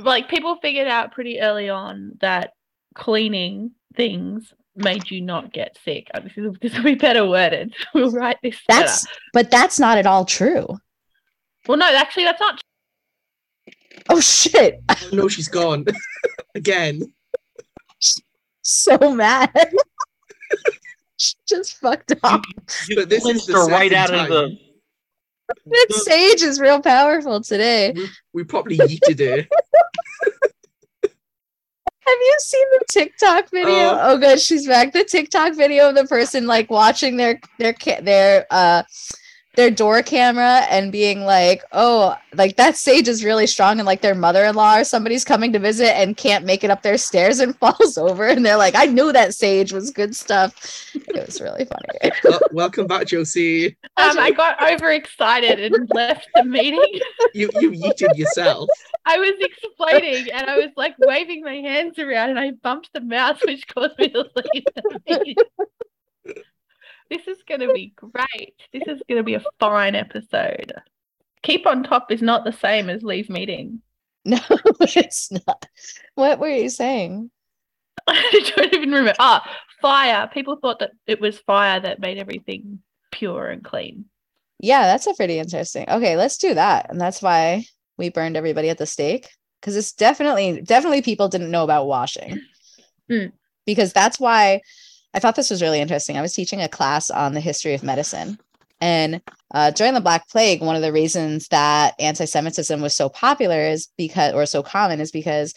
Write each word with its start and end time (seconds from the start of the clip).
like 0.00 0.28
people 0.28 0.56
figured 0.56 0.88
out 0.88 1.12
pretty 1.12 1.40
early 1.40 1.68
on 1.68 2.16
that 2.20 2.52
cleaning 2.94 3.72
things 3.96 4.52
made 4.74 5.10
you 5.10 5.20
not 5.20 5.52
get 5.52 5.76
sick. 5.84 6.08
Uh, 6.14 6.20
This, 6.20 6.32
is, 6.36 6.56
this 6.62 6.74
will 6.74 6.84
be 6.84 6.94
better 6.94 7.26
worded. 7.26 7.74
We'll 7.94 8.10
write 8.10 8.38
this. 8.42 8.58
That's 8.68 9.04
better. 9.04 9.14
but 9.32 9.50
that's 9.50 9.78
not 9.78 9.98
at 9.98 10.06
all 10.06 10.24
true. 10.24 10.66
well, 11.66 11.78
no, 11.78 11.94
actually, 11.94 12.24
that's 12.24 12.40
not. 12.40 12.60
Oh 14.08 14.20
shit. 14.20 14.82
Oh, 14.88 15.08
no, 15.12 15.28
she's 15.28 15.48
gone 15.48 15.84
again. 16.54 17.12
So 18.62 19.14
mad. 19.14 19.52
She 21.18 21.34
just 21.46 21.76
fucked 21.76 22.12
up. 22.24 22.42
You 22.88 22.96
But 22.96 23.08
this 23.10 23.24
is 23.26 23.46
the 23.46 23.68
right 23.70 23.92
second 23.92 24.16
out 24.16 24.24
of 24.24 24.28
the. 24.28 24.58
That 25.66 25.86
sage 25.90 26.42
is 26.42 26.60
real 26.60 26.80
powerful 26.80 27.40
today. 27.40 27.92
We, 27.94 28.08
we 28.32 28.44
probably 28.44 28.78
yeeted 28.78 29.20
her. 29.20 29.48
Have 32.04 32.18
you 32.20 32.36
seen 32.40 32.66
the 32.72 32.84
TikTok 32.90 33.50
video? 33.50 33.72
Uh, 33.72 34.00
oh, 34.02 34.18
good, 34.18 34.40
she's 34.40 34.66
back. 34.66 34.92
The 34.92 35.04
TikTok 35.04 35.54
video 35.54 35.88
of 35.88 35.94
the 35.94 36.04
person 36.04 36.46
like 36.46 36.68
watching 36.68 37.16
their 37.16 37.40
their 37.58 37.74
their 38.02 38.46
uh 38.50 38.82
their 39.54 39.70
door 39.70 40.02
camera 40.02 40.66
and 40.70 40.90
being 40.90 41.24
like, 41.24 41.62
"Oh, 41.72 42.16
like 42.34 42.56
that 42.56 42.76
sage 42.76 43.08
is 43.08 43.24
really 43.24 43.46
strong," 43.46 43.78
and 43.78 43.86
like 43.86 44.00
their 44.00 44.14
mother-in-law 44.14 44.78
or 44.78 44.84
somebody's 44.84 45.24
coming 45.24 45.52
to 45.52 45.58
visit 45.58 45.96
and 45.96 46.16
can't 46.16 46.44
make 46.44 46.64
it 46.64 46.70
up 46.70 46.82
their 46.82 46.96
stairs 46.98 47.38
and 47.38 47.56
falls 47.60 47.98
over, 47.98 48.26
and 48.26 48.44
they're 48.44 48.56
like, 48.56 48.74
"I 48.74 48.86
knew 48.86 49.12
that 49.12 49.34
sage 49.34 49.72
was 49.72 49.90
good 49.90 50.16
stuff." 50.16 50.90
It 50.94 51.26
was 51.26 51.40
really 51.40 51.66
funny. 51.66 52.12
Wel- 52.24 52.40
welcome 52.52 52.86
back, 52.86 53.06
Josie. 53.06 53.76
Um, 53.96 54.18
I 54.18 54.30
got 54.30 54.62
overexcited 54.62 55.60
and 55.60 55.90
left 55.92 56.28
the 56.34 56.44
meeting. 56.44 57.00
You 57.34 57.50
you 57.60 57.72
yeeted 57.72 58.16
yourself. 58.16 58.68
I 59.04 59.18
was 59.18 59.32
explaining 59.40 60.30
and 60.30 60.48
I 60.48 60.56
was 60.56 60.70
like 60.76 60.94
waving 60.98 61.42
my 61.42 61.56
hands 61.56 61.98
around 61.98 62.30
and 62.30 62.38
I 62.38 62.52
bumped 62.52 62.90
the 62.94 63.00
mouse, 63.00 63.40
which 63.44 63.66
caused 63.66 63.98
me 63.98 64.08
to 64.10 64.18
leave 64.36 64.64
the 64.74 65.00
meeting. 65.08 65.36
This 67.12 67.28
is 67.28 67.42
going 67.46 67.60
to 67.60 67.70
be 67.74 67.92
great. 67.94 68.54
This 68.72 68.84
is 68.86 69.02
going 69.06 69.18
to 69.18 69.22
be 69.22 69.34
a 69.34 69.42
fine 69.60 69.94
episode. 69.94 70.72
Keep 71.42 71.66
on 71.66 71.82
top 71.82 72.10
is 72.10 72.22
not 72.22 72.42
the 72.42 72.54
same 72.54 72.88
as 72.88 73.02
leave 73.02 73.28
meeting. 73.28 73.82
No, 74.24 74.38
it's 74.78 75.32
not. 75.32 75.66
What 76.14 76.38
were 76.38 76.48
you 76.48 76.68
saying? 76.68 77.28
I 78.06 78.52
don't 78.54 78.72
even 78.72 78.90
remember. 78.90 79.14
Ah, 79.18 79.44
fire. 79.80 80.30
People 80.32 80.58
thought 80.62 80.78
that 80.78 80.92
it 81.08 81.20
was 81.20 81.40
fire 81.40 81.80
that 81.80 81.98
made 81.98 82.18
everything 82.18 82.78
pure 83.10 83.48
and 83.48 83.64
clean. 83.64 84.04
Yeah, 84.60 84.82
that's 84.82 85.08
a 85.08 85.14
pretty 85.14 85.40
interesting. 85.40 85.90
Okay, 85.90 86.16
let's 86.16 86.38
do 86.38 86.54
that. 86.54 86.88
And 86.88 87.00
that's 87.00 87.20
why 87.20 87.64
we 87.98 88.10
burned 88.10 88.36
everybody 88.36 88.70
at 88.70 88.78
the 88.78 88.86
stake 88.86 89.28
because 89.60 89.74
it's 89.74 89.92
definitely 89.92 90.62
definitely 90.62 91.02
people 91.02 91.28
didn't 91.28 91.50
know 91.50 91.64
about 91.64 91.88
washing. 91.88 92.40
Mm. 93.10 93.32
Because 93.66 93.92
that's 93.92 94.20
why 94.20 94.60
I 95.14 95.18
thought 95.18 95.36
this 95.36 95.50
was 95.50 95.62
really 95.62 95.80
interesting. 95.80 96.16
I 96.16 96.22
was 96.22 96.32
teaching 96.32 96.60
a 96.60 96.68
class 96.68 97.10
on 97.10 97.34
the 97.34 97.40
history 97.40 97.74
of 97.74 97.82
medicine. 97.82 98.38
And 98.80 99.20
uh, 99.54 99.70
during 99.70 99.94
the 99.94 100.00
Black 100.00 100.28
Plague, 100.28 100.60
one 100.60 100.74
of 100.74 100.82
the 100.82 100.92
reasons 100.92 101.48
that 101.48 101.94
anti 102.00 102.24
Semitism 102.24 102.80
was 102.80 102.94
so 102.94 103.08
popular 103.08 103.60
is 103.60 103.88
because, 103.96 104.34
or 104.34 104.44
so 104.46 104.62
common, 104.62 105.00
is 105.00 105.12
because 105.12 105.54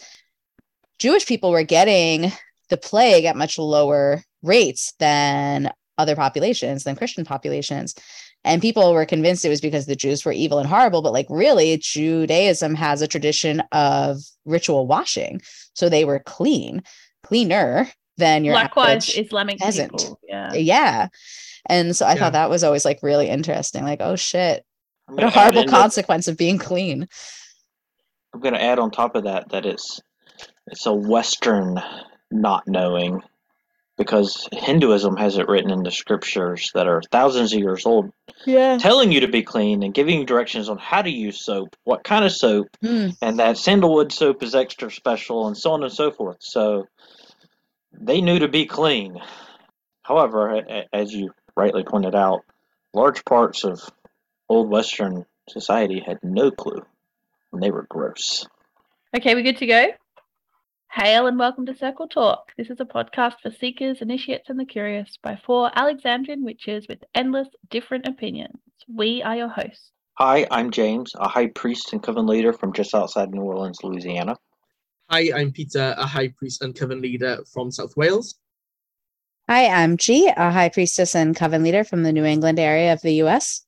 Jewish 0.99 1.25
people 1.25 1.51
were 1.51 1.63
getting 1.63 2.31
the 2.69 2.77
plague 2.77 3.25
at 3.25 3.35
much 3.35 3.57
lower 3.57 4.23
rates 4.43 4.93
than 4.99 5.71
other 5.97 6.15
populations, 6.15 6.83
than 6.83 6.95
Christian 6.95 7.25
populations. 7.25 7.95
And 8.43 8.61
people 8.61 8.93
were 8.93 9.05
convinced 9.05 9.43
it 9.43 9.49
was 9.49 9.61
because 9.61 9.87
the 9.87 9.95
Jews 9.95 10.23
were 10.23 10.31
evil 10.31 10.59
and 10.59 10.69
horrible, 10.69 11.01
but 11.01 11.13
like 11.13 11.25
really, 11.29 11.77
Judaism 11.81 12.75
has 12.75 13.01
a 13.01 13.07
tradition 13.07 13.63
of 13.71 14.19
ritual 14.45 14.85
washing. 14.85 15.41
So 15.73 15.89
they 15.89 16.05
were 16.05 16.19
clean, 16.19 16.83
cleaner 17.23 17.89
than 18.17 18.43
your 18.45 18.53
Likewise, 18.55 19.09
average- 19.09 19.27
Islamic 19.27 19.59
peasant. 19.59 19.91
people. 19.97 20.19
Yeah. 20.27 20.53
yeah. 20.53 21.07
And 21.67 21.95
so 21.95 22.05
I 22.05 22.13
Yeah. 22.13 22.19
thought 22.19 22.33
that 22.33 22.49
was 22.49 22.63
always 22.63 22.85
like 22.85 22.99
really 23.03 23.27
interesting. 23.29 23.83
Like, 23.83 24.01
oh 24.01 24.15
shit, 24.15 24.63
what 25.07 25.23
a 25.23 25.29
horrible 25.29 25.61
in 25.61 25.65
that- 25.67 25.71
consequence 25.75 26.27
of 26.27 26.37
being 26.37 26.57
clean. 26.57 27.07
I'm 28.33 28.39
going 28.41 28.53
to 28.53 28.61
add 28.61 28.79
on 28.79 28.91
top 28.91 29.15
of 29.15 29.23
that 29.23 29.49
that 29.49 29.65
it's 29.65 30.01
it's 30.67 30.85
a 30.85 30.93
Western 30.93 31.79
not 32.31 32.67
knowing 32.67 33.21
because 33.97 34.49
Hinduism 34.51 35.15
has 35.15 35.37
it 35.37 35.47
written 35.47 35.71
in 35.71 35.83
the 35.83 35.91
scriptures 35.91 36.69
that 36.73 36.85
are 36.87 37.01
thousands 37.11 37.53
of 37.53 37.59
years 37.59 37.85
old, 37.85 38.11
Yeah. 38.45 38.77
telling 38.77 39.11
you 39.13 39.21
to 39.21 39.27
be 39.29 39.41
clean 39.41 39.83
and 39.83 39.93
giving 39.93 40.19
you 40.19 40.25
directions 40.25 40.67
on 40.67 40.77
how 40.77 41.01
to 41.01 41.09
use 41.09 41.39
soap, 41.39 41.77
what 41.85 42.03
kind 42.03 42.25
of 42.25 42.31
soap, 42.33 42.67
Mm. 42.83 43.15
and 43.21 43.39
that 43.39 43.57
sandalwood 43.57 44.11
soap 44.11 44.43
is 44.43 44.53
extra 44.53 44.91
special, 44.91 45.47
and 45.47 45.57
so 45.57 45.71
on 45.71 45.83
and 45.83 45.93
so 45.93 46.11
forth. 46.11 46.37
So 46.41 46.87
they 47.99 48.21
knew 48.21 48.39
to 48.39 48.47
be 48.47 48.65
clean. 48.65 49.19
However, 50.03 50.85
as 50.93 51.13
you 51.13 51.31
rightly 51.55 51.83
pointed 51.83 52.15
out, 52.15 52.41
large 52.93 53.25
parts 53.25 53.63
of 53.63 53.81
old 54.49 54.69
Western 54.69 55.25
society 55.49 55.99
had 56.05 56.19
no 56.23 56.51
clue, 56.51 56.85
and 57.51 57.61
they 57.61 57.71
were 57.71 57.87
gross. 57.89 58.45
Okay, 59.15 59.33
we're 59.33 59.43
good 59.43 59.57
to 59.57 59.67
go? 59.67 59.87
Hail 60.91 61.27
and 61.27 61.37
welcome 61.37 61.65
to 61.65 61.75
Circle 61.75 62.07
Talk. 62.07 62.51
This 62.57 62.69
is 62.69 62.79
a 62.79 62.85
podcast 62.85 63.35
for 63.41 63.51
seekers, 63.51 64.01
initiates, 64.01 64.49
and 64.49 64.59
the 64.59 64.65
curious 64.65 65.17
by 65.21 65.39
four 65.45 65.71
Alexandrian 65.75 66.45
witches 66.45 66.85
with 66.87 67.03
endless 67.13 67.47
different 67.69 68.07
opinions. 68.07 68.59
We 68.87 69.21
are 69.23 69.35
your 69.35 69.49
hosts. 69.49 69.91
Hi, 70.13 70.47
I'm 70.49 70.71
James, 70.71 71.13
a 71.15 71.27
high 71.27 71.47
priest 71.47 71.91
and 71.91 72.01
coven 72.01 72.25
leader 72.25 72.53
from 72.53 72.71
just 72.71 72.95
outside 72.95 73.31
New 73.31 73.41
Orleans, 73.41 73.83
Louisiana. 73.83 74.37
Hi, 75.07 75.31
I'm 75.35 75.51
Peter, 75.51 75.93
a 75.99 76.05
high 76.07 76.29
priest 76.29 76.63
and 76.63 76.73
coven 76.73 76.99
leader 76.99 77.37
from 77.53 77.69
South 77.69 77.95
Wales. 77.95 78.35
Hi, 79.47 79.67
I'm 79.67 79.97
G, 79.97 80.31
a 80.35 80.49
high 80.49 80.69
priestess 80.69 81.13
and 81.13 81.35
coven 81.35 81.61
leader 81.61 81.83
from 81.83 82.01
the 82.01 82.11
New 82.11 82.25
England 82.25 82.59
area 82.59 82.91
of 82.91 83.01
the 83.01 83.21
US. 83.21 83.67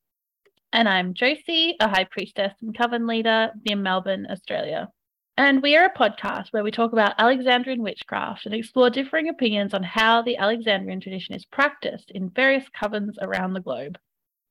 And 0.73 0.89
I'm 0.89 1.13
Josie, 1.13 1.75
a 1.79 1.87
high 1.87 2.05
priestess 2.05 2.53
and 2.63 2.75
coven 2.75 3.05
leader 3.05 3.51
near 3.67 3.77
Melbourne, 3.77 4.25
Australia. 4.31 4.89
And 5.37 5.61
we 5.61 5.75
are 5.75 5.85
a 5.85 5.93
podcast 5.93 6.47
where 6.49 6.63
we 6.63 6.71
talk 6.71 6.91
about 6.91 7.13
Alexandrian 7.19 7.83
witchcraft 7.83 8.47
and 8.47 8.55
explore 8.55 8.89
differing 8.89 9.29
opinions 9.29 9.75
on 9.75 9.83
how 9.83 10.23
the 10.23 10.37
Alexandrian 10.37 10.99
tradition 10.99 11.35
is 11.35 11.45
practiced 11.45 12.09
in 12.09 12.31
various 12.31 12.65
covens 12.75 13.13
around 13.21 13.53
the 13.53 13.61
globe. 13.61 13.99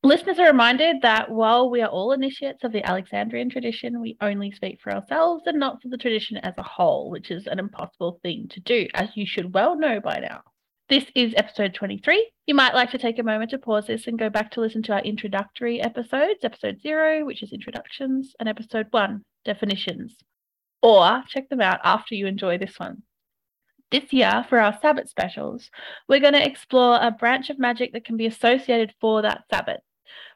Listeners 0.06 0.38
are 0.38 0.46
reminded 0.46 1.02
that 1.02 1.32
while 1.32 1.68
we 1.68 1.82
are 1.82 1.88
all 1.88 2.12
initiates 2.12 2.62
of 2.62 2.70
the 2.70 2.88
Alexandrian 2.88 3.50
tradition, 3.50 4.00
we 4.00 4.16
only 4.20 4.52
speak 4.52 4.80
for 4.80 4.94
ourselves 4.94 5.42
and 5.46 5.58
not 5.58 5.82
for 5.82 5.88
the 5.88 5.96
tradition 5.96 6.36
as 6.36 6.54
a 6.58 6.62
whole, 6.62 7.10
which 7.10 7.32
is 7.32 7.48
an 7.48 7.58
impossible 7.58 8.20
thing 8.22 8.46
to 8.50 8.60
do, 8.60 8.86
as 8.94 9.08
you 9.16 9.26
should 9.26 9.52
well 9.52 9.76
know 9.76 9.98
by 9.98 10.20
now. 10.20 10.42
This 10.88 11.06
is 11.16 11.34
episode 11.36 11.74
23. 11.74 12.30
You 12.46 12.54
might 12.54 12.72
like 12.72 12.92
to 12.92 12.98
take 12.98 13.18
a 13.18 13.24
moment 13.24 13.50
to 13.50 13.58
pause 13.58 13.88
this 13.88 14.06
and 14.06 14.16
go 14.16 14.30
back 14.30 14.52
to 14.52 14.60
listen 14.60 14.80
to 14.84 14.92
our 14.92 15.00
introductory 15.00 15.82
episodes, 15.82 16.44
episode 16.44 16.80
zero, 16.80 17.24
which 17.24 17.42
is 17.42 17.52
introductions, 17.52 18.32
and 18.38 18.48
episode 18.48 18.86
one, 18.92 19.24
definitions. 19.44 20.18
Or 20.82 21.24
check 21.26 21.48
them 21.48 21.60
out 21.60 21.80
after 21.82 22.14
you 22.14 22.28
enjoy 22.28 22.58
this 22.58 22.78
one. 22.78 23.02
This 23.90 24.12
year, 24.12 24.46
for 24.48 24.60
our 24.60 24.78
Sabbat 24.80 25.08
specials, 25.08 25.68
we're 26.08 26.20
going 26.20 26.34
to 26.34 26.46
explore 26.46 27.00
a 27.02 27.10
branch 27.10 27.50
of 27.50 27.58
magic 27.58 27.92
that 27.92 28.04
can 28.04 28.16
be 28.16 28.26
associated 28.26 28.94
for 29.00 29.22
that 29.22 29.42
Sabbat. 29.50 29.80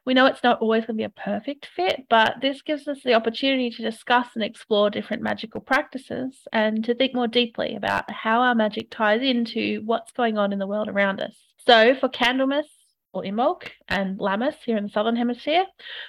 We 0.05 0.13
know 0.13 0.25
it's 0.25 0.43
not 0.43 0.61
always 0.61 0.85
going 0.85 0.97
to 0.97 1.01
be 1.01 1.03
a 1.03 1.09
perfect 1.09 1.67
fit, 1.75 2.05
but 2.09 2.35
this 2.41 2.61
gives 2.61 2.87
us 2.87 2.99
the 3.03 3.13
opportunity 3.13 3.69
to 3.69 3.81
discuss 3.81 4.27
and 4.35 4.43
explore 4.43 4.89
different 4.89 5.23
magical 5.23 5.61
practices 5.61 6.47
and 6.51 6.83
to 6.85 6.95
think 6.95 7.13
more 7.13 7.27
deeply 7.27 7.75
about 7.75 8.09
how 8.09 8.41
our 8.41 8.55
magic 8.55 8.89
ties 8.89 9.21
into 9.21 9.81
what's 9.85 10.11
going 10.11 10.37
on 10.37 10.53
in 10.53 10.59
the 10.59 10.67
world 10.67 10.89
around 10.89 11.21
us. 11.21 11.35
So, 11.67 11.95
for 11.95 12.09
Candlemas 12.09 12.65
or 13.13 13.23
Imbolc 13.23 13.69
and 13.87 14.19
Lammas 14.19 14.55
here 14.65 14.77
in 14.77 14.85
the 14.85 14.89
Southern 14.89 15.15
Hemisphere, 15.15 15.65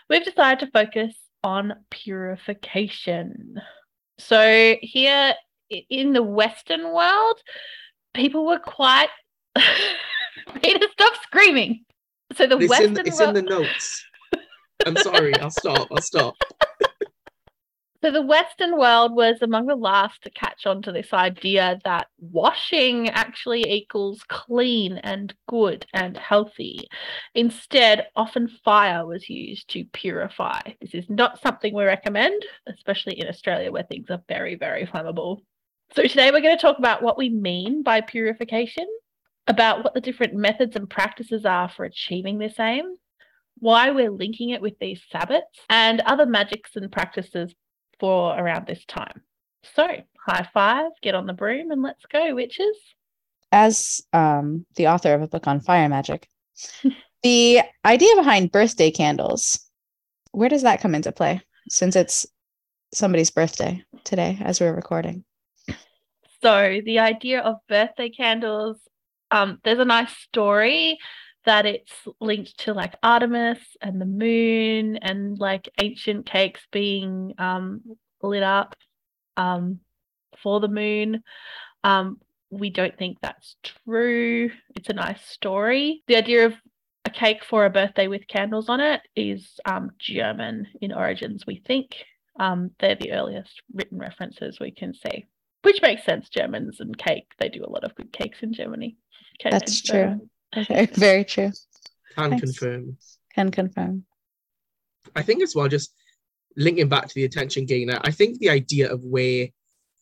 we've 0.09 0.25
decided 0.25 0.65
to 0.65 0.71
focus 0.71 1.15
on 1.45 1.75
purification. 1.91 3.61
So, 4.19 4.77
here 4.81 5.35
in 5.91 6.13
the 6.13 6.23
Western 6.23 6.93
world, 6.93 7.41
people 8.15 8.47
were 8.47 8.59
quite. 8.59 9.09
Peter, 10.63 10.87
stop 10.93 11.15
screaming. 11.23 11.85
So, 12.35 12.47
the 12.47 12.59
It's, 12.59 12.71
Western 12.71 12.99
in, 12.99 13.07
it's 13.07 13.21
world. 13.21 13.37
in 13.37 13.45
the 13.45 13.51
notes. 13.51 14.05
I'm 14.87 14.97
sorry, 14.97 15.35
I'll 15.41 15.51
stop, 15.51 15.89
I'll 15.91 16.03
stop. 16.03 16.35
So 18.05 18.11
the 18.11 18.21
Western 18.21 18.77
world 18.77 19.15
was 19.15 19.43
among 19.43 19.67
the 19.67 19.77
last 19.77 20.23
to 20.25 20.31
catch 20.31 20.67
on 20.67 20.83
to 20.83 20.91
this 20.91 21.13
idea 21.13 21.79
that 21.85 22.09
washing 22.19 23.09
actually 23.11 23.63
equals 23.73 24.25
clean 24.29 24.99
and 24.99 25.33
good 25.49 25.87
and 25.95 26.17
healthy. 26.17 26.89
Instead, 27.37 28.09
often 28.17 28.49
fire 28.65 29.07
was 29.07 29.31
used 29.31 29.71
to 29.71 29.85
purify. 29.93 30.61
This 30.81 30.95
is 30.95 31.09
not 31.09 31.41
something 31.43 31.73
we 31.73 31.85
recommend, 31.85 32.45
especially 32.67 33.21
in 33.21 33.29
Australia 33.29 33.71
where 33.71 33.85
things 33.85 34.11
are 34.11 34.23
very, 34.29 34.57
very 34.57 34.85
flammable. 34.85 35.43
So 35.95 36.03
today 36.03 36.33
we're 36.33 36.41
going 36.41 36.57
to 36.57 36.61
talk 36.61 36.79
about 36.79 37.03
what 37.05 37.17
we 37.17 37.29
mean 37.29 37.85
by 37.85 38.01
purification, 38.01 38.89
about 39.47 39.85
what 39.85 39.95
the 39.95 40.01
different 40.01 40.35
methods 40.35 40.77
and 40.77 40.89
practices 40.89 41.45
are 41.45 41.69
for 41.69 41.85
achieving 41.85 42.39
this 42.39 42.59
aim, 42.59 42.97
why 43.59 43.91
we're 43.91 44.11
linking 44.11 44.51
it 44.51 44.63
with 44.63 44.79
these 44.79 45.01
Sabbats, 45.13 45.41
and 45.69 46.01
other 46.01 46.27
magics 46.27 46.77
and 46.77 46.91
practices 46.91 47.55
for 47.99 48.39
around 48.39 48.67
this 48.67 48.85
time. 48.87 49.23
So, 49.75 49.87
high 50.27 50.49
five, 50.53 50.91
get 51.03 51.15
on 51.15 51.27
the 51.27 51.33
broom, 51.33 51.71
and 51.71 51.83
let's 51.83 52.05
go, 52.07 52.35
witches. 52.35 52.77
As 53.51 54.01
um, 54.13 54.67
the 54.77 54.89
author 54.89 55.15
of 55.15 55.23
a 55.23 55.29
book 55.29 55.47
on 55.47 55.61
fire 55.61 55.89
magic, 55.89 56.29
the 57.23 57.61
idea 57.85 58.17
behind 58.17 58.53
birthday 58.53 58.91
candles, 58.91 59.61
where 60.33 60.49
does 60.49 60.63
that 60.63 60.81
come 60.81 60.95
into 60.95 61.13
play? 61.13 61.41
Since 61.69 61.95
it's 61.97 62.27
somebody's 62.93 63.31
birthday 63.31 63.85
today, 64.05 64.39
as 64.41 64.61
we're 64.61 64.75
recording. 64.75 65.25
So, 66.43 66.81
the 66.85 66.99
idea 66.99 67.41
of 67.41 67.57
birthday 67.69 68.11
candles, 68.11 68.79
um, 69.33 69.59
there's 69.65 69.79
a 69.79 69.85
nice 69.85 70.13
story 70.13 70.99
that 71.45 71.67
it's 71.67 71.93
linked 72.21 72.57
to 72.59 72.73
like 72.73 72.95
Artemis 73.03 73.59
and 73.81 74.01
the 74.01 74.07
moon 74.07 74.97
and 74.99 75.39
like 75.39 75.69
ancient 75.81 76.27
cakes 76.27 76.61
being 76.71 77.35
um, 77.39 77.81
lit 78.23 78.45
up 78.45 78.77
um, 79.37 79.81
for 80.41 80.61
the 80.61 80.69
moon. 80.69 81.23
Um, 81.83 82.19
we 82.51 82.71
don't 82.71 82.97
think 82.97 83.19
that's 83.21 83.57
true. 83.65 84.51
It's 84.77 84.91
a 84.91 84.95
nice 84.95 85.25
story. 85.27 86.05
The 86.07 86.17
idea 86.17 86.47
of 86.47 86.55
a 87.05 87.11
cake 87.11 87.43
for 87.43 87.65
a 87.65 87.71
birthday 87.71 88.07
with 88.07 88.29
candles 88.29 88.69
on 88.69 88.81
it 88.81 89.01
is 89.17 89.59
um, 89.65 89.91
German 89.99 90.69
in 90.81 90.93
origins, 90.93 91.45
we 91.47 91.63
think. 91.67 91.97
Um, 92.39 92.71
they're 92.79 92.95
the 92.95 93.13
earliest 93.13 93.63
written 93.75 93.99
references 93.99 94.61
we 94.61 94.71
can 94.71 94.95
see, 94.95 95.27
which 95.63 95.81
makes 95.83 96.05
sense. 96.05 96.29
Germans 96.29 96.81
and 96.81 96.97
cake, 96.97 97.27
they 97.39 97.49
do 97.49 97.65
a 97.65 97.71
lot 97.71 97.85
of 97.85 97.95
good 97.95 98.13
cakes 98.13 98.39
in 98.43 98.53
Germany. 98.53 98.97
Okay, 99.41 99.51
That's 99.51 99.87
so- 99.87 99.93
true. 99.93 100.29
Very, 100.69 100.87
very 100.95 101.25
true. 101.25 101.51
Can 102.17 102.31
Nice. 102.31 102.41
confirm. 102.41 102.97
Can 103.35 103.51
confirm. 103.51 104.05
I 105.17 105.23
think 105.23 105.43
as 105.43 105.55
well, 105.55 105.69
just 105.69 105.95
linking 106.57 106.89
back 106.89 107.09
to 107.09 107.15
the 107.15 107.25
attention 107.25 107.65
gainer, 107.65 107.99
I 108.03 108.11
think 108.11 108.39
the 108.39 108.51
idea 108.51 108.93
of 108.93 109.01
where 109.03 109.49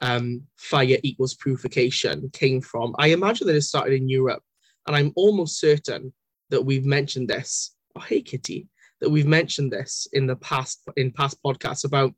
um, 0.01 0.43
fire 0.57 0.97
equals 1.05 1.35
purification 1.35 2.31
came 2.33 2.61
from, 2.61 2.95
I 2.99 3.09
imagine 3.09 3.47
that 3.47 3.55
it 3.57 3.62
started 3.62 3.95
in 3.95 4.09
Europe. 4.09 4.43
And 4.87 4.97
I'm 4.97 5.12
almost 5.15 5.61
certain 5.61 6.12
that 6.49 6.62
we've 6.65 6.87
mentioned 6.87 7.29
this. 7.29 7.77
Oh, 7.95 8.01
hey, 8.01 8.23
Kitty, 8.23 8.67
that 9.01 9.11
we've 9.11 9.27
mentioned 9.27 9.71
this 9.73 10.09
in 10.12 10.27
the 10.27 10.37
past, 10.37 10.81
in 10.97 11.12
past 11.12 11.39
podcasts 11.45 11.85
about 11.85 12.12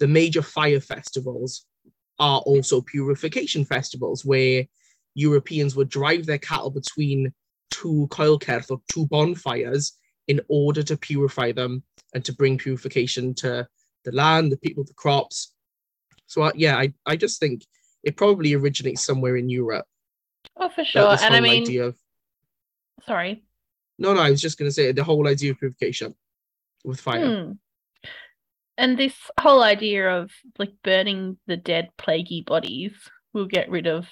the 0.00 0.08
major 0.08 0.42
fire 0.42 0.80
festivals 0.80 1.64
are 2.18 2.40
also 2.40 2.80
purification 2.80 3.64
festivals 3.64 4.24
where 4.24 4.64
Europeans 5.14 5.76
would 5.76 5.88
drive 5.88 6.26
their 6.26 6.38
cattle 6.38 6.70
between 6.70 7.32
two 7.70 8.06
coelcerth 8.10 8.70
or 8.70 8.80
two 8.92 9.06
bonfires 9.06 9.98
in 10.28 10.40
order 10.48 10.82
to 10.82 10.96
purify 10.96 11.52
them 11.52 11.82
and 12.14 12.24
to 12.24 12.32
bring 12.32 12.56
purification 12.56 13.34
to 13.34 13.66
the 14.04 14.12
land, 14.12 14.52
the 14.52 14.56
people, 14.56 14.84
the 14.84 14.94
crops. 14.94 15.54
So 16.26 16.42
uh, 16.42 16.52
yeah, 16.54 16.76
I, 16.76 16.92
I 17.06 17.16
just 17.16 17.40
think 17.40 17.64
it 18.02 18.16
probably 18.16 18.54
originates 18.54 19.04
somewhere 19.04 19.36
in 19.36 19.48
Europe. 19.48 19.86
Oh, 20.56 20.68
for 20.68 20.84
sure. 20.84 21.16
And 21.20 21.34
I 21.34 21.40
mean, 21.40 21.62
idea 21.62 21.86
of 21.86 21.96
sorry. 23.06 23.44
no, 23.98 24.14
no, 24.14 24.20
I 24.20 24.30
was 24.30 24.40
just 24.40 24.58
going 24.58 24.68
to 24.68 24.72
say 24.72 24.92
the 24.92 25.04
whole 25.04 25.26
idea 25.26 25.52
of 25.52 25.58
purification 25.58 26.14
with 26.84 27.00
fire. 27.00 27.44
Hmm. 27.44 27.52
And 28.76 28.98
this 28.98 29.14
whole 29.40 29.62
idea 29.62 30.08
of 30.18 30.30
like 30.58 30.72
burning 30.82 31.38
the 31.46 31.56
dead 31.56 31.90
plaguey 31.96 32.42
bodies 32.42 32.92
will 33.32 33.46
get 33.46 33.70
rid 33.70 33.86
of 33.86 34.06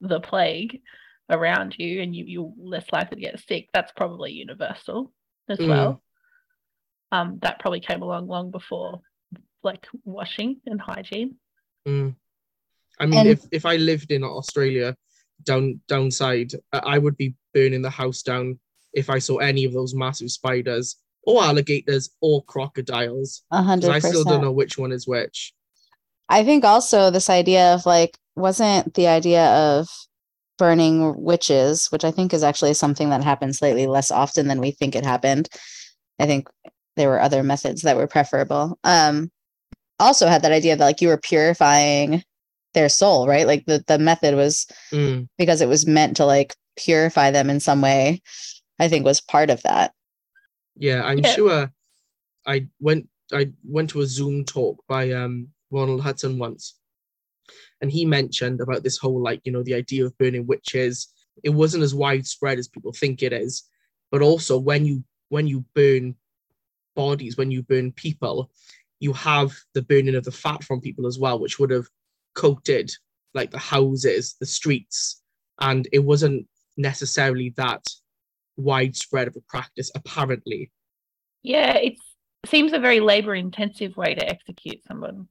the 0.00 0.20
plague 0.20 0.80
around 1.28 1.76
you 1.78 2.00
and 2.00 2.16
you, 2.16 2.24
you're 2.26 2.52
less 2.58 2.86
likely 2.92 3.16
to 3.16 3.20
get 3.20 3.40
sick. 3.46 3.68
That's 3.74 3.92
probably 3.92 4.32
universal 4.32 5.12
as 5.48 5.58
Mm. 5.58 5.68
well. 5.68 6.02
Um, 7.12 7.38
that 7.42 7.58
probably 7.60 7.80
came 7.80 8.02
along 8.02 8.28
long 8.28 8.50
before 8.50 9.00
like 9.62 9.86
washing 10.04 10.60
and 10.66 10.80
hygiene. 10.80 11.36
Mm. 11.86 12.16
I 12.98 13.06
mean, 13.06 13.20
And- 13.20 13.28
if, 13.28 13.44
if 13.52 13.66
I 13.66 13.76
lived 13.76 14.10
in 14.12 14.22
Australia, 14.24 14.96
down 15.44 15.80
downside, 15.88 16.52
I 16.72 16.78
I 16.94 16.98
would 16.98 17.16
be 17.16 17.34
burning 17.54 17.82
the 17.82 17.90
house 17.90 18.22
down 18.22 18.58
if 18.92 19.08
I 19.10 19.18
saw 19.18 19.38
any 19.38 19.64
of 19.64 19.72
those 19.72 19.94
massive 19.94 20.30
spiders 20.30 20.96
or 21.24 21.42
alligators 21.42 22.10
or 22.20 22.42
crocodiles. 22.44 23.42
A 23.50 23.62
hundred 23.62 23.90
I 23.90 23.98
still 23.98 24.24
don't 24.24 24.42
know 24.42 24.52
which 24.52 24.78
one 24.78 24.92
is 24.92 25.06
which. 25.06 25.52
I 26.28 26.44
think 26.44 26.64
also 26.64 27.10
this 27.10 27.28
idea 27.28 27.74
of 27.74 27.86
like 27.86 28.16
wasn't 28.36 28.94
the 28.94 29.08
idea 29.08 29.46
of 29.46 29.88
burning 30.58 31.14
witches, 31.22 31.86
which 31.88 32.04
I 32.04 32.10
think 32.10 32.32
is 32.32 32.42
actually 32.42 32.74
something 32.74 33.10
that 33.10 33.24
happens 33.24 33.58
slightly 33.58 33.86
less 33.86 34.10
often 34.10 34.46
than 34.48 34.60
we 34.60 34.70
think 34.70 34.94
it 34.94 35.04
happened. 35.04 35.48
I 36.18 36.26
think 36.26 36.48
there 36.96 37.08
were 37.08 37.20
other 37.20 37.42
methods 37.42 37.82
that 37.82 37.96
were 37.96 38.06
preferable. 38.06 38.78
Um 38.84 39.30
also 39.98 40.28
had 40.28 40.42
that 40.42 40.52
idea 40.52 40.76
that 40.76 40.84
like 40.84 41.00
you 41.00 41.08
were 41.08 41.18
purifying 41.18 42.22
their 42.74 42.88
soul, 42.88 43.26
right? 43.26 43.46
Like 43.46 43.66
the 43.66 43.82
the 43.86 43.98
method 43.98 44.34
was 44.34 44.66
Mm. 44.92 45.28
because 45.38 45.60
it 45.60 45.68
was 45.68 45.86
meant 45.86 46.16
to 46.18 46.24
like 46.26 46.54
purify 46.76 47.30
them 47.30 47.50
in 47.50 47.60
some 47.60 47.80
way. 47.82 48.22
I 48.78 48.88
think 48.88 49.04
was 49.04 49.20
part 49.20 49.50
of 49.50 49.62
that. 49.62 49.92
Yeah, 50.80 51.04
I'm 51.04 51.18
Yeah. 51.18 51.34
sure 51.34 51.72
I 52.46 52.66
went 52.80 53.08
I 53.32 53.52
went 53.62 53.90
to 53.90 54.00
a 54.00 54.06
Zoom 54.06 54.44
talk 54.44 54.82
by 54.88 55.12
um 55.12 55.48
Ronald 55.70 56.00
Hutton 56.00 56.38
once. 56.38 56.74
And 57.80 57.90
he 57.92 58.04
mentioned 58.04 58.60
about 58.60 58.82
this 58.82 58.98
whole 58.98 59.22
like, 59.22 59.40
you 59.44 59.52
know, 59.52 59.62
the 59.62 59.74
idea 59.74 60.04
of 60.04 60.16
burning 60.18 60.46
witches. 60.46 61.08
It 61.44 61.50
wasn't 61.50 61.84
as 61.84 61.94
widespread 61.94 62.58
as 62.58 62.66
people 62.68 62.92
think 62.92 63.22
it 63.22 63.32
is. 63.32 63.62
But 64.10 64.22
also 64.22 64.58
when 64.58 64.84
you 64.84 65.04
when 65.28 65.46
you 65.46 65.64
burn 65.74 66.16
bodies, 66.96 67.36
when 67.36 67.50
you 67.50 67.62
burn 67.62 67.92
people, 67.92 68.50
you 68.98 69.12
have 69.12 69.52
the 69.74 69.82
burning 69.82 70.16
of 70.16 70.24
the 70.24 70.32
fat 70.32 70.64
from 70.64 70.80
people 70.80 71.06
as 71.06 71.18
well, 71.18 71.38
which 71.38 71.58
would 71.58 71.70
have 71.70 71.88
coated 72.34 72.90
like 73.34 73.50
the 73.50 73.58
houses, 73.58 74.34
the 74.40 74.46
streets, 74.46 75.22
and 75.60 75.86
it 75.92 76.00
wasn't 76.00 76.46
necessarily 76.76 77.50
that 77.56 77.86
widespread 78.60 79.28
of 79.28 79.36
a 79.36 79.40
practice, 79.40 79.90
apparently. 79.94 80.70
Yeah, 81.42 81.74
it 81.74 81.94
seems 82.46 82.72
a 82.72 82.78
very 82.78 83.00
labor 83.00 83.34
intensive 83.34 83.96
way 83.96 84.14
to 84.14 84.28
execute 84.28 84.82
someone 84.86 85.28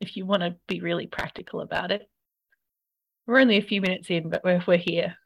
if 0.00 0.16
you 0.16 0.26
want 0.26 0.42
to 0.42 0.56
be 0.68 0.80
really 0.80 1.06
practical 1.06 1.60
about 1.60 1.90
it. 1.90 2.08
We're 3.26 3.40
only 3.40 3.56
a 3.56 3.62
few 3.62 3.80
minutes 3.80 4.08
in, 4.10 4.28
but 4.28 4.44
we're, 4.44 4.62
we're 4.66 4.76
here. 4.78 5.16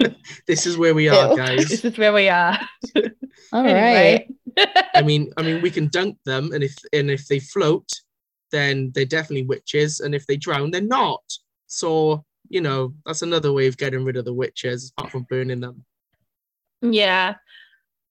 This 0.48 0.66
is 0.66 0.76
where 0.76 0.94
we 0.94 1.08
are, 1.08 1.36
guys. 1.36 1.68
This 1.68 1.84
is 1.84 1.96
where 1.96 2.12
we 2.12 2.28
are. 2.28 2.58
All 3.52 3.62
right. 3.62 4.26
I 4.94 5.02
mean, 5.02 5.32
I 5.36 5.42
mean, 5.42 5.62
we 5.62 5.70
can 5.70 5.88
dunk 5.88 6.18
them, 6.24 6.50
and 6.52 6.64
if 6.64 6.76
and 6.92 7.08
if 7.08 7.28
they 7.28 7.38
float, 7.38 7.88
then 8.50 8.90
they're 8.94 9.04
definitely 9.04 9.46
witches, 9.46 10.00
and 10.00 10.12
if 10.12 10.26
they 10.26 10.36
drown, 10.36 10.72
they're 10.72 10.80
not. 10.80 11.22
So 11.68 12.24
you 12.48 12.60
know, 12.60 12.92
that's 13.06 13.22
another 13.22 13.52
way 13.52 13.66
of 13.66 13.78
getting 13.78 14.04
rid 14.04 14.16
of 14.16 14.26
the 14.26 14.34
witches, 14.34 14.92
apart 14.96 15.12
from 15.12 15.26
burning 15.30 15.60
them. 15.60 15.84
Yeah. 16.82 17.36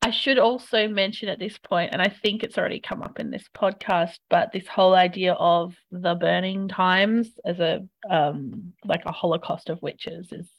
I 0.03 0.09
should 0.11 0.39
also 0.39 0.87
mention 0.87 1.29
at 1.29 1.37
this 1.39 1.59
point, 1.59 1.91
and 1.93 2.01
I 2.01 2.09
think 2.09 2.43
it's 2.43 2.57
already 2.57 2.79
come 2.79 3.03
up 3.03 3.19
in 3.19 3.29
this 3.29 3.47
podcast, 3.55 4.17
but 4.29 4.51
this 4.51 4.67
whole 4.67 4.95
idea 4.95 5.33
of 5.33 5.75
the 5.91 6.15
burning 6.15 6.67
times 6.67 7.29
as 7.45 7.59
a 7.59 7.87
um 8.09 8.73
like 8.83 9.03
a 9.05 9.11
holocaust 9.11 9.69
of 9.69 9.81
witches 9.83 10.31
is 10.33 10.49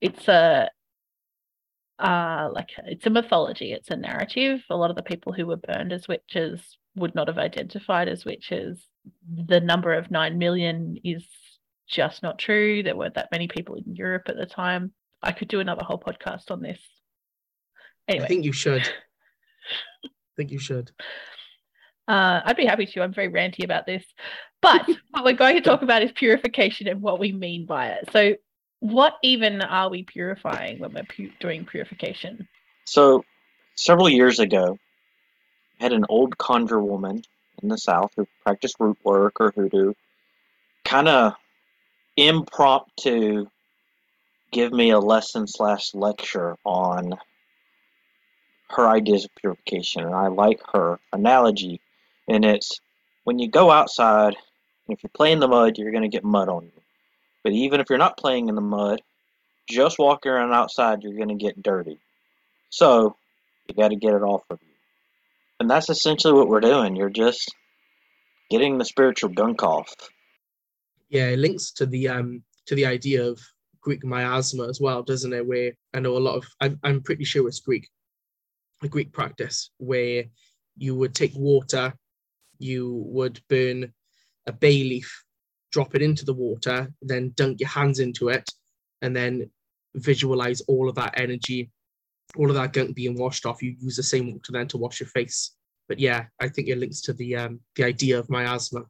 it's 0.00 0.26
a 0.28 0.70
uh 2.00 2.48
like 2.52 2.70
it's 2.86 3.06
a 3.06 3.10
mythology, 3.10 3.72
it's 3.72 3.90
a 3.90 3.96
narrative. 3.96 4.62
A 4.70 4.76
lot 4.76 4.90
of 4.90 4.96
the 4.96 5.02
people 5.04 5.32
who 5.32 5.46
were 5.46 5.56
burned 5.56 5.92
as 5.92 6.08
witches 6.08 6.78
would 6.96 7.14
not 7.14 7.28
have 7.28 7.38
identified 7.38 8.08
as 8.08 8.24
witches. 8.24 8.84
The 9.46 9.60
number 9.60 9.94
of 9.94 10.10
nine 10.10 10.38
million 10.38 10.98
is 11.04 11.24
just 11.88 12.22
not 12.24 12.38
true. 12.40 12.82
There 12.82 12.96
weren't 12.96 13.14
that 13.14 13.30
many 13.32 13.48
people 13.48 13.76
in 13.76 13.94
Europe 13.94 14.24
at 14.28 14.36
the 14.36 14.46
time. 14.46 14.92
I 15.22 15.32
could 15.32 15.48
do 15.48 15.60
another 15.60 15.84
whole 15.84 16.00
podcast 16.00 16.50
on 16.50 16.60
this. 16.62 16.80
Anyway, 18.08 18.24
I 18.24 18.28
think 18.28 18.44
you 18.44 18.52
should. 18.52 18.82
I 20.04 20.08
think 20.36 20.50
you 20.50 20.58
should. 20.58 20.90
uh, 22.08 22.40
I'd 22.44 22.56
be 22.56 22.64
happy 22.64 22.86
to. 22.86 23.02
I'm 23.02 23.12
very 23.12 23.30
ranty 23.30 23.64
about 23.64 23.86
this. 23.86 24.04
But 24.62 24.86
what 25.10 25.24
we're 25.24 25.32
going 25.34 25.56
to 25.56 25.60
talk 25.60 25.82
about 25.82 26.02
is 26.02 26.10
purification 26.12 26.88
and 26.88 27.02
what 27.02 27.18
we 27.18 27.32
mean 27.32 27.66
by 27.66 27.88
it. 27.88 28.08
So, 28.12 28.34
what 28.80 29.14
even 29.22 29.60
are 29.60 29.90
we 29.90 30.04
purifying 30.04 30.78
when 30.78 30.92
we're 30.94 31.04
pu- 31.04 31.32
doing 31.40 31.64
purification? 31.64 32.48
So, 32.86 33.24
several 33.74 34.08
years 34.08 34.38
ago, 34.38 34.78
I 35.80 35.84
had 35.84 35.92
an 35.92 36.06
old 36.08 36.38
conjure 36.38 36.80
woman 36.80 37.22
in 37.62 37.68
the 37.68 37.78
South 37.78 38.12
who 38.16 38.26
practiced 38.44 38.76
root 38.78 38.98
work 39.04 39.40
or 39.40 39.50
hoodoo, 39.50 39.92
kind 40.84 41.08
of 41.08 41.34
impromptu 42.16 43.46
give 44.50 44.72
me 44.72 44.90
a 44.90 44.98
lesson 44.98 45.46
slash 45.46 45.94
lecture 45.94 46.56
on 46.64 47.12
her 48.70 48.88
ideas 48.88 49.24
of 49.24 49.34
purification. 49.36 50.04
And 50.04 50.14
I 50.14 50.28
like 50.28 50.60
her 50.72 50.98
analogy, 51.12 51.80
and 52.28 52.44
it's 52.44 52.80
when 53.24 53.38
you 53.38 53.48
go 53.48 53.70
outside, 53.70 54.34
and 54.86 54.96
if 54.96 55.02
you 55.02 55.10
play 55.10 55.32
in 55.32 55.40
the 55.40 55.48
mud, 55.48 55.78
you're 55.78 55.92
going 55.92 56.02
to 56.02 56.08
get 56.08 56.24
mud 56.24 56.48
on 56.48 56.64
you. 56.64 56.82
But 57.44 57.52
even 57.52 57.80
if 57.80 57.88
you're 57.88 57.98
not 57.98 58.18
playing 58.18 58.48
in 58.48 58.54
the 58.54 58.60
mud, 58.60 59.00
just 59.68 59.98
walking 59.98 60.32
around 60.32 60.52
outside, 60.52 61.02
you're 61.02 61.16
going 61.16 61.28
to 61.28 61.34
get 61.34 61.62
dirty. 61.62 61.98
So, 62.70 63.16
you 63.68 63.74
got 63.74 63.88
to 63.88 63.96
get 63.96 64.14
it 64.14 64.22
off 64.22 64.44
of 64.50 64.58
you. 64.62 64.74
And 65.60 65.70
that's 65.70 65.90
essentially 65.90 66.32
what 66.32 66.48
we're 66.48 66.60
doing. 66.60 66.96
You're 66.96 67.10
just 67.10 67.54
getting 68.50 68.78
the 68.78 68.84
spiritual 68.84 69.30
gunk 69.30 69.62
off. 69.62 69.94
Yeah, 71.10 71.28
it 71.28 71.38
links 71.38 71.70
to 71.72 71.86
the 71.86 72.08
um 72.08 72.42
to 72.66 72.74
the 72.74 72.86
idea 72.86 73.24
of 73.24 73.40
Greek 73.80 74.04
miasma 74.04 74.68
as 74.68 74.80
well, 74.80 75.02
doesn't 75.02 75.32
it? 75.32 75.46
Where 75.46 75.72
I 75.94 76.00
know 76.00 76.16
a 76.16 76.18
lot 76.18 76.36
of 76.36 76.44
I'm, 76.60 76.78
I'm 76.82 77.02
pretty 77.02 77.24
sure 77.24 77.48
it's 77.48 77.60
Greek, 77.60 77.88
a 78.82 78.88
Greek 78.88 79.12
practice 79.12 79.70
where 79.78 80.24
you 80.76 80.94
would 80.94 81.14
take 81.14 81.34
water, 81.34 81.92
you 82.58 83.02
would 83.06 83.40
burn 83.48 83.92
a 84.46 84.52
bay 84.52 84.84
leaf, 84.84 85.24
drop 85.72 85.94
it 85.94 86.02
into 86.02 86.24
the 86.24 86.32
water, 86.32 86.92
then 87.02 87.32
dunk 87.36 87.60
your 87.60 87.68
hands 87.68 87.98
into 87.98 88.28
it, 88.28 88.48
and 89.02 89.14
then 89.14 89.50
visualize 89.94 90.60
all 90.62 90.88
of 90.88 90.94
that 90.94 91.18
energy, 91.18 91.70
all 92.36 92.48
of 92.48 92.56
that 92.56 92.72
gunk 92.72 92.94
being 92.94 93.18
washed 93.18 93.46
off. 93.46 93.62
You 93.62 93.74
use 93.80 93.96
the 93.96 94.02
same 94.02 94.32
water 94.32 94.52
then 94.52 94.68
to 94.68 94.78
wash 94.78 95.00
your 95.00 95.08
face. 95.08 95.52
But 95.88 95.98
yeah, 95.98 96.26
I 96.40 96.48
think 96.48 96.68
it 96.68 96.78
links 96.78 97.00
to 97.02 97.12
the 97.12 97.36
um, 97.36 97.60
the 97.76 97.84
idea 97.84 98.18
of 98.18 98.28
miasma. 98.28 98.82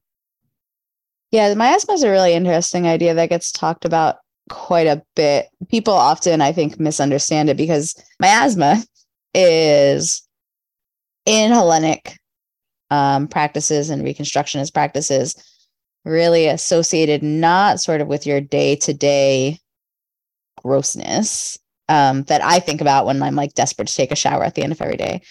Yeah, 1.30 1.54
miasma 1.54 1.95
is 1.95 2.02
a 2.02 2.11
really 2.11 2.35
interesting 2.35 2.87
idea 2.87 3.14
that 3.14 3.28
gets 3.28 3.52
talked 3.52 3.85
about 3.85 4.16
quite 4.49 4.87
a 4.87 5.02
bit. 5.14 5.47
People 5.68 5.95
often, 5.95 6.40
I 6.40 6.52
think, 6.52 6.80
misunderstand 6.80 7.50
it 7.50 7.57
because 7.57 7.95
miasma 8.18 8.83
is 9.38 10.26
in 11.26 11.52
Hellenic 11.52 12.18
um, 12.90 13.28
practices 13.28 13.90
and 13.90 14.02
Reconstructionist 14.02 14.75
practices 14.75 15.35
really 16.04 16.47
associated 16.47 17.23
not 17.23 17.80
sort 17.80 18.00
of 18.00 18.09
with 18.09 18.26
your 18.26 18.40
day 18.40 18.75
to 18.76 18.95
day 18.95 19.59
grossness 20.62 21.59
um, 21.88 22.25
that 22.25 22.42
I 22.42 22.59
think 22.59 22.80
about 22.80 23.07
when 23.07 23.23
I'm 23.23 23.35
like 23.35 23.54
desperate 23.54 23.88
to 23.88 23.95
take 23.95 24.11
a 24.11 24.16
shower 24.16 24.45
at 24.45 24.54
the 24.54 24.62
end 24.62 24.73
of 24.73 24.80
every 24.80 24.97
day, 24.97 25.23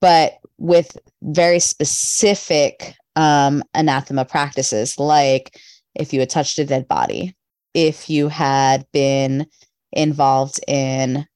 but 0.00 0.38
with 0.58 0.96
very 1.22 1.58
specific 1.58 2.94
um, 3.16 3.62
anathema 3.74 4.24
practices, 4.24 4.98
like 4.98 5.58
if 5.94 6.12
you 6.12 6.20
had 6.20 6.30
touched 6.30 6.58
a 6.58 6.64
dead 6.64 6.86
body, 6.88 7.34
if 7.74 8.08
you 8.08 8.28
had 8.28 8.86
been 8.92 9.46
involved 9.92 10.60
in, 10.68 11.26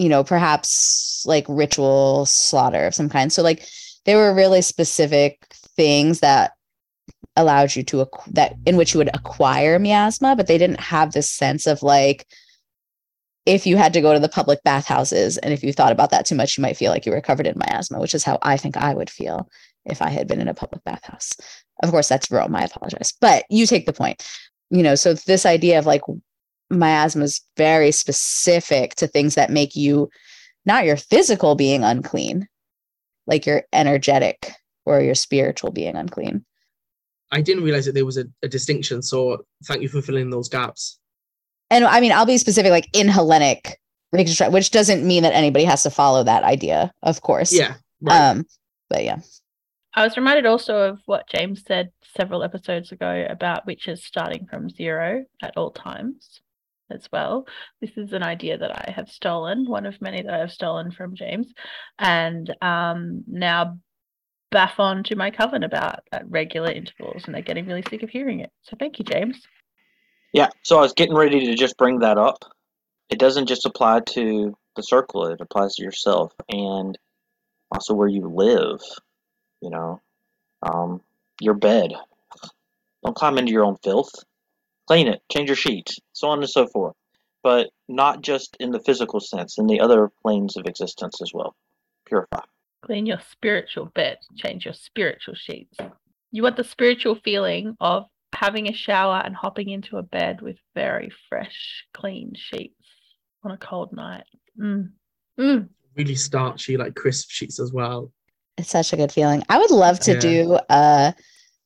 you 0.00 0.08
know, 0.08 0.24
perhaps 0.24 1.24
like 1.26 1.44
ritual 1.46 2.24
slaughter 2.24 2.86
of 2.86 2.94
some 2.94 3.10
kind. 3.10 3.30
So, 3.30 3.42
like, 3.42 3.66
there 4.06 4.16
were 4.16 4.34
really 4.34 4.62
specific 4.62 5.46
things 5.76 6.20
that 6.20 6.52
allowed 7.36 7.76
you 7.76 7.82
to 7.82 8.08
that 8.28 8.54
in 8.64 8.76
which 8.76 8.94
you 8.94 8.98
would 8.98 9.14
acquire 9.14 9.78
miasma, 9.78 10.34
but 10.34 10.46
they 10.46 10.56
didn't 10.56 10.80
have 10.80 11.12
this 11.12 11.30
sense 11.30 11.66
of 11.66 11.82
like 11.82 12.26
if 13.44 13.66
you 13.66 13.76
had 13.76 13.92
to 13.92 14.00
go 14.00 14.14
to 14.14 14.18
the 14.18 14.28
public 14.28 14.62
bathhouses 14.64 15.36
and 15.38 15.52
if 15.52 15.62
you 15.62 15.72
thought 15.72 15.92
about 15.92 16.10
that 16.10 16.24
too 16.24 16.34
much, 16.34 16.56
you 16.56 16.62
might 16.62 16.78
feel 16.78 16.90
like 16.90 17.04
you 17.04 17.12
were 17.12 17.20
covered 17.20 17.46
in 17.46 17.58
miasma, 17.58 18.00
which 18.00 18.14
is 18.14 18.24
how 18.24 18.38
I 18.40 18.56
think 18.56 18.78
I 18.78 18.94
would 18.94 19.10
feel 19.10 19.50
if 19.84 20.00
I 20.00 20.08
had 20.08 20.26
been 20.26 20.40
in 20.40 20.48
a 20.48 20.54
public 20.54 20.82
bathhouse. 20.84 21.32
Of 21.82 21.90
course, 21.90 22.08
that's 22.08 22.30
Rome. 22.30 22.56
I 22.56 22.64
apologize, 22.64 23.12
but 23.20 23.44
you 23.50 23.66
take 23.66 23.84
the 23.84 23.92
point. 23.92 24.26
You 24.70 24.82
know, 24.82 24.94
so 24.94 25.12
this 25.12 25.44
idea 25.44 25.78
of 25.78 25.84
like 25.84 26.02
miasma 26.70 27.24
is 27.24 27.40
very 27.56 27.90
specific 27.92 28.94
to 28.96 29.06
things 29.06 29.34
that 29.34 29.50
make 29.50 29.74
you 29.76 30.08
not 30.66 30.84
your 30.84 30.96
physical 30.96 31.54
being 31.54 31.82
unclean, 31.82 32.46
like 33.26 33.46
your 33.46 33.64
energetic 33.72 34.52
or 34.84 35.00
your 35.00 35.14
spiritual 35.14 35.70
being 35.70 35.96
unclean. 35.96 36.44
I 37.32 37.40
didn't 37.40 37.64
realize 37.64 37.86
that 37.86 37.94
there 37.94 38.06
was 38.06 38.18
a, 38.18 38.24
a 38.42 38.48
distinction. 38.48 39.02
So 39.02 39.44
thank 39.64 39.82
you 39.82 39.88
for 39.88 40.02
filling 40.02 40.30
those 40.30 40.48
gaps. 40.48 40.98
And 41.70 41.84
I 41.84 42.00
mean, 42.00 42.12
I'll 42.12 42.26
be 42.26 42.38
specific, 42.38 42.70
like 42.70 42.88
in 42.92 43.08
Hellenic 43.08 43.78
reconstruct, 44.12 44.52
which 44.52 44.72
doesn't 44.72 45.06
mean 45.06 45.22
that 45.22 45.34
anybody 45.34 45.64
has 45.64 45.84
to 45.84 45.90
follow 45.90 46.24
that 46.24 46.42
idea, 46.42 46.92
of 47.02 47.20
course. 47.20 47.52
Yeah. 47.52 47.74
Right. 48.00 48.30
Um, 48.30 48.46
but 48.88 49.04
yeah. 49.04 49.18
I 49.94 50.04
was 50.04 50.16
reminded 50.16 50.46
also 50.46 50.76
of 50.82 51.00
what 51.06 51.28
James 51.28 51.62
said 51.66 51.90
several 52.16 52.42
episodes 52.42 52.90
ago 52.92 53.26
about 53.28 53.66
witches 53.66 54.04
starting 54.04 54.46
from 54.46 54.68
zero 54.68 55.24
at 55.42 55.56
all 55.56 55.70
times 55.70 56.40
as 56.90 57.08
well. 57.12 57.46
This 57.80 57.90
is 57.96 58.12
an 58.12 58.22
idea 58.22 58.58
that 58.58 58.70
I 58.70 58.90
have 58.92 59.08
stolen, 59.08 59.68
one 59.68 59.86
of 59.86 60.00
many 60.00 60.22
that 60.22 60.34
I 60.34 60.38
have 60.38 60.52
stolen 60.52 60.90
from 60.90 61.14
James, 61.14 61.52
and 61.98 62.54
um, 62.62 63.24
now 63.26 63.78
baff 64.52 64.78
on 64.78 65.04
to 65.04 65.16
my 65.16 65.30
coven 65.30 65.62
about 65.62 66.00
at 66.12 66.28
regular 66.28 66.70
intervals, 66.70 67.24
and 67.24 67.34
they're 67.34 67.42
getting 67.42 67.66
really 67.66 67.84
sick 67.88 68.02
of 68.02 68.10
hearing 68.10 68.40
it. 68.40 68.50
So 68.62 68.76
thank 68.78 68.98
you, 68.98 69.04
James. 69.04 69.40
Yeah, 70.32 70.48
so 70.62 70.78
I 70.78 70.82
was 70.82 70.92
getting 70.92 71.16
ready 71.16 71.46
to 71.46 71.54
just 71.54 71.76
bring 71.76 72.00
that 72.00 72.18
up. 72.18 72.44
It 73.08 73.18
doesn't 73.18 73.46
just 73.46 73.66
apply 73.66 74.00
to 74.10 74.56
the 74.76 74.82
circle, 74.82 75.26
it 75.26 75.40
applies 75.40 75.74
to 75.74 75.82
yourself 75.82 76.32
and 76.48 76.96
also 77.72 77.94
where 77.94 78.08
you 78.08 78.28
live, 78.28 78.80
you 79.60 79.70
know, 79.70 80.00
um, 80.62 81.00
your 81.40 81.54
bed. 81.54 81.92
Don't 83.04 83.16
climb 83.16 83.38
into 83.38 83.52
your 83.52 83.64
own 83.64 83.76
filth. 83.82 84.12
Clean 84.90 85.06
it, 85.06 85.22
change 85.30 85.48
your 85.48 85.54
sheets, 85.54 86.00
so 86.12 86.26
on 86.30 86.40
and 86.40 86.50
so 86.50 86.66
forth. 86.66 86.96
But 87.44 87.70
not 87.88 88.22
just 88.22 88.56
in 88.58 88.72
the 88.72 88.80
physical 88.80 89.20
sense, 89.20 89.56
in 89.56 89.68
the 89.68 89.78
other 89.78 90.10
planes 90.20 90.56
of 90.56 90.66
existence 90.66 91.22
as 91.22 91.30
well. 91.32 91.54
Purify. 92.06 92.40
Clean 92.84 93.06
your 93.06 93.20
spiritual 93.30 93.86
bed, 93.94 94.18
change 94.36 94.64
your 94.64 94.74
spiritual 94.74 95.36
sheets. 95.36 95.78
You 96.32 96.42
want 96.42 96.56
the 96.56 96.64
spiritual 96.64 97.14
feeling 97.14 97.76
of 97.78 98.06
having 98.32 98.68
a 98.68 98.72
shower 98.72 99.22
and 99.24 99.36
hopping 99.36 99.68
into 99.68 99.96
a 99.96 100.02
bed 100.02 100.40
with 100.42 100.56
very 100.74 101.12
fresh, 101.28 101.84
clean 101.94 102.32
sheets 102.34 102.74
on 103.44 103.52
a 103.52 103.58
cold 103.58 103.92
night. 103.92 104.24
Mm. 104.60 104.90
Mm. 105.38 105.68
Really 105.94 106.16
starchy, 106.16 106.76
like 106.76 106.96
crisp 106.96 107.30
sheets 107.30 107.60
as 107.60 107.72
well. 107.72 108.10
It's 108.58 108.70
such 108.70 108.92
a 108.92 108.96
good 108.96 109.12
feeling. 109.12 109.44
I 109.48 109.58
would 109.58 109.70
love 109.70 110.00
to 110.00 110.14
yeah. 110.14 110.18
do 110.18 110.58
a 110.68 111.14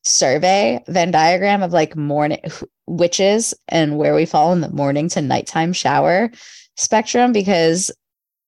survey 0.03 0.85
Venn 0.87 1.11
diagram 1.11 1.63
of 1.63 1.73
like 1.73 1.97
morning 1.97 2.43
witches 2.87 3.55
and 3.69 3.99
where 3.99 4.15
we 4.15 4.27
fall 4.27 4.53
in 4.53 4.61
the 4.61 4.71
morning 4.71 5.09
to 5.09 5.23
nighttime 5.23 5.73
shower 5.73 6.31
spectrum 6.77 7.33
because 7.33 7.91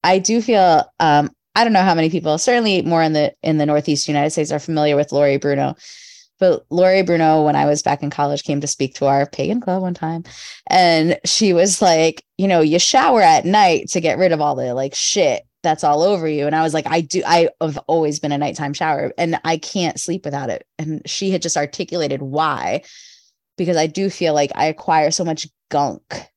I 0.02 0.18
do 0.18 0.42
feel 0.42 0.84
um 1.00 1.30
I 1.54 1.64
don't 1.64 1.72
know 1.72 1.82
how 1.82 1.94
many 1.94 2.10
people 2.10 2.36
certainly 2.38 2.82
more 2.82 3.02
in 3.02 3.12
the 3.12 3.34
in 3.42 3.58
the 3.58 3.66
northeast 3.66 4.08
United 4.08 4.30
States 4.30 4.52
are 4.52 4.58
familiar 4.58 4.96
with 4.96 5.12
Lori 5.12 5.36
Bruno 5.38 5.76
but 6.38 6.66
Lori 6.70 7.02
Bruno, 7.02 7.42
when 7.42 7.56
I 7.56 7.64
was 7.64 7.82
back 7.82 8.02
in 8.02 8.10
college, 8.10 8.44
came 8.44 8.60
to 8.60 8.66
speak 8.66 8.94
to 8.96 9.06
our 9.06 9.26
pagan 9.26 9.60
club 9.60 9.82
one 9.82 9.94
time. 9.94 10.24
And 10.68 11.18
she 11.24 11.52
was 11.52 11.80
like, 11.80 12.22
you 12.36 12.46
know, 12.46 12.60
you 12.60 12.78
shower 12.78 13.22
at 13.22 13.44
night 13.44 13.88
to 13.90 14.00
get 14.00 14.18
rid 14.18 14.32
of 14.32 14.40
all 14.40 14.54
the 14.54 14.74
like 14.74 14.94
shit 14.94 15.44
that's 15.62 15.82
all 15.82 16.02
over 16.02 16.28
you. 16.28 16.46
And 16.46 16.54
I 16.54 16.62
was 16.62 16.74
like, 16.74 16.86
I 16.86 17.00
do, 17.00 17.22
I 17.26 17.48
have 17.60 17.78
always 17.88 18.20
been 18.20 18.30
a 18.30 18.38
nighttime 18.38 18.72
shower 18.72 19.12
and 19.18 19.40
I 19.44 19.56
can't 19.56 19.98
sleep 19.98 20.24
without 20.24 20.48
it. 20.48 20.64
And 20.78 21.02
she 21.06 21.30
had 21.30 21.42
just 21.42 21.56
articulated 21.56 22.22
why, 22.22 22.82
because 23.56 23.76
I 23.76 23.86
do 23.86 24.10
feel 24.10 24.34
like 24.34 24.52
I 24.54 24.66
acquire 24.66 25.10
so 25.10 25.24
much 25.24 25.46
gunk 25.70 26.30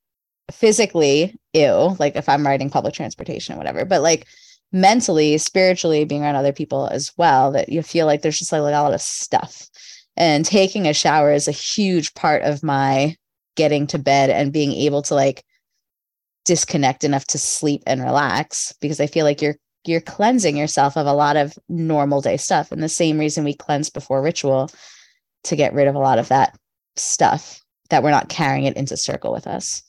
physically, 0.52 1.36
ew, 1.54 1.96
like 2.00 2.16
if 2.16 2.28
I'm 2.28 2.46
riding 2.46 2.70
public 2.70 2.94
transportation 2.94 3.56
or 3.56 3.58
whatever, 3.58 3.86
but 3.86 4.02
like 4.02 4.28
mentally, 4.72 5.38
spiritually, 5.38 6.06
being 6.06 6.24
around 6.24 6.36
other 6.36 6.54
people 6.54 6.88
as 6.88 7.12
well, 7.18 7.52
that 7.52 7.70
you 7.70 7.82
feel 7.82 8.06
like 8.06 8.22
there's 8.22 8.40
just 8.40 8.52
like 8.52 8.60
a 8.60 8.64
lot 8.64 8.94
of 8.94 9.02
stuff 9.02 9.70
and 10.20 10.44
taking 10.44 10.86
a 10.86 10.94
shower 10.94 11.32
is 11.32 11.48
a 11.48 11.52
huge 11.52 12.14
part 12.14 12.44
of 12.44 12.62
my 12.62 13.16
getting 13.56 13.88
to 13.88 13.98
bed 13.98 14.30
and 14.30 14.54
being 14.54 14.74
able 14.74 15.02
to 15.02 15.16
like 15.16 15.44
disconnect 16.46 17.04
enough 17.04 17.26
to 17.26 17.38
sleep 17.38 17.82
and 17.88 18.04
relax 18.04 18.74
because 18.82 19.00
I 19.00 19.08
feel 19.08 19.26
like 19.26 19.42
you're 19.42 19.56
you're 19.86 20.02
cleansing 20.02 20.58
yourself 20.58 20.98
of 20.98 21.08
a 21.08 21.14
lot 21.14 21.38
of 21.38 21.58
normal 21.70 22.20
day 22.20 22.36
stuff. 22.36 22.72
And 22.72 22.84
the 22.84 22.90
same 22.90 23.18
reason 23.18 23.46
we 23.46 23.54
cleanse 23.54 23.90
before 23.90 24.22
ritual 24.22 24.70
to 25.46 25.56
get 25.56 25.74
rid 25.74 25.88
of 25.88 25.96
a 25.96 26.00
lot 26.00 26.20
of 26.20 26.28
that 26.28 26.59
stuff 26.96 27.62
that 27.90 28.04
we're 28.04 28.12
not 28.12 28.30
carrying 28.30 28.66
it 28.66 28.78
into 28.78 28.98
circle 28.98 29.32
with 29.32 29.48
us. 29.48 29.84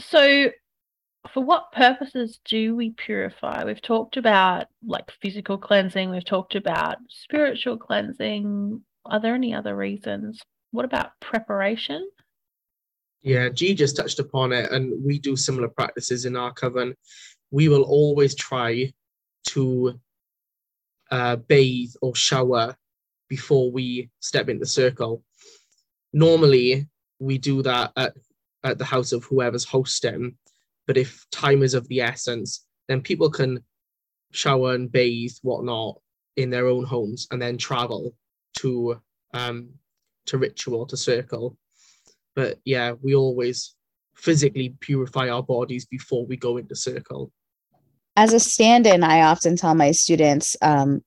So 0.00 0.50
for 1.32 1.42
what 1.42 1.72
purposes 1.72 2.40
do 2.44 2.74
we 2.74 2.90
purify? 2.90 3.64
We've 3.64 3.82
talked 3.82 4.16
about 4.16 4.66
like 4.84 5.10
physical 5.20 5.58
cleansing, 5.58 6.10
we've 6.10 6.24
talked 6.24 6.54
about 6.54 6.98
spiritual 7.08 7.76
cleansing. 7.76 8.82
Are 9.04 9.20
there 9.20 9.34
any 9.34 9.54
other 9.54 9.76
reasons? 9.76 10.40
What 10.70 10.84
about 10.84 11.18
preparation? 11.20 12.08
Yeah, 13.22 13.48
G 13.50 13.74
just 13.74 13.96
touched 13.96 14.18
upon 14.18 14.52
it, 14.52 14.70
and 14.72 14.92
we 15.04 15.18
do 15.18 15.36
similar 15.36 15.68
practices 15.68 16.24
in 16.24 16.36
our 16.36 16.52
coven. 16.52 16.94
We 17.50 17.68
will 17.68 17.82
always 17.82 18.34
try 18.34 18.92
to 19.48 20.00
uh, 21.10 21.36
bathe 21.36 21.92
or 22.00 22.16
shower 22.16 22.76
before 23.28 23.70
we 23.70 24.10
step 24.18 24.48
into 24.48 24.60
the 24.60 24.66
circle. 24.66 25.22
Normally, 26.12 26.88
we 27.18 27.38
do 27.38 27.62
that 27.62 27.92
at, 27.96 28.14
at 28.64 28.78
the 28.78 28.84
house 28.84 29.12
of 29.12 29.24
whoever's 29.24 29.64
hosting, 29.64 30.36
but 30.86 30.96
if 30.96 31.24
time 31.30 31.62
is 31.62 31.74
of 31.74 31.88
the 31.88 32.00
essence, 32.00 32.66
then 32.88 33.00
people 33.00 33.30
can 33.30 33.62
shower 34.32 34.74
and 34.74 34.90
bathe, 34.90 35.32
whatnot, 35.42 35.98
in 36.36 36.50
their 36.50 36.66
own 36.66 36.84
homes 36.84 37.26
and 37.30 37.40
then 37.40 37.58
travel 37.58 38.14
to 38.58 39.00
um 39.34 39.68
to 40.26 40.38
ritual 40.38 40.86
to 40.86 40.96
circle. 40.96 41.56
But 42.34 42.58
yeah 42.64 42.92
we 43.02 43.14
always 43.14 43.74
physically 44.14 44.74
purify 44.80 45.28
our 45.28 45.42
bodies 45.42 45.86
before 45.86 46.26
we 46.26 46.36
go 46.36 46.56
into 46.56 46.74
circle. 46.74 47.32
As 48.16 48.32
a 48.32 48.40
stand-in 48.40 49.02
i 49.04 49.22
often 49.22 49.56
tell 49.56 49.74
my 49.74 49.90
students 49.90 50.56
um 50.62 51.02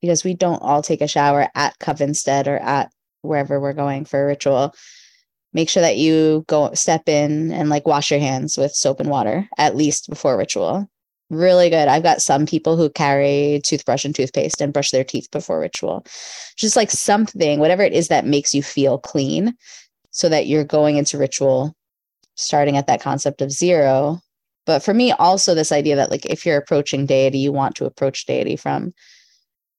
because 0.00 0.22
we 0.22 0.34
don't 0.34 0.62
all 0.62 0.82
take 0.82 1.00
a 1.00 1.08
shower 1.08 1.48
at 1.54 1.78
covenstead 1.78 2.46
or 2.46 2.58
at 2.58 2.92
wherever 3.22 3.60
we're 3.60 3.72
going 3.72 4.04
for 4.04 4.22
a 4.22 4.26
ritual 4.26 4.74
make 5.52 5.68
sure 5.68 5.82
that 5.82 5.96
you 5.96 6.44
go 6.46 6.72
step 6.74 7.08
in 7.08 7.50
and 7.52 7.68
like 7.68 7.86
wash 7.86 8.10
your 8.10 8.20
hands 8.20 8.56
with 8.56 8.72
soap 8.72 9.00
and 9.00 9.10
water 9.10 9.48
at 9.56 9.76
least 9.76 10.08
before 10.08 10.36
ritual. 10.36 10.88
Really 11.30 11.68
good. 11.68 11.88
I've 11.88 12.02
got 12.02 12.22
some 12.22 12.46
people 12.46 12.76
who 12.76 12.88
carry 12.88 13.60
toothbrush 13.64 14.04
and 14.04 14.14
toothpaste 14.14 14.60
and 14.60 14.72
brush 14.72 14.90
their 14.90 15.04
teeth 15.04 15.28
before 15.30 15.60
ritual. 15.60 16.06
Just 16.56 16.74
like 16.74 16.90
something, 16.90 17.60
whatever 17.60 17.82
it 17.82 17.92
is 17.92 18.08
that 18.08 18.24
makes 18.24 18.54
you 18.54 18.62
feel 18.62 18.98
clean 18.98 19.54
so 20.10 20.28
that 20.28 20.46
you're 20.46 20.64
going 20.64 20.96
into 20.96 21.18
ritual 21.18 21.74
starting 22.34 22.76
at 22.76 22.86
that 22.86 23.02
concept 23.02 23.42
of 23.42 23.52
zero. 23.52 24.20
But 24.64 24.82
for 24.82 24.94
me, 24.94 25.12
also 25.12 25.54
this 25.54 25.72
idea 25.72 25.96
that 25.96 26.10
like 26.10 26.24
if 26.26 26.46
you're 26.46 26.56
approaching 26.56 27.04
deity, 27.04 27.38
you 27.38 27.52
want 27.52 27.74
to 27.76 27.84
approach 27.84 28.24
deity 28.24 28.56
from, 28.56 28.94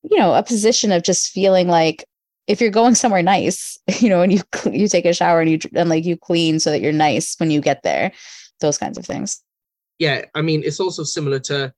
you 0.03 0.17
know, 0.17 0.33
a 0.33 0.43
position 0.43 0.91
of 0.91 1.03
just 1.03 1.31
feeling 1.31 1.67
like 1.67 2.05
if 2.49 2.59
you're 2.59 2.71
going 2.71 2.95
somewhere 2.95 3.21
nice, 3.21 3.77
you 3.99 4.09
know, 4.09 4.21
and 4.21 4.33
you 4.33 4.41
you 4.69 4.87
take 4.89 5.05
a 5.05 5.13
shower 5.13 5.39
and 5.39 5.49
you 5.49 5.59
and 5.73 5.89
like 5.89 6.03
you 6.03 6.17
clean 6.17 6.59
so 6.59 6.71
that 6.71 6.81
you're 6.81 6.91
nice 6.91 7.35
when 7.39 7.51
you 7.51 7.61
get 7.61 7.83
there, 7.83 8.11
those 8.59 8.77
kinds 8.77 8.97
of 8.97 9.05
things. 9.05 9.41
Yeah, 9.99 10.25
I 10.33 10.41
mean, 10.41 10.63
it's 10.65 10.79
also 10.79 11.03
similar 11.03 11.39
to 11.41 11.73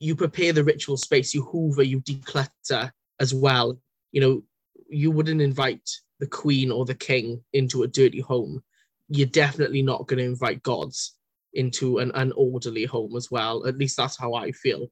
you 0.00 0.16
prepare 0.16 0.52
the 0.52 0.64
ritual 0.64 0.96
space, 0.96 1.34
you 1.34 1.42
hoover, 1.42 1.82
you 1.82 2.00
declutter 2.00 2.90
as 3.20 3.34
well. 3.34 3.78
You 4.12 4.20
know, 4.20 4.42
you 4.88 5.10
wouldn't 5.10 5.42
invite 5.42 5.88
the 6.20 6.26
queen 6.26 6.70
or 6.70 6.84
the 6.84 6.94
king 6.94 7.42
into 7.52 7.82
a 7.82 7.88
dirty 7.88 8.20
home. 8.20 8.62
You're 9.08 9.26
definitely 9.26 9.82
not 9.82 10.06
going 10.06 10.18
to 10.18 10.24
invite 10.24 10.62
gods 10.62 11.16
into 11.52 11.98
an, 11.98 12.10
an 12.14 12.32
orderly 12.36 12.84
home 12.84 13.16
as 13.16 13.30
well. 13.30 13.66
At 13.66 13.76
least 13.76 13.96
that's 13.96 14.16
how 14.16 14.34
I 14.34 14.52
feel. 14.52 14.88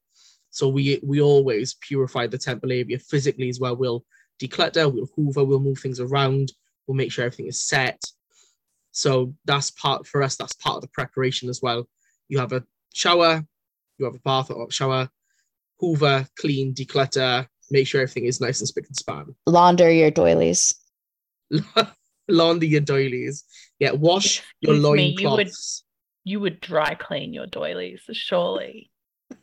So 0.51 0.69
we 0.69 1.01
we 1.03 1.23
always 1.23 1.75
purify 1.81 2.27
the 2.27 2.37
temple 2.37 2.73
area 2.73 2.99
physically 2.99 3.49
as 3.49 3.59
well. 3.59 3.75
We'll 3.75 4.05
declutter, 4.49 4.93
we'll 4.93 5.09
hoover, 5.15 5.45
we'll 5.45 5.61
move 5.61 5.79
things 5.79 6.01
around, 6.01 6.53
we'll 6.87 6.97
make 6.97 7.13
sure 7.13 7.25
everything 7.25 7.47
is 7.47 7.67
set. 7.67 8.03
So 8.91 9.35
that's 9.45 9.71
part 9.71 10.07
for 10.07 10.23
us, 10.23 10.37
that's 10.37 10.55
part 10.55 10.77
of 10.77 10.83
the 10.83 10.89
preparation 10.89 11.49
as 11.49 11.61
well. 11.63 11.89
You 12.29 12.39
have 12.39 12.53
a 12.53 12.65
shower, 12.93 13.45
you 13.99 14.05
have 14.05 14.15
a 14.15 14.21
bath 14.21 14.51
or 14.51 14.71
shower, 14.71 15.09
hoover, 15.79 16.27
clean, 16.39 16.75
declutter, 16.75 17.47
make 17.71 17.87
sure 17.87 18.03
everything 18.03 18.27
is 18.27 18.41
nice 18.41 18.61
and 18.61 18.69
spick 18.69 18.87
and 18.87 18.97
span. 18.97 19.35
Launder 19.47 19.91
your 19.91 20.11
doilies. 20.11 20.75
Launder 22.29 22.67
your 22.67 22.81
doilies. 22.81 23.45
Yeah, 23.79 23.93
wash 23.93 24.43
your 24.61 24.75
loin 24.75 25.17
cloths. 25.17 25.85
You 26.25 26.41
would 26.41 26.61
dry 26.61 26.95
clean 26.95 27.33
your 27.33 27.47
doilies, 27.47 28.03
surely. 28.13 28.91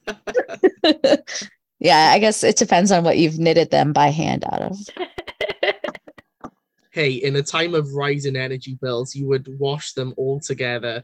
yeah, 1.79 2.11
I 2.13 2.19
guess 2.19 2.43
it 2.43 2.57
depends 2.57 2.91
on 2.91 3.03
what 3.03 3.17
you've 3.17 3.39
knitted 3.39 3.71
them 3.71 3.93
by 3.93 4.09
hand 4.09 4.43
out 4.51 4.61
of. 4.61 4.77
hey, 6.91 7.11
in 7.11 7.35
a 7.37 7.43
time 7.43 7.73
of 7.73 7.93
rising 7.93 8.35
energy 8.35 8.77
bills, 8.81 9.15
you 9.15 9.27
would 9.27 9.47
wash 9.59 9.93
them 9.93 10.13
all 10.17 10.39
together 10.39 11.03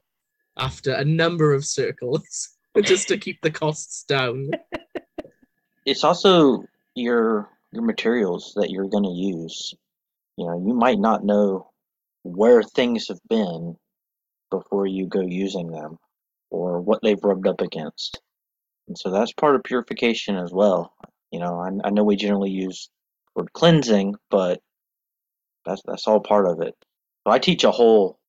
after 0.57 0.93
a 0.93 1.05
number 1.05 1.53
of 1.53 1.65
circles 1.65 2.49
just 2.83 3.07
to 3.07 3.17
keep 3.17 3.41
the 3.41 3.51
costs 3.51 4.03
down. 4.03 4.51
It's 5.87 6.03
also 6.03 6.65
your 6.95 7.47
your 7.71 7.83
materials 7.83 8.53
that 8.55 8.71
you're 8.71 8.89
going 8.89 9.03
to 9.03 9.11
use. 9.11 9.71
You 10.35 10.47
know, 10.47 10.57
you 10.65 10.73
might 10.73 10.97
not 10.97 11.23
know 11.23 11.69
where 12.23 12.63
things 12.63 13.07
have 13.09 13.19
been 13.29 13.77
before 14.49 14.87
you 14.87 15.05
go 15.05 15.21
using 15.21 15.69
them 15.69 15.99
or 16.49 16.81
what 16.81 17.01
they've 17.03 17.23
rubbed 17.23 17.47
up 17.47 17.61
against. 17.61 18.19
And 18.87 18.97
so 18.97 19.11
that's 19.11 19.33
part 19.33 19.55
of 19.55 19.63
purification 19.63 20.35
as 20.35 20.51
well. 20.51 20.93
You 21.31 21.39
know, 21.39 21.59
I, 21.59 21.87
I 21.87 21.89
know 21.89 22.03
we 22.03 22.15
generally 22.15 22.51
use 22.51 22.89
the 23.35 23.41
word 23.41 23.53
cleansing, 23.53 24.15
but 24.29 24.61
that's 25.65 25.81
that's 25.85 26.07
all 26.07 26.19
part 26.19 26.45
of 26.45 26.61
it. 26.61 26.75
So 27.25 27.31
I 27.31 27.39
teach 27.39 27.63
a 27.63 27.71
whole 27.71 28.19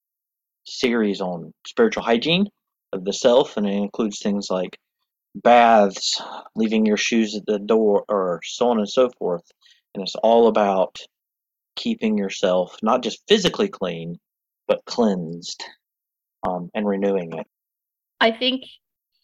series 0.65 1.21
on 1.21 1.53
spiritual 1.67 2.03
hygiene 2.03 2.49
of 2.93 3.05
the 3.05 3.13
self, 3.13 3.57
and 3.57 3.67
it 3.67 3.73
includes 3.73 4.21
things 4.21 4.49
like 4.50 4.78
baths, 5.35 6.21
leaving 6.54 6.87
your 6.87 6.97
shoes 6.97 7.37
at 7.37 7.45
the 7.47 7.59
door, 7.59 8.04
or 8.09 8.41
so 8.45 8.71
on 8.71 8.78
and 8.78 8.89
so 8.89 9.11
forth. 9.19 9.45
And 9.95 10.02
it's 10.02 10.17
all 10.17 10.49
about 10.49 10.99
keeping 11.76 12.17
yourself 12.17 12.76
not 12.83 13.02
just 13.02 13.23
physically 13.28 13.69
clean, 13.69 14.19
but 14.67 14.85
cleansed 14.87 15.65
um, 16.49 16.71
and 16.75 16.87
renewing 16.87 17.33
it. 17.35 17.47
I 18.21 18.33
think 18.33 18.63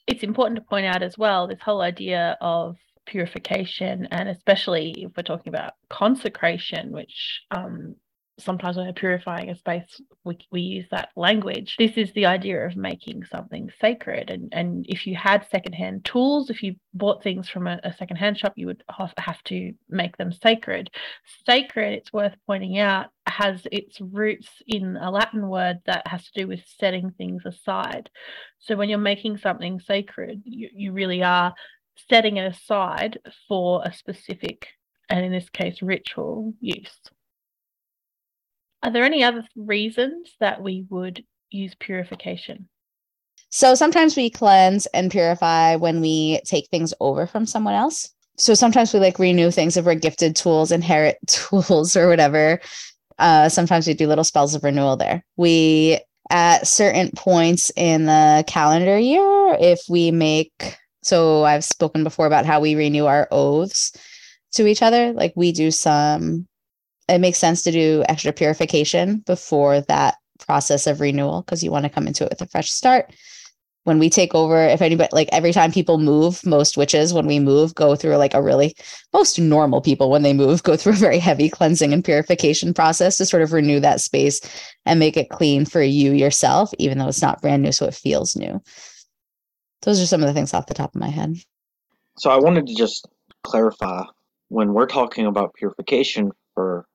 it's 0.07 0.23
important 0.23 0.57
to 0.57 0.63
point 0.69 0.87
out 0.87 1.03
as 1.03 1.17
well 1.17 1.47
this 1.47 1.61
whole 1.61 1.81
idea 1.81 2.37
of 2.41 2.77
purification, 3.07 4.09
and 4.11 4.29
especially 4.29 4.95
if 4.99 5.13
we're 5.17 5.23
talking 5.23 5.53
about 5.53 5.75
consecration, 5.89 6.93
which 6.93 7.43
um, 7.51 7.97
sometimes 8.45 8.77
when 8.77 8.87
we're 8.87 8.93
purifying 8.93 9.51
a 9.51 9.57
space, 9.57 10.01
we, 10.25 10.39
we 10.51 10.61
use 10.61 10.87
that 10.91 11.11
language. 11.17 11.77
This 11.79 11.97
is 11.97 12.13
the 12.13 12.27
idea 12.27 12.67
of 12.67 12.77
making 12.77 13.25
something 13.25 13.71
sacred. 13.81 14.31
And, 14.31 14.49
and 14.53 14.85
if 14.89 15.07
you 15.07 15.17
had 15.17 15.47
secondhand 15.51 16.05
tools, 16.05 16.51
if 16.51 16.63
you 16.63 16.77
bought 16.95 17.23
things 17.23 17.49
from 17.49 17.67
a, 17.67 17.81
a 17.85 17.93
secondhand 17.93 18.39
shop, 18.39 18.53
you 18.57 18.67
would 18.67 18.83
have, 19.19 19.43
to 19.45 19.73
make 19.89 20.17
them 20.17 20.33
sacred. 20.33 20.91
Sacred, 21.47 21.95
it's 21.95 22.13
worth 22.13 22.35
pointing 22.47 22.79
out, 22.79 23.07
has 23.27 23.67
its 23.73 24.01
roots 24.01 24.49
in 24.67 24.97
a 24.97 25.11
Latin 25.11 25.49
word 25.49 25.79
that 25.87 26.07
has 26.07 26.25
to 26.25 26.41
do 26.41 26.47
with 26.47 26.61
setting 26.79 27.11
things 27.13 27.45
aside. 27.47 28.11
So 28.59 28.77
when 28.77 28.89
you're 28.89 28.99
making 28.99 29.39
something 29.39 29.81
sacred, 29.81 30.43
you, 30.45 30.69
you 30.73 30.93
really 30.93 31.23
are 31.23 31.55
setting 32.09 32.37
it 32.37 32.53
aside 32.53 33.19
for 33.49 33.83
a 33.85 33.93
specific, 33.93 34.69
and 35.09 35.25
in 35.25 35.33
this 35.33 35.51
case, 35.51 35.83
ritual 35.83 36.55
use. 36.61 36.99
Are 38.83 38.91
there 38.91 39.05
any 39.05 39.23
other 39.23 39.47
reasons 39.55 40.35
that 40.41 40.63
we 40.63 40.87
would 40.91 41.25
use 41.51 41.75
purification? 41.79 42.69
So 43.51 43.75
sometimes 43.75 44.17
we 44.17 44.31
cleanse 44.31 44.87
and 44.87 45.11
purify 45.11 45.77
when 45.77 46.01
we 46.01 46.41
take 46.47 46.69
things 46.69 46.95
over 47.01 47.27
from 47.27 47.47
someone 47.47 47.75
else. 47.75 48.11
So 48.39 48.55
sometimes 48.55 48.93
we 48.93 48.99
like 48.99 49.19
renew 49.19 49.51
things 49.51 49.77
if 49.77 49.85
we're 49.85 49.95
gifted 49.95 50.35
tools, 50.35 50.73
inherit 50.73 51.19
tools, 51.27 51.97
or 51.97 52.09
whatever. 52.09 52.61
Uh, 53.19 53.49
sometimes 53.49 53.87
we 53.87 53.95
do 53.95 54.09
little 54.09 54.25
spells 54.25 54.55
of 54.55 54.65
renewal 54.65 54.97
there. 54.97 55.23
We, 55.37 56.01
at 56.31 56.67
certain 56.67 57.11
points 57.15 57.71
in 57.77 58.07
the 58.07 58.43
calendar 58.47 58.99
year, 58.99 59.57
if 59.61 59.81
we 59.89 60.11
make, 60.11 60.77
so 61.03 61.45
I've 61.45 61.63
spoken 61.63 62.05
before 62.05 62.27
about 62.27 62.47
how 62.47 62.59
we 62.59 62.75
renew 62.75 63.05
our 63.05 63.29
oaths 63.31 63.93
to 64.53 64.67
each 64.67 64.83
other. 64.83 65.13
Like 65.13 65.35
we 65.37 65.53
do 65.53 65.71
some 65.71 66.49
it 67.09 67.21
makes 67.21 67.39
sense 67.39 67.63
to 67.63 67.73
do 67.73 68.05
extra 68.09 68.33
purification 68.33 69.19
before 69.27 69.81
that 69.83 70.17
process 70.39 70.87
of 70.87 71.01
renewal 71.01 71.43
because 71.43 71.63
you 71.63 71.71
want 71.71 71.85
to 71.85 71.91
come 71.91 72.07
into 72.07 72.25
it 72.25 72.31
with 72.31 72.43
a 72.43 72.47
fresh 72.47 72.71
start. 72.71 73.13
When 73.85 73.99
we 73.99 74.09
take 74.09 74.33
over, 74.33 74.65
if 74.65 74.81
anybody 74.81 75.09
like 75.13 75.29
every 75.33 75.53
time 75.53 75.73
people 75.73 75.99
move, 75.99 76.47
most 76.47 76.77
witches 76.77 77.13
when 77.13 77.27
we 77.27 77.41
move 77.41 77.75
go 77.75 77.97
through 77.97 78.17
like 78.17 78.33
a 78.33 78.43
really 78.43 78.77
most 79.13 79.41
normal 79.41 79.81
people 79.81 80.09
when 80.09 80.23
they 80.23 80.33
move 80.33 80.63
go 80.65 80.77
through 80.77 80.93
a 80.93 80.97
very 80.97 81.19
heavy 81.19 81.49
cleansing 81.49 81.93
and 81.93 82.05
purification 82.05 82.73
process 82.73 83.17
to 83.17 83.27
sort 83.27 83.43
of 83.43 83.53
renew 83.53 83.81
that 83.81 84.01
space 84.01 84.41
and 84.87 85.01
make 85.01 85.17
it 85.17 85.31
clean 85.31 85.65
for 85.65 85.83
you 85.83 86.13
yourself, 86.13 86.71
even 86.79 86.99
though 86.99 87.09
it's 87.09 87.23
not 87.23 87.43
brand 87.43 87.63
new, 87.63 87.73
so 87.73 87.87
it 87.87 87.95
feels 87.95 88.37
new. 88.37 88.61
Those 89.83 90.01
are 90.01 90.07
some 90.07 90.23
of 90.23 90.29
the 90.29 90.35
things 90.35 90.55
off 90.55 90.67
the 90.67 90.75
top 90.75 90.95
of 90.95 91.01
my 91.01 91.09
head. 91.09 91.35
So 92.19 92.31
I 92.31 92.39
wanted 92.39 92.69
to 92.69 92.75
just 92.77 93.09
clarify 93.43 94.05
when 94.49 94.75
we're 94.75 94.87
talking 94.87 95.27
about 95.27 95.55
purification 95.55 96.31
for 96.55 96.87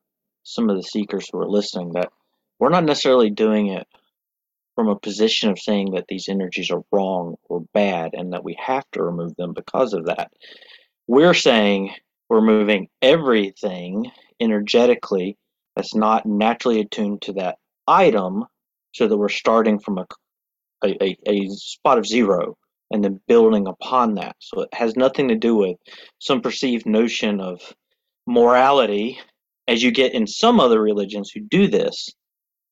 some 0.48 0.70
of 0.70 0.78
the 0.78 0.84
seekers 0.84 1.28
who 1.32 1.40
are 1.40 1.50
listening 1.50 1.92
that 1.94 2.10
we're 2.60 2.70
not 2.70 2.86
necessarily 2.86 3.30
doing 3.30 3.68
it 3.68 3.86
from 4.76 4.88
a 4.88 5.00
position 5.00 5.50
of 5.50 5.60
saying 5.60 5.92
that 5.92 6.06
these 6.08 6.30
energies 6.30 6.72
are 6.72 6.84
wrong 6.92 7.36
or 7.50 7.66
bad 7.74 8.12
and 8.14 8.34
that 8.34 8.44
we 8.44 8.56
have 8.64 8.86
to 8.92 9.04
remove 9.04 9.36
them 9.36 9.54
because 9.54 9.94
of 9.94 10.06
that. 10.06 10.32
We're 11.08 11.34
saying 11.34 11.94
we're 12.30 12.42
moving 12.42 12.88
everything 13.02 14.12
energetically 14.40 15.38
that's 15.76 15.96
not 15.96 16.26
naturally 16.26 16.80
attuned 16.80 17.24
to 17.24 17.34
that 17.34 17.58
item 17.88 18.46
so 18.94 19.08
that 19.08 19.18
we're 19.18 19.30
starting 19.30 19.80
from 19.80 19.98
a, 19.98 20.06
a, 20.84 21.18
a, 21.28 21.50
spot 21.50 21.98
of 21.98 22.06
zero 22.06 22.58
and 22.92 23.04
then 23.04 23.20
building 23.28 23.68
upon 23.68 24.16
that. 24.16 24.36
So 24.40 24.62
it 24.62 24.74
has 24.74 24.96
nothing 24.96 25.28
to 25.30 25.36
do 25.36 25.56
with 25.56 25.78
some 26.20 26.42
perceived 26.42 26.86
notion 26.86 27.42
of 27.42 27.62
morality 28.26 29.20
as 29.68 29.84
you 29.84 29.92
get 29.92 30.14
in 30.14 30.26
some 30.28 30.60
other 30.60 30.82
religions 30.82 31.32
who 31.32 31.42
do 31.42 31.68
this. 31.68 32.10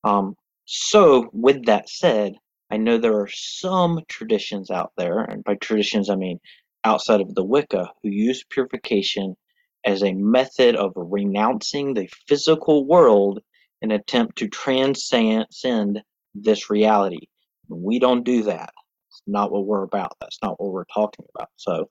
Um, 0.04 0.34
so, 0.64 1.28
with 1.32 1.66
that 1.66 1.88
said, 1.88 2.34
I 2.70 2.76
know 2.76 2.98
there 2.98 3.20
are 3.20 3.28
some 3.30 4.00
traditions 4.08 4.70
out 4.70 4.92
there, 4.96 5.20
and 5.20 5.44
by 5.44 5.54
traditions 5.56 6.10
I 6.10 6.16
mean 6.16 6.40
outside 6.84 7.20
of 7.20 7.34
the 7.34 7.44
Wicca, 7.44 7.92
who 8.02 8.08
use 8.10 8.44
purification 8.50 9.36
as 9.84 10.02
a 10.02 10.12
method 10.12 10.74
of 10.74 10.92
renouncing 10.96 11.94
the 11.94 12.08
physical 12.26 12.86
world 12.86 13.40
in 13.82 13.92
attempt 13.92 14.36
to 14.38 14.48
transcend 14.48 16.02
this 16.34 16.70
reality. 16.70 17.28
We 17.68 17.98
don't 17.98 18.24
do 18.24 18.42
that. 18.44 18.72
It's 19.10 19.22
not 19.26 19.52
what 19.52 19.66
we're 19.66 19.84
about. 19.84 20.12
That's 20.20 20.38
not 20.42 20.60
what 20.60 20.72
we're 20.72 20.84
talking 20.92 21.26
about. 21.34 21.48
So, 21.56 21.88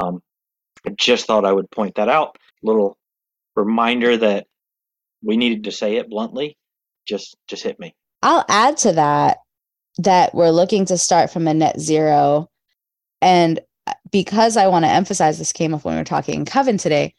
um, 0.00 0.22
I 0.86 0.90
just 0.90 1.26
thought 1.26 1.44
I 1.44 1.52
would 1.52 1.70
point 1.70 1.94
that 1.96 2.08
out. 2.08 2.36
Little 2.62 2.98
reminder 3.56 4.16
that 4.16 4.46
we 5.22 5.36
needed 5.36 5.64
to 5.64 5.72
say 5.72 5.96
it 5.96 6.08
bluntly 6.08 6.56
just 7.06 7.36
just 7.48 7.62
hit 7.62 7.78
me 7.80 7.94
I'll 8.22 8.44
add 8.48 8.76
to 8.78 8.92
that 8.92 9.38
that 9.98 10.34
we're 10.34 10.50
looking 10.50 10.84
to 10.86 10.98
start 10.98 11.30
from 11.30 11.46
a 11.48 11.54
net 11.54 11.80
zero. 11.80 12.50
And 13.22 13.60
uh, 13.86 13.94
because 14.10 14.56
I 14.56 14.66
want 14.66 14.84
to 14.84 14.90
emphasize 14.90 15.38
this 15.38 15.52
came 15.52 15.74
up 15.74 15.84
when 15.84 15.94
we 15.94 16.00
were 16.00 16.04
talking 16.04 16.34
in 16.34 16.44
Coven 16.44 16.76
today, 16.76 17.14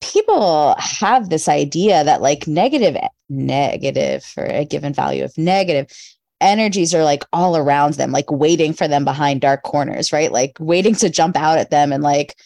people 0.00 0.74
have 0.78 1.28
this 1.28 1.48
idea 1.48 2.02
that 2.04 2.22
like 2.22 2.46
negative, 2.46 2.96
negative 3.28 4.24
for 4.24 4.44
a 4.44 4.64
given 4.64 4.92
value 4.92 5.24
of 5.24 5.36
negative 5.36 5.92
energies 6.40 6.94
are 6.94 7.04
like 7.04 7.24
all 7.32 7.56
around 7.56 7.94
them, 7.94 8.10
like 8.10 8.30
waiting 8.30 8.72
for 8.72 8.88
them 8.88 9.04
behind 9.04 9.42
dark 9.42 9.62
corners, 9.62 10.12
right? 10.12 10.32
Like 10.32 10.56
waiting 10.58 10.94
to 10.96 11.10
jump 11.10 11.36
out 11.36 11.58
at 11.58 11.70
them 11.70 11.92
and 11.92 12.02
like 12.02 12.36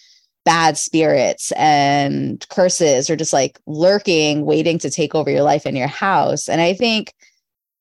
bad 0.45 0.77
spirits 0.77 1.53
and 1.53 2.47
curses 2.49 3.09
are 3.09 3.17
just 3.17 3.33
like 3.33 3.59
lurking, 3.67 4.45
waiting 4.45 4.79
to 4.79 4.91
take 4.91 5.15
over 5.15 5.31
your 5.31 5.43
life 5.43 5.67
and 5.67 5.77
your 5.77 5.89
house. 5.89 6.49
And 6.49 6.61
I 6.61 6.75
think, 6.75 7.15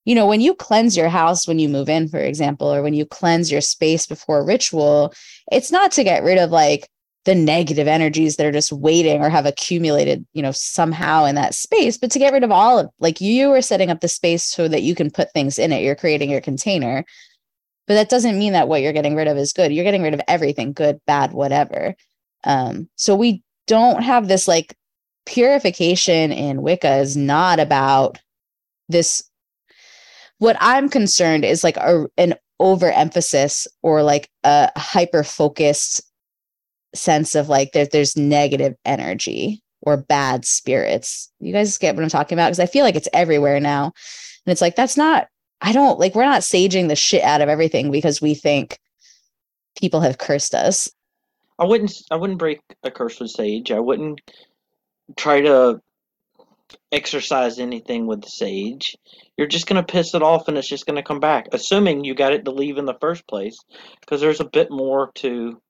you 0.06 0.16
know, 0.16 0.28
when 0.28 0.42
you 0.42 0.54
cleanse 0.56 0.98
your 0.98 1.10
house 1.10 1.48
when 1.48 1.60
you 1.60 1.70
move 1.70 1.90
in, 1.90 2.08
for 2.08 2.20
example, 2.20 2.74
or 2.74 2.82
when 2.82 2.94
you 2.94 3.06
cleanse 3.06 3.52
your 3.52 3.62
space 3.62 4.06
before 4.06 4.46
ritual, 4.46 5.14
it's 5.52 5.72
not 5.72 5.92
to 5.94 6.04
get 6.04 6.24
rid 6.24 6.38
of 6.38 6.52
like 6.52 6.88
the 7.26 7.36
negative 7.36 7.88
energies 7.88 8.36
that 8.36 8.46
are 8.46 8.52
just 8.52 8.72
waiting 8.72 9.22
or 9.22 9.30
have 9.30 9.46
accumulated, 9.46 10.26
you 10.34 10.42
know, 10.42 10.52
somehow 10.52 11.24
in 11.24 11.36
that 11.36 11.54
space, 11.54 11.98
but 11.98 12.12
to 12.12 12.20
get 12.20 12.34
rid 12.34 12.44
of 12.44 12.52
all 12.52 12.80
of 12.80 12.90
like 13.00 13.22
you 13.22 13.52
are 13.52 13.62
setting 13.62 13.90
up 13.90 14.02
the 14.02 14.10
space 14.10 14.44
so 14.44 14.68
that 14.68 14.82
you 14.82 14.94
can 14.94 15.10
put 15.10 15.32
things 15.32 15.58
in 15.58 15.72
it. 15.72 15.84
You're 15.84 15.96
creating 15.96 16.30
your 16.30 16.42
container. 16.42 17.06
But 17.88 17.96
that 17.96 18.10
doesn't 18.10 18.40
mean 18.40 18.54
that 18.54 18.68
what 18.68 18.82
you're 18.82 18.94
getting 18.94 19.16
rid 19.16 19.28
of 19.28 19.38
is 19.38 19.54
good. 19.54 19.74
You're 19.74 19.84
getting 19.84 20.04
rid 20.04 20.14
of 20.14 20.22
everything, 20.28 20.74
good, 20.74 21.02
bad, 21.06 21.34
whatever. 21.34 21.96
Um, 22.44 22.90
so 22.96 23.16
we 23.16 23.44
don't 23.68 24.04
have 24.04 24.28
this 24.28 24.48
like 24.48 24.76
purification 25.26 26.32
in 26.32 26.62
Wicca 26.62 26.98
is 26.98 27.16
not 27.16 27.60
about 27.60 28.20
this. 28.90 29.24
What 30.40 30.58
I'm 30.60 30.90
concerned 30.90 31.46
is 31.46 31.64
like 31.64 31.78
a, 31.78 32.06
an 32.18 32.36
overemphasis 32.60 33.68
or 33.82 34.04
like 34.04 34.30
a 34.44 34.72
hyper 34.78 35.24
focused 35.24 36.02
sense 36.94 37.36
of 37.36 37.50
like 37.50 37.72
there, 37.72 37.86
there's 37.86 38.18
negative 38.18 38.76
energy 38.86 39.62
or 39.82 39.98
bad 39.98 40.46
spirits. 40.46 41.32
You 41.40 41.54
guys 41.54 41.78
get 41.78 41.96
what 41.96 42.04
I'm 42.04 42.10
talking 42.10 42.38
about? 42.38 42.48
Because 42.48 42.60
I 42.60 42.66
feel 42.66 42.84
like 42.84 42.96
it's 42.96 43.10
everywhere 43.14 43.60
now. 43.60 43.86
And 44.46 44.52
it's 44.52 44.62
like, 44.62 44.76
that's 44.76 44.98
not, 44.98 45.28
I 45.62 45.72
don't 45.72 46.00
like, 46.00 46.16
we're 46.16 46.26
not 46.26 46.42
saging 46.42 46.90
the 46.90 46.96
shit 46.96 47.24
out 47.24 47.42
of 47.42 47.50
everything 47.50 47.92
because 47.92 48.22
we 48.22 48.34
think 48.34 48.80
people 49.80 50.02
have 50.02 50.18
cursed 50.18 50.54
us. 50.54 50.90
I 51.64 51.66
wouldn't 51.66 51.94
I 52.12 52.18
wouldn't 52.18 52.40
break 52.40 52.60
a 52.84 52.92
curse 52.92 53.22
with 53.22 53.32
sage. 53.32 53.72
I 53.72 53.80
wouldn't 53.80 54.20
try 55.16 55.40
to 55.40 55.80
exercise 56.92 57.58
anything 57.58 58.06
with 58.06 58.22
the 58.22 58.28
sage. 58.28 58.98
You're 59.38 59.48
just 59.48 59.66
going 59.68 59.82
to 59.82 59.94
piss 59.94 60.14
it 60.14 60.22
off 60.22 60.50
and 60.50 60.58
it's 60.58 60.68
just 60.68 60.86
going 60.86 60.98
to 60.98 61.04
come 61.04 61.22
back, 61.22 61.48
assuming 61.54 62.04
you 62.04 62.16
got 62.16 62.34
it 62.34 62.44
to 62.44 62.52
leave 62.52 62.78
in 62.78 62.84
the 62.84 62.98
first 63.00 63.26
place 63.28 63.56
because 64.02 64.20
there's 64.20 64.42
a 64.42 64.50
bit 64.50 64.72
more 64.72 65.12
to 65.16 65.62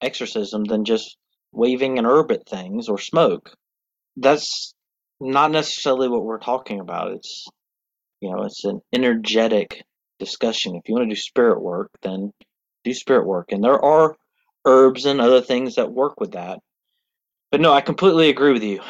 exorcism 0.00 0.64
than 0.64 0.86
just 0.86 1.18
waving 1.52 1.98
an 1.98 2.06
herb 2.06 2.32
at 2.32 2.48
things 2.48 2.88
or 2.88 2.98
smoke. 2.98 3.54
That's 4.16 4.72
not 5.20 5.50
necessarily 5.50 6.08
what 6.08 6.24
we're 6.24 6.38
talking 6.38 6.80
about. 6.80 7.12
It's 7.12 7.46
you 8.22 8.30
know, 8.30 8.44
it's 8.44 8.64
an 8.64 8.80
energetic 8.94 9.82
discussion. 10.18 10.76
If 10.76 10.88
you 10.88 10.94
want 10.94 11.10
to 11.10 11.14
do 11.14 11.20
spirit 11.20 11.60
work, 11.60 11.90
then 12.00 12.32
do 12.82 12.94
spirit 12.94 13.26
work. 13.26 13.52
And 13.52 13.62
there 13.62 13.78
are 13.84 14.16
herbs 14.64 15.06
and 15.06 15.20
other 15.20 15.40
things 15.40 15.76
that 15.76 15.92
work 15.92 16.20
with 16.20 16.32
that. 16.32 16.60
But 17.50 17.60
no, 17.60 17.72
I 17.72 17.80
completely 17.80 18.28
agree 18.30 18.52
with 18.52 18.62
you. 18.62 18.80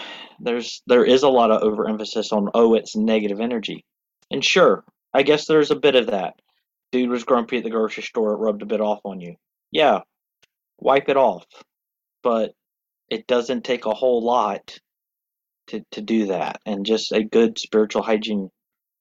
There's 0.40 0.82
there 0.86 1.04
is 1.04 1.22
a 1.22 1.28
lot 1.28 1.50
of 1.50 1.62
overemphasis 1.62 2.32
on 2.32 2.50
oh 2.54 2.74
it's 2.74 2.96
negative 2.96 3.40
energy. 3.40 3.84
And 4.30 4.44
sure, 4.44 4.84
I 5.12 5.22
guess 5.22 5.46
there's 5.46 5.70
a 5.70 5.76
bit 5.76 5.94
of 5.94 6.08
that. 6.08 6.34
Dude 6.90 7.10
was 7.10 7.24
grumpy 7.24 7.58
at 7.58 7.64
the 7.64 7.70
grocery 7.70 8.02
store, 8.02 8.32
it 8.32 8.38
rubbed 8.38 8.62
a 8.62 8.66
bit 8.66 8.80
off 8.80 9.00
on 9.04 9.20
you. 9.20 9.36
Yeah. 9.70 10.00
Wipe 10.78 11.08
it 11.08 11.16
off. 11.16 11.46
But 12.22 12.54
it 13.08 13.26
doesn't 13.26 13.64
take 13.64 13.86
a 13.86 13.94
whole 13.94 14.22
lot 14.22 14.78
to, 15.68 15.84
to 15.92 16.00
do 16.00 16.26
that. 16.26 16.60
And 16.66 16.86
just 16.86 17.12
a 17.12 17.22
good 17.22 17.58
spiritual 17.58 18.02
hygiene 18.02 18.50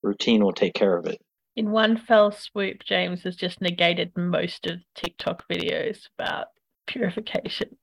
routine 0.04 0.44
will 0.44 0.54
take 0.54 0.74
care 0.74 0.98
of 0.98 1.06
it 1.06 1.22
in 1.56 1.72
one 1.72 1.98
fell 1.98 2.32
swoop, 2.32 2.84
James 2.84 3.24
has 3.24 3.36
just 3.36 3.62
negated 3.62 4.16
most 4.16 4.66
of 4.68 4.80
TikTok 4.96 5.48
videos 5.50 6.08
about 6.18 6.48
purification. 6.92 7.78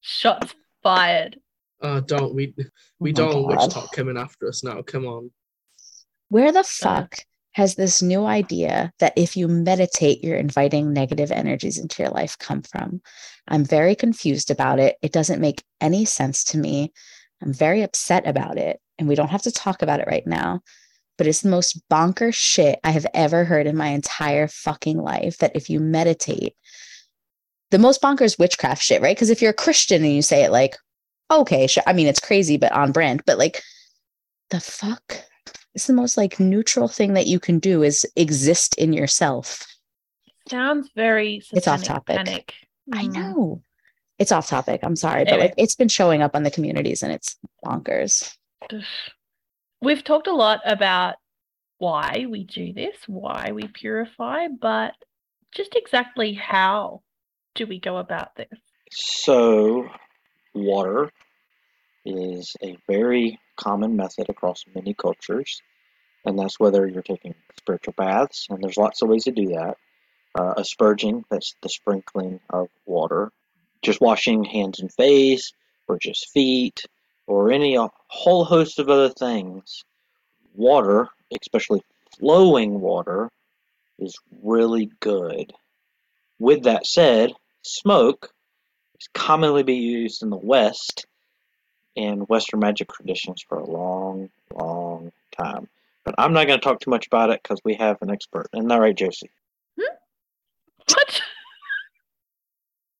Shots 0.00 0.54
fired. 0.82 1.38
Uh, 1.80 2.00
don't 2.00 2.34
we? 2.34 2.54
We 2.98 3.10
Oh 3.10 3.14
don't 3.14 3.42
want 3.42 3.58
God. 3.58 3.70
WitchTok 3.70 3.92
coming 3.92 4.16
after 4.16 4.48
us 4.48 4.62
now. 4.62 4.82
Come 4.82 5.06
on. 5.06 5.30
Where 6.28 6.52
the 6.52 6.64
fuck 6.64 7.16
has 7.52 7.74
this 7.74 8.00
new 8.00 8.24
idea 8.24 8.92
that 8.98 9.12
if 9.16 9.36
you 9.36 9.46
meditate, 9.48 10.24
you're 10.24 10.36
inviting 10.36 10.92
negative 10.92 11.30
energies 11.30 11.78
into 11.78 12.02
your 12.02 12.10
life 12.10 12.38
come 12.38 12.62
from? 12.62 13.02
I'm 13.48 13.64
very 13.64 13.94
confused 13.94 14.50
about 14.50 14.78
it. 14.78 14.96
It 15.02 15.12
doesn't 15.12 15.40
make 15.40 15.62
any 15.80 16.04
sense 16.04 16.44
to 16.44 16.58
me. 16.58 16.92
I'm 17.42 17.52
very 17.52 17.82
upset 17.82 18.26
about 18.26 18.56
it. 18.56 18.80
And 18.98 19.08
we 19.08 19.14
don't 19.14 19.28
have 19.28 19.42
to 19.42 19.52
talk 19.52 19.82
about 19.82 20.00
it 20.00 20.06
right 20.06 20.26
now. 20.26 20.60
But 21.18 21.26
it's 21.26 21.42
the 21.42 21.50
most 21.50 21.82
bonkers 21.90 22.34
shit 22.34 22.78
I 22.84 22.90
have 22.92 23.06
ever 23.12 23.44
heard 23.44 23.66
in 23.66 23.76
my 23.76 23.88
entire 23.88 24.48
fucking 24.48 24.98
life 24.98 25.38
that 25.38 25.54
if 25.54 25.68
you 25.68 25.78
meditate, 25.78 26.54
the 27.72 27.78
most 27.78 28.02
bonkers 28.02 28.38
witchcraft 28.38 28.82
shit, 28.82 29.00
right? 29.00 29.16
Because 29.16 29.30
if 29.30 29.40
you're 29.40 29.50
a 29.50 29.54
Christian 29.54 30.04
and 30.04 30.14
you 30.14 30.20
say 30.22 30.44
it 30.44 30.52
like, 30.52 30.76
okay, 31.30 31.66
sure. 31.66 31.82
I 31.86 31.94
mean, 31.94 32.06
it's 32.06 32.20
crazy, 32.20 32.58
but 32.58 32.70
on 32.72 32.92
brand. 32.92 33.22
But 33.26 33.38
like, 33.38 33.62
the 34.50 34.60
fuck? 34.60 35.16
It's 35.74 35.86
the 35.86 35.94
most 35.94 36.18
like 36.18 36.38
neutral 36.38 36.86
thing 36.86 37.14
that 37.14 37.26
you 37.26 37.40
can 37.40 37.58
do 37.58 37.82
is 37.82 38.06
exist 38.14 38.74
in 38.76 38.92
yourself. 38.92 39.66
Sounds 40.50 40.90
very 40.94 41.42
It's 41.52 41.66
off 41.66 41.82
topic. 41.82 42.16
Panic. 42.16 42.54
I 42.92 43.06
Mm. 43.06 43.14
know. 43.14 43.62
It's 44.18 44.32
off 44.32 44.48
topic. 44.48 44.80
I'm 44.82 44.94
sorry, 44.94 45.24
but 45.24 45.40
like 45.40 45.54
it's 45.56 45.74
been 45.74 45.88
showing 45.88 46.20
up 46.20 46.36
on 46.36 46.42
the 46.42 46.50
communities 46.50 47.02
and 47.02 47.10
it's 47.10 47.36
bonkers. 47.64 48.36
We've 49.80 50.04
talked 50.04 50.26
a 50.26 50.34
lot 50.34 50.60
about 50.66 51.14
why 51.78 52.26
we 52.28 52.44
do 52.44 52.74
this, 52.74 52.96
why 53.06 53.52
we 53.52 53.66
purify, 53.66 54.48
but 54.48 54.92
just 55.52 55.74
exactly 55.74 56.34
how 56.34 57.02
do 57.54 57.66
we 57.66 57.78
go 57.78 57.96
about 57.98 58.34
this? 58.36 58.48
So, 58.90 59.88
water 60.54 61.10
is 62.04 62.56
a 62.62 62.76
very 62.88 63.38
common 63.56 63.96
method 63.96 64.28
across 64.28 64.64
many 64.74 64.94
cultures, 64.94 65.62
and 66.24 66.38
that's 66.38 66.58
whether 66.58 66.86
you're 66.86 67.02
taking 67.02 67.34
spiritual 67.58 67.94
baths, 67.96 68.46
and 68.50 68.62
there's 68.62 68.76
lots 68.76 69.02
of 69.02 69.08
ways 69.08 69.24
to 69.24 69.32
do 69.32 69.48
that. 69.48 69.76
Uh, 70.34 70.54
asperging, 70.56 71.24
that's 71.30 71.54
the 71.62 71.68
sprinkling 71.68 72.40
of 72.50 72.68
water, 72.86 73.30
just 73.82 74.00
washing 74.00 74.44
hands 74.44 74.80
and 74.80 74.92
face, 74.92 75.52
or 75.88 75.98
just 75.98 76.30
feet, 76.30 76.80
or 77.26 77.52
any 77.52 77.76
a 77.76 77.88
whole 78.08 78.44
host 78.44 78.78
of 78.78 78.88
other 78.88 79.10
things. 79.10 79.84
Water, 80.54 81.08
especially 81.40 81.82
flowing 82.18 82.80
water, 82.80 83.30
is 83.98 84.14
really 84.42 84.90
good. 85.00 85.52
With 86.38 86.64
that 86.64 86.86
said, 86.86 87.32
smoke 87.62 88.32
is 89.00 89.08
commonly 89.14 89.62
be 89.62 89.74
used 89.74 90.22
in 90.22 90.30
the 90.30 90.36
West 90.36 91.06
in 91.94 92.20
Western 92.22 92.60
magic 92.60 92.90
traditions 92.92 93.44
for 93.46 93.58
a 93.58 93.70
long, 93.70 94.30
long 94.54 95.12
time. 95.36 95.68
But 96.04 96.14
I'm 96.18 96.32
not 96.32 96.46
going 96.46 96.58
to 96.58 96.64
talk 96.64 96.80
too 96.80 96.90
much 96.90 97.06
about 97.06 97.30
it 97.30 97.42
because 97.42 97.60
we 97.64 97.74
have 97.74 98.00
an 98.02 98.10
expert. 98.10 98.48
Isn't 98.54 98.68
that 98.68 98.80
right, 98.80 98.96
Josie? 98.96 99.30
Hmm? 99.78 99.94
What? 100.88 101.22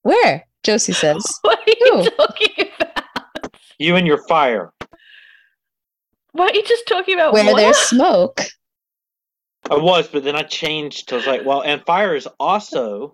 Where? 0.02 0.46
Josie 0.62 0.92
says. 0.92 1.24
What 1.42 1.58
are 1.58 1.62
you 1.66 1.76
Who? 2.04 2.10
talking 2.10 2.68
about? 2.80 3.56
You 3.78 3.96
and 3.96 4.06
your 4.06 4.18
fire. 4.28 4.72
Why 6.32 6.46
are 6.46 6.54
you 6.54 6.62
just 6.62 6.86
talking 6.86 7.14
about 7.14 7.32
Where 7.32 7.44
water? 7.44 7.56
there's 7.62 7.76
smoke. 7.88 8.40
I 9.70 9.76
was, 9.76 10.08
but 10.08 10.24
then 10.24 10.36
I 10.36 10.42
changed 10.42 11.08
to 11.08 11.14
I 11.14 11.18
was 11.18 11.26
like, 11.26 11.44
well, 11.44 11.62
and 11.62 11.82
fire 11.84 12.14
is 12.14 12.26
also 12.38 13.12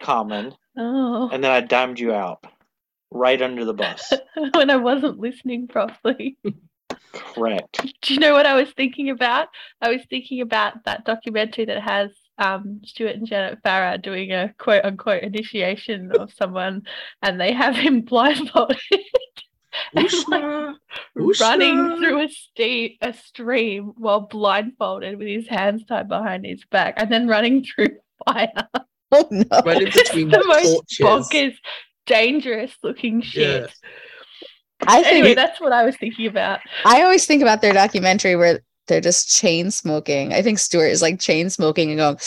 common. 0.00 0.54
Oh, 0.76 1.28
And 1.32 1.42
then 1.42 1.50
I 1.50 1.60
dimed 1.60 1.98
you 1.98 2.12
out 2.12 2.44
right 3.10 3.40
under 3.40 3.64
the 3.64 3.74
bus. 3.74 4.12
when 4.54 4.70
I 4.70 4.76
wasn't 4.76 5.18
listening 5.18 5.68
properly. 5.68 6.36
Correct. 7.12 7.94
Do 8.02 8.14
you 8.14 8.20
know 8.20 8.32
what 8.34 8.46
I 8.46 8.54
was 8.54 8.70
thinking 8.76 9.10
about? 9.10 9.48
I 9.80 9.90
was 9.90 10.02
thinking 10.10 10.40
about 10.40 10.84
that 10.84 11.04
documentary 11.04 11.64
that 11.64 11.82
has 11.82 12.10
um, 12.38 12.80
Stewart 12.84 13.16
and 13.16 13.26
Janet 13.26 13.58
Farrar 13.64 13.98
doing 13.98 14.32
a 14.32 14.54
quote 14.58 14.84
unquote 14.84 15.22
initiation 15.22 16.12
of 16.12 16.32
someone, 16.32 16.82
and 17.22 17.40
they 17.40 17.52
have 17.52 17.76
him 17.76 18.00
blindfolded 18.02 18.78
and 19.94 20.04
like, 20.28 20.74
Ushna, 21.16 21.40
running 21.40 21.98
through 21.98 22.22
a, 22.22 22.28
ste- 22.28 22.98
a 23.00 23.12
stream 23.12 23.92
while 23.96 24.20
blindfolded 24.20 25.18
with 25.18 25.28
his 25.28 25.48
hands 25.48 25.84
tied 25.84 26.08
behind 26.08 26.44
his 26.44 26.64
back, 26.70 26.94
and 26.96 27.10
then 27.10 27.26
running 27.26 27.64
through 27.64 27.96
fire. 28.26 28.68
Oh 29.12 29.26
no. 29.30 29.44
Right 29.64 29.80
in 29.82 29.88
It's 29.88 29.96
between 29.96 30.28
the 30.30 30.44
most 30.46 30.98
torches. 31.00 31.28
bonkers, 31.30 31.56
dangerous 32.06 32.72
looking 32.82 33.22
shit. 33.22 33.62
Yeah. 33.62 33.66
I 34.86 35.02
think 35.02 35.06
Anyway, 35.06 35.34
that's 35.34 35.60
what 35.60 35.72
I 35.72 35.84
was 35.84 35.96
thinking 35.96 36.26
about. 36.26 36.60
I 36.84 37.02
always 37.02 37.26
think 37.26 37.42
about 37.42 37.60
their 37.62 37.72
documentary 37.72 38.36
where 38.36 38.60
They're 38.86 39.00
just 39.00 39.28
chain 39.28 39.70
smoking. 39.70 40.32
I 40.32 40.40
think 40.42 40.58
Stewart 40.58 40.90
is 40.90 41.02
like 41.02 41.20
chain 41.20 41.50
smoking 41.50 41.90
and 41.90 41.98
going, 41.98 42.18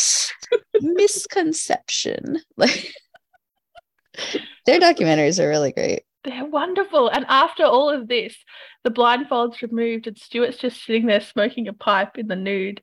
misconception. 0.82 2.40
Like 2.58 2.94
their 4.66 4.80
documentaries 4.80 5.40
are 5.40 5.50
really 5.50 5.72
great. 5.72 6.04
They're 6.24 6.46
wonderful. 6.46 7.08
And 7.10 7.26
after 7.30 7.64
all 7.64 7.90
of 7.90 8.08
this, 8.08 8.36
the 8.84 8.92
blindfold's 8.92 9.62
removed 9.62 10.08
and 10.08 10.18
Stewart's 10.18 10.58
just 10.58 10.84
sitting 10.86 11.08
there 11.08 11.22
smoking 11.22 11.68
a 11.68 11.74
pipe 11.74 12.18
in 12.18 12.28
the 12.28 12.36
nude. 12.36 12.82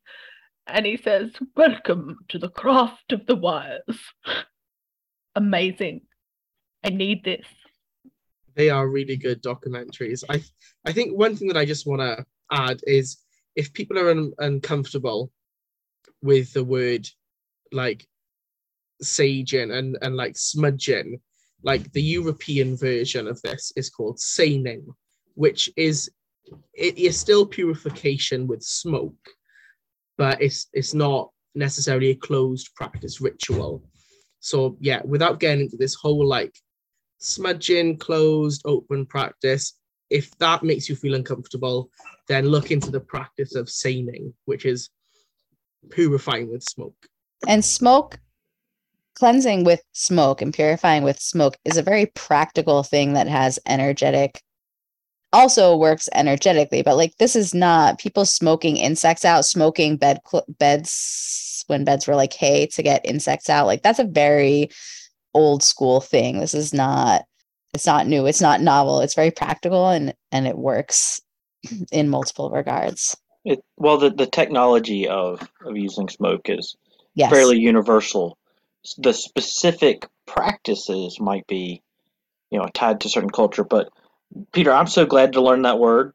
And 0.68 0.84
he 0.84 0.96
says, 0.98 1.30
Welcome 1.56 2.18
to 2.28 2.38
the 2.38 2.50
craft 2.50 3.12
of 3.12 3.26
the 3.26 3.36
wires. 3.36 3.98
Amazing. 5.34 6.02
I 6.84 6.90
need 6.90 7.24
this. 7.24 7.46
They 8.54 8.70
are 8.70 8.88
really 8.88 9.16
good 9.16 9.42
documentaries. 9.42 10.24
I 10.28 10.42
I 10.84 10.92
think 10.92 11.16
one 11.16 11.36
thing 11.36 11.48
that 11.48 11.56
I 11.56 11.64
just 11.64 11.86
want 11.86 12.02
to 12.02 12.24
add 12.50 12.80
is 12.86 13.18
if 13.56 13.72
people 13.72 13.98
are 13.98 14.10
un- 14.10 14.32
uncomfortable 14.38 15.30
with 16.22 16.52
the 16.52 16.64
word 16.64 17.08
like 17.72 18.06
saging 19.02 19.72
and 19.72 19.96
and 20.02 20.16
like 20.16 20.36
smudging, 20.36 21.20
like 21.62 21.92
the 21.92 22.02
European 22.02 22.76
version 22.76 23.26
of 23.26 23.40
this 23.42 23.72
is 23.76 23.90
called 23.90 24.20
saining, 24.20 24.86
which 25.34 25.70
is 25.76 26.10
it 26.74 26.98
is 26.98 27.18
still 27.18 27.46
purification 27.46 28.46
with 28.46 28.62
smoke, 28.62 29.28
but 30.18 30.42
it's 30.42 30.66
it's 30.74 30.92
not 30.92 31.30
necessarily 31.54 32.10
a 32.10 32.14
closed 32.14 32.74
practice 32.74 33.20
ritual. 33.20 33.82
So 34.40 34.76
yeah, 34.80 35.00
without 35.04 35.40
getting 35.40 35.62
into 35.62 35.76
this 35.76 35.94
whole 35.94 36.26
like 36.26 36.54
smudging, 37.18 37.96
closed, 37.96 38.62
open 38.64 39.06
practice, 39.06 39.74
if 40.10 40.36
that 40.38 40.62
makes 40.62 40.88
you 40.88 40.96
feel 40.96 41.14
uncomfortable, 41.14 41.90
then 42.28 42.48
look 42.48 42.70
into 42.70 42.90
the 42.90 43.00
practice 43.00 43.54
of 43.54 43.70
saining, 43.70 44.34
which 44.44 44.66
is 44.66 44.90
purifying 45.90 46.50
with 46.50 46.62
smoke. 46.62 46.96
And 47.46 47.64
smoke 47.64 48.18
cleansing 49.14 49.64
with 49.64 49.82
smoke 49.92 50.40
and 50.42 50.54
purifying 50.54 51.02
with 51.02 51.18
smoke 51.18 51.56
is 51.64 51.76
a 51.76 51.82
very 51.82 52.06
practical 52.14 52.84
thing 52.84 53.14
that 53.14 53.26
has 53.26 53.58
energetic 53.66 54.40
also 55.32 55.76
works 55.76 56.08
energetically 56.14 56.80
but 56.80 56.96
like 56.96 57.14
this 57.18 57.36
is 57.36 57.54
not 57.54 57.98
people 57.98 58.24
smoking 58.24 58.78
insects 58.78 59.24
out 59.24 59.44
smoking 59.44 59.96
bed 59.96 60.18
cl- 60.26 60.46
beds 60.58 61.48
when 61.68 61.84
beds 61.84 62.06
were 62.06 62.16
like 62.16 62.32
hay 62.32 62.66
to 62.66 62.82
get 62.82 63.06
insects 63.06 63.48
out. 63.48 63.66
Like 63.66 63.82
that's 63.82 63.98
a 63.98 64.04
very 64.04 64.70
old 65.34 65.62
school 65.62 66.00
thing. 66.00 66.40
This 66.40 66.54
is 66.54 66.74
not 66.74 67.24
it's 67.74 67.86
not 67.86 68.06
new. 68.06 68.26
It's 68.26 68.40
not 68.40 68.60
novel. 68.60 69.00
It's 69.00 69.14
very 69.14 69.30
practical 69.30 69.88
and 69.88 70.14
and 70.32 70.46
it 70.46 70.58
works 70.58 71.20
in 71.92 72.08
multiple 72.08 72.50
regards. 72.50 73.16
It, 73.44 73.62
well, 73.76 73.98
the, 73.98 74.10
the 74.10 74.26
technology 74.26 75.08
of, 75.08 75.48
of 75.64 75.76
using 75.76 76.08
smoke 76.08 76.50
is 76.50 76.76
yes. 77.14 77.30
fairly 77.30 77.58
universal. 77.58 78.36
The 78.98 79.14
specific 79.14 80.06
practices 80.26 81.18
might 81.20 81.46
be, 81.46 81.82
you 82.50 82.58
know, 82.58 82.68
tied 82.74 83.00
to 83.02 83.08
certain 83.08 83.30
culture. 83.30 83.64
But 83.64 83.88
Peter, 84.52 84.72
I'm 84.72 84.86
so 84.86 85.06
glad 85.06 85.34
to 85.34 85.40
learn 85.40 85.62
that 85.62 85.78
word 85.78 86.12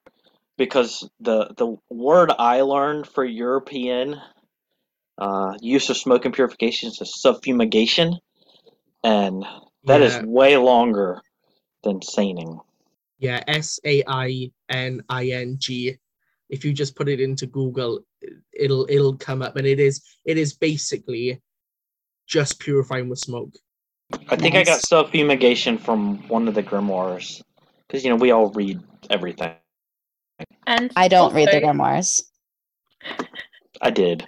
because 0.58 1.08
the 1.20 1.54
the 1.58 1.78
word 1.90 2.32
I 2.38 2.62
learned 2.62 3.08
for 3.08 3.26
European 3.26 4.20
uh, 5.18 5.54
use 5.62 5.90
of 5.90 5.98
smoke 5.98 6.26
and 6.26 6.34
purification 6.34 6.90
is 6.90 7.24
suffumigation, 7.26 8.18
and 9.04 9.46
that 9.86 10.02
is 10.02 10.14
Yeah. 10.14 10.24
way 10.26 10.58
longer 10.58 11.22
than 11.84 12.02
saining. 12.02 12.60
Yeah, 13.20 13.44
S 13.48 13.80
A 13.86 14.04
I 14.08 14.52
N 14.70 15.04
I 15.10 15.28
N 15.30 15.58
G. 15.60 15.98
If 16.50 16.66
you 16.66 16.74
just 16.74 16.96
put 16.96 17.10
it 17.10 17.20
into 17.20 17.48
Google, 17.48 18.02
it'll 18.54 18.86
it'll 18.90 19.18
come 19.18 19.42
up, 19.42 19.56
and 19.56 19.68
it 19.68 19.80
is 19.80 20.02
it 20.26 20.38
is 20.38 20.54
basically 20.54 21.42
just 22.28 22.60
purifying 22.60 23.10
with 23.10 23.20
smoke. 23.20 23.54
I 24.30 24.36
think 24.36 24.56
I 24.56 24.64
got 24.64 24.76
Nice. 24.76 24.90
suffumigation 24.90 25.80
from 25.80 26.28
one 26.28 26.48
of 26.48 26.56
the 26.56 26.64
grimoires 26.64 27.42
because 27.94 28.04
you 28.04 28.10
know 28.10 28.16
we 28.16 28.32
all 28.32 28.50
read 28.50 28.82
everything. 29.12 29.54
And 30.66 30.92
i 30.96 31.08
don't 31.08 31.34
read 31.34 31.50
the 31.50 31.62
grimoires 31.62 32.24
I 33.82 33.92
did. 33.92 34.28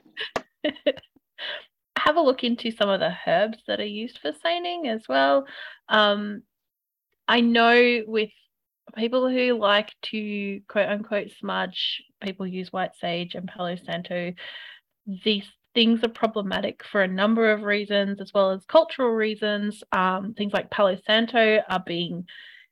have 1.98 2.18
a 2.18 2.22
look 2.22 2.44
into 2.44 2.70
some 2.72 2.90
of 2.90 3.00
the 3.00 3.14
herbs 3.26 3.58
that 3.68 3.80
are 3.80 3.86
used 3.86 4.20
for 4.22 4.32
saining 4.44 4.88
as 4.88 5.02
well. 5.10 5.48
Um, 5.90 6.44
I 7.28 7.42
know 7.42 8.04
with 8.06 8.30
people 8.96 9.30
who 9.30 9.58
like 9.58 9.92
to 10.12 10.62
quote 10.68 10.90
unquote 10.90 11.30
smudge, 11.40 12.04
people 12.22 12.46
use 12.46 12.72
white 12.72 12.96
sage 13.00 13.34
and 13.34 13.48
Palo 13.48 13.78
Santo. 13.78 14.34
These 15.24 15.46
things 15.74 16.04
are 16.04 16.10
problematic 16.10 16.84
for 16.92 17.02
a 17.02 17.08
number 17.08 17.52
of 17.52 17.64
reasons, 17.64 18.20
as 18.22 18.32
well 18.34 18.52
as 18.52 18.66
cultural 18.66 19.12
reasons. 19.12 19.82
Um, 19.92 20.34
things 20.38 20.54
like 20.54 20.70
Palo 20.70 20.98
Santo 21.08 21.62
are 21.68 21.84
being 21.86 22.26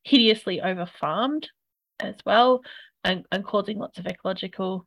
hideously 0.03 0.61
over 0.61 0.85
farmed 0.85 1.49
as 1.99 2.15
well 2.25 2.61
and, 3.03 3.25
and 3.31 3.45
causing 3.45 3.77
lots 3.77 3.97
of 3.97 4.07
ecological 4.07 4.85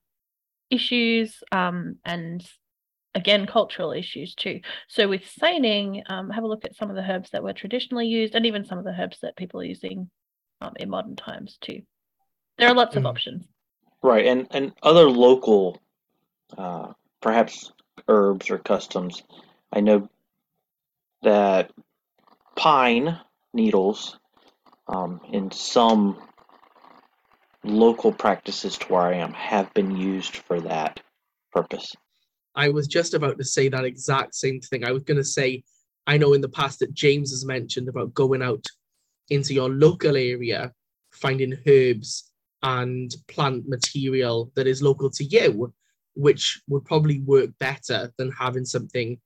issues 0.70 1.42
um, 1.52 1.96
and 2.05 2.46
again 3.14 3.46
cultural 3.46 3.92
issues 3.92 4.35
too 4.35 4.61
so 4.88 5.09
with 5.09 5.26
saining 5.26 6.02
um, 6.09 6.29
have 6.29 6.44
a 6.44 6.46
look 6.46 6.64
at 6.64 6.76
some 6.76 6.90
of 6.90 6.96
the 6.96 7.11
herbs 7.11 7.31
that 7.31 7.42
were 7.42 7.52
traditionally 7.52 8.07
used 8.07 8.35
and 8.35 8.44
even 8.44 8.64
some 8.64 8.79
of 8.79 8.85
the 8.85 8.94
herbs 8.98 9.18
that 9.22 9.37
people 9.37 9.61
are 9.61 9.64
using 9.64 10.11
um, 10.61 10.72
in 10.76 10.90
modern 10.90 11.16
times 11.16 11.57
too 11.61 11.81
there 12.59 12.68
are 12.68 12.74
lots 12.74 12.96
of 12.96 13.05
Mm. 13.05 13.09
options 13.09 13.46
Right, 14.02 14.26
and 14.26 14.46
and 14.52 14.72
other 14.85 15.11
local, 15.11 15.81
uh, 16.57 16.92
perhaps 17.20 17.72
herbs 18.07 18.50
or 18.50 18.59
customs. 18.59 19.24
I 19.72 19.81
know 19.81 20.09
that 21.22 21.72
pine 22.55 23.18
needles, 23.52 24.18
um, 24.88 25.20
in 25.33 25.51
some 25.51 26.16
local 27.64 28.12
practices 28.12 28.79
to 28.79 28.87
where 28.87 29.03
I 29.03 29.14
am, 29.14 29.33
have 29.33 29.72
been 29.75 29.96
used 29.96 30.37
for 30.37 30.61
that 30.61 31.01
purpose. 31.53 31.92
I 32.55 32.68
was 32.70 32.87
just 32.87 33.14
about 33.14 33.38
to 33.38 33.44
say 33.44 33.68
that 33.68 33.85
exact 33.85 34.35
same 34.35 34.61
thing. 34.61 34.85
I 34.85 34.92
was 34.92 35.03
going 35.03 35.18
to 35.18 35.25
say, 35.25 35.64
I 36.07 36.16
know 36.16 36.33
in 36.33 36.40
the 36.40 36.49
past 36.49 36.79
that 36.79 36.94
James 36.94 37.31
has 37.31 37.44
mentioned 37.44 37.88
about 37.88 38.14
going 38.14 38.42
out 38.42 38.64
into 39.29 39.53
your 39.53 39.68
local 39.68 40.16
area, 40.16 40.72
finding 41.11 41.59
herbs 41.66 42.31
and 42.62 43.14
plant 43.29 43.68
material 43.68 44.51
that 44.55 44.66
is 44.66 44.83
local 44.83 45.11
to 45.11 45.25
you, 45.25 45.72
which 46.14 46.62
would 46.68 46.85
probably 46.85 47.20
work 47.20 47.51
better 47.59 48.12
than 48.16 48.31
having 48.33 48.64
something 48.64 49.20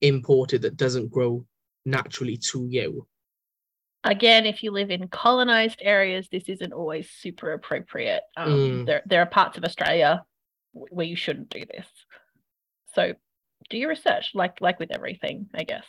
imported 0.00 0.62
that 0.62 0.76
doesn't 0.76 1.10
grow 1.10 1.44
naturally 1.84 2.36
to 2.36 2.66
you. 2.70 3.06
Again 4.04 4.46
if 4.46 4.62
you 4.62 4.70
live 4.70 4.90
in 4.90 5.08
colonized 5.08 5.80
areas 5.82 6.28
this 6.30 6.48
isn't 6.48 6.72
always 6.72 7.08
super 7.10 7.52
appropriate 7.52 8.22
um, 8.36 8.50
Mm. 8.50 8.86
there, 8.86 9.02
there 9.06 9.22
are 9.22 9.26
parts 9.26 9.58
of 9.58 9.64
australia 9.64 10.24
where 10.72 11.06
you 11.06 11.16
shouldn't 11.16 11.50
do 11.50 11.64
this 11.66 11.86
so 12.94 13.12
do 13.68 13.76
your 13.76 13.90
research 13.90 14.30
like 14.34 14.60
like 14.60 14.78
with 14.78 14.90
everything 14.90 15.48
i 15.54 15.64
guess 15.64 15.84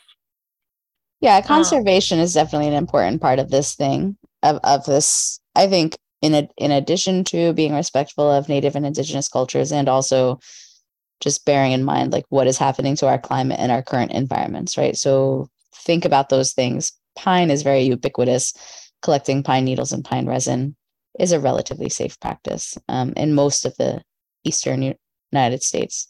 Yeah, 1.22 1.40
conservation 1.42 2.20
is 2.20 2.34
definitely 2.34 2.68
an 2.68 2.74
important 2.74 3.22
part 3.22 3.40
of 3.40 3.50
this 3.50 3.76
thing 3.76 4.18
of, 4.44 4.60
of 4.64 4.86
this. 4.86 5.40
I 5.56 5.68
think 5.68 5.96
in 6.22 6.34
a, 6.34 6.50
in 6.58 6.72
addition 6.72 7.24
to 7.26 7.54
being 7.54 7.74
respectful 7.74 8.30
of 8.30 8.50
native 8.50 8.76
and 8.76 8.86
indigenous 8.86 9.28
cultures 9.28 9.72
and 9.72 9.88
also 9.88 10.40
just 11.20 11.46
bearing 11.46 11.72
in 11.74 11.84
mind 11.84 12.12
like 12.12 12.26
what 12.30 12.48
is 12.48 12.58
happening 12.58 12.96
to 12.98 13.08
our 13.08 13.20
climate 13.20 13.60
and 13.60 13.72
our 13.72 13.84
current 13.84 14.12
environments, 14.12 14.78
right? 14.78 14.98
So 14.98 15.48
think 15.76 16.06
about 16.06 16.30
those 16.30 16.54
things. 16.54 16.92
Pine 17.16 17.52
is 17.52 17.64
very 17.64 17.82
ubiquitous. 17.84 18.54
Collecting 19.02 19.44
pine 19.44 19.66
needles 19.66 19.92
and 19.92 20.06
pine 20.06 20.28
resin 20.28 20.76
is 21.20 21.32
a 21.32 21.40
relatively 21.40 21.90
safe 21.90 22.20
practice 22.20 22.78
um, 22.88 23.14
in 23.18 23.34
most 23.34 23.66
of 23.66 23.76
the 23.78 24.02
eastern 24.44 24.82
U- 24.82 24.96
United 25.32 25.64
States. 25.64 26.08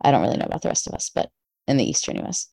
I 0.00 0.10
don't 0.10 0.22
really 0.22 0.36
know 0.38 0.46
about 0.46 0.62
the 0.62 0.68
rest 0.68 0.86
of 0.86 0.94
us, 0.94 1.10
but 1.14 1.30
in 1.66 1.76
the 1.76 1.84
eastern 1.88 2.16
US. 2.24 2.48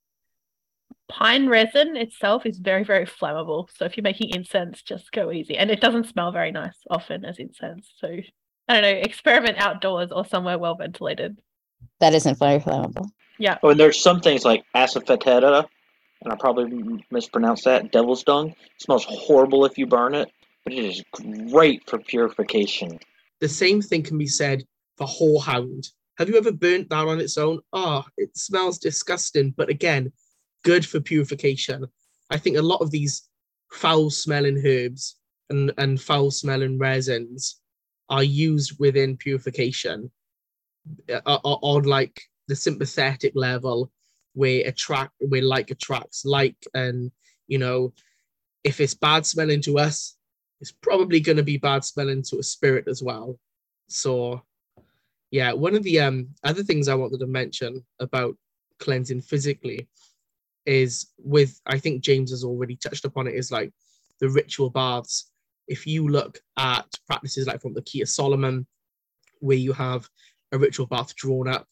pine 1.10 1.48
resin 1.48 1.96
itself 1.96 2.46
is 2.46 2.58
very 2.58 2.84
very 2.84 3.06
flammable 3.06 3.68
so 3.76 3.86
if 3.86 3.96
you're 3.96 4.04
making 4.04 4.30
incense 4.32 4.82
just 4.82 5.10
go 5.14 5.32
easy 5.32 5.58
and 5.58 5.72
it 5.72 5.80
doesn't 5.80 6.06
smell 6.08 6.32
very 6.34 6.52
nice 6.52 6.76
often 6.90 7.24
as 7.24 7.40
incense 7.40 7.90
so 7.98 8.08
i 8.68 8.74
don't 8.74 8.82
know 8.82 8.90
experiment 8.90 9.58
outdoors 9.58 10.12
or 10.12 10.26
somewhere 10.26 10.58
well 10.60 10.76
ventilated 10.76 11.40
That 12.02 12.14
isn't 12.14 12.38
very 12.38 12.60
flammable. 12.60 13.08
Yeah. 13.40 13.58
Oh, 13.64 13.70
and 13.70 13.80
there's 13.80 14.02
some 14.02 14.20
things 14.20 14.44
like 14.44 14.64
asafoetida, 14.76 15.66
and 16.24 16.34
I 16.34 16.36
probably 16.36 17.04
mispronounced 17.12 17.66
that. 17.66 17.92
Devil's 17.92 18.24
dung. 18.24 18.50
It 18.50 18.82
smells 18.82 19.06
horrible 19.08 19.66
if 19.66 19.78
you 19.78 19.86
burn 19.86 20.16
it, 20.16 20.32
but 20.64 20.74
it 20.74 20.86
is 20.86 21.04
great 21.52 21.88
for 21.90 22.00
purification. 22.00 23.00
The 23.40 23.50
same 23.50 23.82
thing 23.82 24.04
can 24.04 24.18
be 24.18 24.28
said 24.28 24.64
for 24.98 25.08
horehound. 25.08 25.88
Have 26.18 26.30
you 26.30 26.38
ever 26.38 26.52
burnt 26.52 26.90
that 26.90 27.08
on 27.08 27.20
its 27.20 27.38
own? 27.38 27.60
Oh, 27.74 28.04
it 28.18 28.36
smells 28.36 28.80
disgusting, 28.80 29.54
but 29.56 29.70
again, 29.70 30.12
good 30.64 30.86
for 30.86 31.00
purification. 31.00 31.86
I 32.30 32.38
think 32.38 32.58
a 32.58 32.62
lot 32.62 32.82
of 32.82 32.92
these 32.92 33.30
foul 33.72 34.10
smelling 34.10 34.62
herbs 34.66 35.18
and, 35.50 35.72
and 35.78 36.02
foul 36.02 36.32
smelling 36.32 36.80
resins 36.80 37.62
are 38.10 38.24
used 38.24 38.80
within 38.80 39.18
purification 39.18 40.10
uh, 41.10 41.22
on 41.44 41.84
like 41.84 42.22
the 42.48 42.56
sympathetic 42.56 43.34
level 43.36 43.92
where 44.38 44.68
attract 44.68 45.14
where 45.20 45.42
like 45.42 45.72
attracts 45.72 46.24
like 46.24 46.56
and 46.74 47.12
you 47.48 47.58
know 47.58 47.92
if 48.64 48.80
it's 48.80 48.94
bad 48.94 49.26
smelling 49.26 49.62
to 49.62 49.80
us 49.80 50.16
it's 50.62 50.72
probably 50.72 51.20
going 51.20 51.38
to 51.38 51.44
be 51.44 51.58
bad 51.58 51.84
smelling 51.84 52.24
to 52.24 52.40
a 52.40 52.44
spirit 52.44 52.88
as 52.88 53.04
well. 53.04 53.38
So 53.88 54.42
yeah 55.32 55.52
one 55.52 55.76
of 55.76 55.84
the 55.84 56.00
um 56.00 56.30
other 56.44 56.64
things 56.64 56.88
i 56.88 56.96
wanted 56.96 57.20
to 57.20 57.28
mention 57.28 57.86
about 58.00 58.34
cleansing 58.80 59.20
physically 59.20 59.88
is 60.66 61.08
with 61.18 61.60
i 61.66 61.78
think 61.78 62.02
james 62.02 62.32
has 62.32 62.46
already 62.46 62.78
touched 62.78 63.04
upon 63.04 63.28
it 63.28 63.36
is 63.36 63.52
like 63.52 63.72
the 64.20 64.30
ritual 64.30 64.70
baths. 64.70 65.30
If 65.68 65.86
you 65.86 66.08
look 66.08 66.40
at 66.58 66.88
practices 67.08 67.46
like 67.46 67.62
from 67.62 67.74
the 67.74 67.82
key 67.82 68.02
of 68.02 68.10
solomon 68.10 68.66
where 69.40 69.58
you 69.58 69.74
have 69.74 70.10
a 70.54 70.58
ritual 70.58 70.88
bath 70.88 71.14
drawn 71.16 71.48
up 71.48 71.68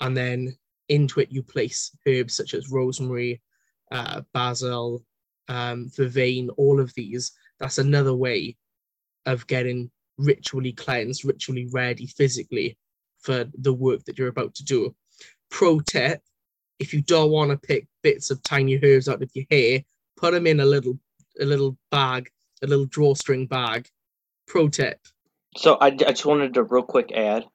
and 0.00 0.16
then 0.16 0.56
into 0.88 1.20
it 1.20 1.30
you 1.30 1.42
place 1.42 1.96
herbs 2.06 2.34
such 2.34 2.54
as 2.54 2.70
rosemary 2.70 3.40
uh, 3.90 4.22
basil 4.32 5.04
um, 5.48 5.90
vervain 5.96 6.48
all 6.56 6.80
of 6.80 6.92
these. 6.94 7.32
That's 7.60 7.78
another 7.78 8.14
way 8.14 8.56
of 9.26 9.46
getting 9.46 9.90
ritually 10.16 10.72
cleansed 10.72 11.24
ritually 11.24 11.66
ready 11.72 12.06
physically 12.06 12.78
for 13.18 13.46
the 13.58 13.72
work 13.72 14.04
that 14.04 14.18
you're 14.18 14.28
about 14.28 14.54
to 14.54 14.64
do. 14.64 14.94
Pro 15.50 15.80
tip 15.80 16.22
if 16.78 16.92
you 16.92 17.02
don't 17.02 17.30
want 17.30 17.50
to 17.50 17.56
pick 17.56 17.86
bits 18.02 18.30
of 18.30 18.42
tiny 18.42 18.78
herbs 18.82 19.08
out 19.08 19.22
of 19.22 19.30
your 19.34 19.46
hair 19.50 19.82
put 20.16 20.32
them 20.32 20.46
in 20.46 20.60
a 20.60 20.64
little 20.64 20.98
a 21.40 21.44
little 21.44 21.76
bag 21.90 22.30
a 22.64 22.66
little 22.66 22.86
drawstring 22.86 23.46
bag. 23.46 23.88
Pro 24.46 24.68
tip. 24.68 24.98
So 25.56 25.76
I, 25.76 25.86
I 25.86 25.90
just 25.90 26.26
wanted 26.26 26.54
to 26.54 26.64
real 26.64 26.82
quick 26.82 27.12
add 27.12 27.46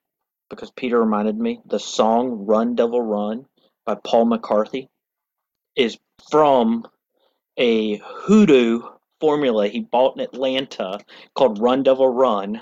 because 0.49 0.71
Peter 0.71 0.99
reminded 0.99 1.37
me 1.37 1.61
the 1.65 1.79
song 1.79 2.45
Run 2.45 2.75
Devil 2.75 3.01
Run 3.01 3.45
by 3.85 3.95
Paul 3.95 4.27
McCartney 4.27 4.87
is 5.75 5.97
from 6.29 6.85
a 7.57 7.97
hoodoo 7.97 8.81
formula 9.19 9.67
he 9.67 9.81
bought 9.81 10.15
in 10.15 10.21
Atlanta 10.21 10.99
called 11.35 11.59
Run 11.59 11.83
Devil 11.83 12.07
Run 12.07 12.61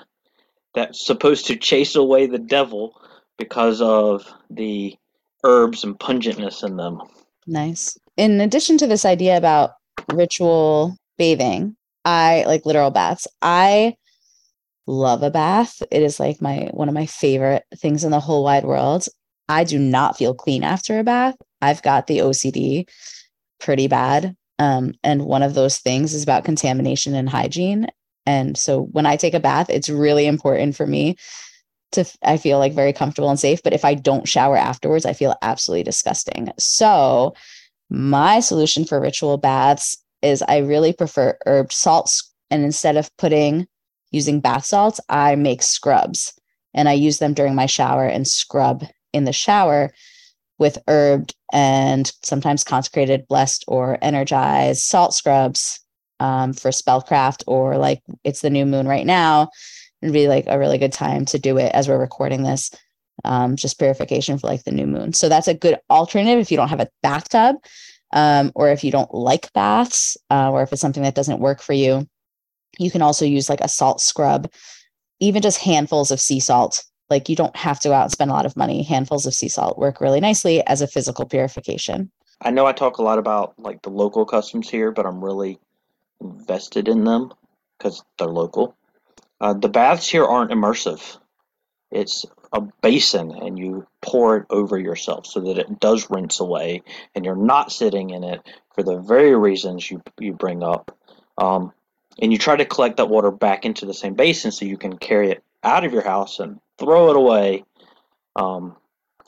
that's 0.74 1.06
supposed 1.06 1.48
to 1.48 1.56
chase 1.56 1.96
away 1.96 2.28
the 2.28 2.40
devil 2.40 3.00
because 3.38 3.82
of 3.82 4.26
the 4.50 4.96
herbs 5.44 5.84
and 5.84 5.98
pungentness 6.00 6.64
in 6.64 6.78
them. 6.78 7.02
Nice. 7.46 7.98
In 8.18 8.42
addition 8.42 8.78
to 8.80 8.88
this 8.88 9.06
idea 9.06 9.38
about 9.38 9.72
ritual 10.14 10.98
bathing, 11.18 11.76
I 12.04 12.44
like 12.48 12.66
literal 12.66 12.92
baths. 12.92 13.28
I 13.42 13.96
love 14.88 15.22
a 15.22 15.30
bath. 15.30 15.84
It 15.92 16.02
is 16.02 16.20
like 16.20 16.42
my 16.42 16.70
one 16.72 16.88
of 16.88 16.96
my 16.96 17.06
favorite 17.06 17.66
things 17.76 18.04
in 18.04 18.12
the 18.12 18.20
whole 18.20 18.44
wide 18.44 18.64
world. 18.64 19.08
I 19.50 19.64
do 19.64 19.78
not 19.78 20.18
feel 20.18 20.34
clean 20.34 20.64
after 20.64 21.00
a 21.00 21.04
bath. 21.04 21.36
I've 21.62 21.82
got 21.82 22.08
the 22.08 22.20
OCD 22.20 22.90
pretty 23.60 23.88
bad. 23.88 24.36
Um, 24.60 24.94
and 25.04 25.26
one 25.26 25.44
of 25.44 25.54
those 25.54 25.78
things 25.78 26.14
is 26.14 26.24
about 26.24 26.46
contamination 26.46 27.14
and 27.14 27.30
hygiene. 27.30 27.88
And 28.26 28.58
so 28.58 28.84
when 28.84 29.06
I 29.06 29.16
take 29.16 29.34
a 29.34 29.40
bath, 29.40 29.70
it's 29.70 29.90
really 29.90 30.26
important 30.26 30.76
for 30.76 30.88
me 30.88 31.18
to 31.94 32.06
I 32.24 32.38
feel 32.38 32.60
like 32.60 32.74
very 32.74 32.92
comfortable 32.94 33.30
and 33.30 33.40
safe. 33.40 33.62
But 33.64 33.74
if 33.74 33.86
I 33.86 33.94
don't 33.94 34.28
shower 34.28 34.58
afterwards, 34.58 35.06
I 35.06 35.14
feel 35.14 35.36
absolutely 35.42 35.84
disgusting. 35.84 36.50
So 36.58 37.34
my 37.90 38.40
solution 38.40 38.84
for 38.84 39.00
ritual 39.00 39.38
baths 39.38 39.98
is 40.22 40.42
I 40.42 40.58
really 40.58 40.92
prefer 40.92 41.38
herb 41.46 41.72
salts. 41.72 42.34
And 42.50 42.64
instead 42.64 42.98
of 42.98 43.16
putting 43.18 43.68
using 44.12 44.40
bath 44.40 44.66
salts, 44.66 45.00
I 45.10 45.36
make 45.36 45.62
scrubs 45.62 46.34
and 46.74 46.88
I 46.88 46.94
use 46.94 47.18
them 47.18 47.34
during 47.34 47.56
my 47.56 47.66
shower 47.66 48.06
and 48.06 48.28
scrub 48.28 48.84
in 49.14 49.26
the 49.26 49.34
shower 49.34 49.92
with 50.60 50.78
herbed 50.88 51.34
and 51.54 52.12
sometimes 52.24 52.64
consecrated, 52.64 53.28
blessed, 53.28 53.64
or 53.68 53.98
energized 54.02 54.82
salt 54.84 55.14
scrubs 55.14 55.80
um, 56.20 56.54
for 56.54 56.72
spellcraft, 56.72 57.44
or 57.48 57.78
like 57.78 58.02
it's 58.24 58.42
the 58.42 58.50
new 58.50 58.66
moon 58.66 58.88
right 58.88 59.06
now. 59.06 59.50
It'd 60.02 60.14
be 60.14 60.28
like 60.28 60.46
a 60.48 60.60
really 60.60 60.78
good 60.78 60.94
time 60.94 61.26
to 61.26 61.40
do 61.40 61.58
it 61.58 61.72
as 61.74 61.88
we're 61.88 62.00
recording 62.00 62.44
this. 62.44 62.72
Um, 63.26 63.56
just 63.56 63.80
purification 63.80 64.38
for 64.38 64.48
like 64.48 64.64
the 64.64 64.72
new 64.72 64.86
moon. 64.86 65.14
So 65.14 65.28
that's 65.28 65.48
a 65.48 65.54
good 65.54 65.80
alternative 65.90 66.40
if 66.40 66.52
you 66.52 66.58
don't 66.58 66.70
have 66.70 66.80
a 66.80 66.90
bathtub 67.02 67.56
um, 68.14 68.52
or 68.54 68.70
if 68.70 68.84
you 68.84 68.92
don't 68.92 69.12
like 69.14 69.52
baths 69.54 70.18
uh, 70.30 70.52
or 70.52 70.62
if 70.62 70.72
it's 70.72 70.82
something 70.82 71.02
that 71.04 71.16
doesn't 71.16 71.40
work 71.40 71.62
for 71.62 71.74
you 71.74 72.08
you 72.78 72.92
can 72.92 73.02
also 73.02 73.26
use 73.26 73.50
like 73.50 73.62
a 73.62 73.70
salt 73.70 74.02
scrub, 74.02 74.52
even 75.20 75.42
just 75.42 75.60
handfuls 75.60 76.12
of 76.12 76.20
sea 76.20 76.40
salt. 76.40 76.84
Like 77.10 77.30
you 77.30 77.36
don't 77.36 77.56
have 77.56 77.80
to 77.82 77.90
go 77.90 77.94
out 77.94 78.04
and 78.04 78.12
spend 78.12 78.32
a 78.32 78.34
lot 78.34 78.46
of 78.46 78.58
money. 78.58 78.84
Handfuls 78.84 79.26
of 79.26 79.34
sea 79.34 79.50
salt 79.50 79.78
work 79.78 80.02
really 80.02 80.20
nicely 80.20 80.66
as 80.68 80.82
a 80.82 80.88
physical 80.88 81.26
purification. 81.26 82.12
I 82.42 82.52
know 82.52 82.66
I 82.66 82.74
talk 82.74 82.98
a 82.98 83.04
lot 83.04 83.18
about 83.18 83.54
like 83.58 83.82
the 83.82 83.90
local 83.90 84.26
customs 84.26 84.70
here, 84.70 84.92
but 84.92 85.06
I'm 85.06 85.24
really 85.24 85.60
invested 86.22 86.88
in 86.88 87.04
them 87.04 87.34
because 87.78 88.04
they're 88.18 88.28
local. 88.28 88.76
Uh, 89.40 89.54
the 89.54 89.70
baths 89.70 90.10
here 90.10 90.26
aren't 90.26 90.52
immersive. 90.52 91.18
It's 91.92 92.26
a 92.54 92.62
basin 92.82 93.32
and 93.32 93.58
you 93.58 93.88
pour 94.02 94.38
it 94.38 94.46
over 94.50 94.78
yourself 94.78 95.26
so 95.26 95.40
that 95.42 95.58
it 95.58 95.80
does 95.80 96.10
rinse 96.10 96.40
away 96.40 96.82
and 97.14 97.24
you're 97.24 97.36
not 97.36 97.72
sitting 97.72 98.10
in 98.10 98.24
it 98.24 98.42
for 98.74 98.84
the 98.84 98.98
very 98.98 99.36
reasons 99.36 99.90
you 99.90 100.02
you 100.20 100.34
bring 100.34 100.64
up. 100.64 100.96
Um, 101.38 101.74
and 102.20 102.32
you 102.32 102.38
try 102.38 102.56
to 102.56 102.66
collect 102.66 102.98
that 102.98 103.10
water 103.10 103.32
back 103.32 103.66
into 103.66 103.86
the 103.86 103.94
same 103.94 104.14
basin 104.14 104.52
so 104.52 104.66
you 104.66 104.78
can 104.78 104.98
carry 104.98 105.32
it 105.32 105.44
out 105.64 105.84
of 105.84 105.94
your 105.94 106.04
house 106.04 106.40
and 106.40 106.60
throw 106.78 107.10
it 107.10 107.16
away. 107.16 107.64
Um, 108.36 108.76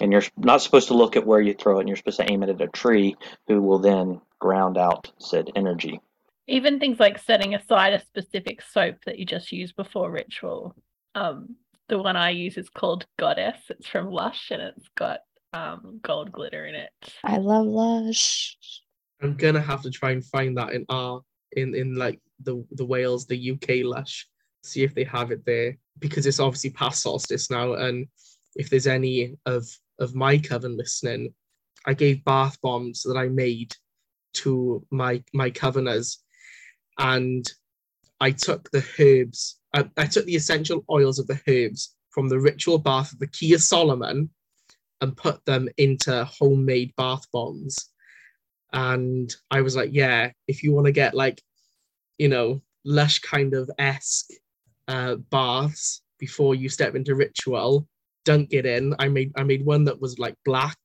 and 0.02 0.12
you're 0.12 0.24
not 0.38 0.62
supposed 0.62 0.88
to 0.88 0.94
look 0.94 1.16
at 1.16 1.26
where 1.26 1.42
you 1.42 1.54
throw 1.54 1.78
it, 1.78 1.82
and 1.82 1.90
you're 1.90 1.98
supposed 1.98 2.20
to 2.20 2.32
aim 2.32 2.44
it 2.44 2.50
at 2.50 2.62
a 2.62 2.68
tree 2.68 3.16
who 3.48 3.62
will 3.62 3.80
then 3.80 4.22
ground 4.40 4.78
out 4.78 5.12
said 5.20 5.50
energy. 5.56 6.00
Even 6.48 6.80
things 6.80 7.00
like 7.00 7.20
setting 7.20 7.54
aside 7.54 7.94
a 7.94 8.00
specific 8.00 8.62
soap 8.62 8.96
that 9.06 9.20
you 9.20 9.26
just 9.26 9.52
use 9.52 9.72
before 9.72 10.10
ritual. 10.10 10.76
Um, 11.16 11.56
the 11.90 12.00
one 12.00 12.16
I 12.16 12.30
use 12.30 12.58
is 12.58 12.70
called 12.70 13.06
Goddess. 13.18 13.58
It's 13.70 13.88
from 13.88 14.10
Lush 14.10 14.52
and 14.52 14.62
it's 14.62 14.88
got 14.96 15.20
um, 15.54 16.00
gold 16.02 16.32
glitter 16.32 16.66
in 16.66 16.76
it. 16.76 16.90
I 17.24 17.38
love 17.38 17.66
Lush. 17.66 18.58
I'm 19.22 19.36
gonna 19.36 19.62
have 19.62 19.82
to 19.82 19.92
try 19.92 20.12
and 20.12 20.24
find 20.24 20.58
that 20.58 20.72
in 20.72 20.86
our 20.90 21.22
in 21.52 21.76
in 21.76 21.96
like 21.96 22.20
the 22.44 22.66
the 22.72 22.86
Wales, 22.86 23.26
the 23.26 23.52
UK 23.52 23.84
lush, 23.84 24.28
see 24.64 24.84
if 24.84 24.94
they 24.94 25.04
have 25.04 25.32
it 25.32 25.46
there 25.46 25.78
because 26.00 26.26
it's 26.26 26.40
obviously 26.40 26.70
past 26.72 27.02
solstice 27.02 27.50
now. 27.50 27.74
And 27.74 28.08
if 28.56 28.70
there's 28.70 28.88
any 28.88 29.36
of 29.46 29.68
of 30.00 30.16
my 30.16 30.38
coven 30.38 30.78
listening, 30.78 31.34
I 31.86 31.94
gave 31.94 32.24
bath 32.24 32.60
bombs 32.62 33.04
that 33.04 33.18
I 33.18 33.28
made 33.28 33.76
to 34.36 34.86
my 34.92 35.24
my 35.34 35.50
coveners, 35.50 36.20
and 36.98 37.50
I 38.20 38.32
took 38.32 38.70
the 38.72 38.86
herbs. 39.00 39.60
I, 39.74 39.90
I 39.98 40.06
took 40.06 40.26
the 40.26 40.36
essential 40.36 40.84
oils 40.90 41.20
of 41.20 41.28
the 41.28 41.40
herbs 41.48 41.96
from 42.10 42.28
the 42.28 42.40
ritual 42.40 42.80
bath 42.80 43.14
of 43.14 43.20
the 43.20 43.28
Key 43.28 43.54
of 43.54 43.62
Solomon 43.62 44.30
and 45.02 45.16
put 45.16 45.46
them 45.46 45.70
into 45.78 46.26
homemade 46.26 46.94
bath 46.98 47.26
bombs. 47.32 47.90
And 48.74 49.34
I 49.50 49.62
was 49.62 49.76
like, 49.76 49.92
yeah, 49.94 50.32
if 50.48 50.64
you 50.64 50.74
want 50.74 50.86
to 50.86 50.92
get 50.92 51.14
like 51.14 51.42
you 52.20 52.28
know, 52.28 52.62
lush 52.86 53.20
kind 53.20 53.56
of 53.56 53.72
esque 53.80 54.30
uh, 54.88 55.16
baths 55.16 56.04
before 56.20 56.54
you 56.54 56.70
step 56.70 56.94
into 56.94 57.16
ritual. 57.16 57.88
Dunk 58.26 58.50
it 58.52 58.66
in. 58.66 58.94
I 59.00 59.08
made 59.08 59.32
I 59.36 59.44
made 59.44 59.66
one 59.66 59.86
that 59.86 60.00
was 60.00 60.20
like 60.20 60.36
black 60.46 60.78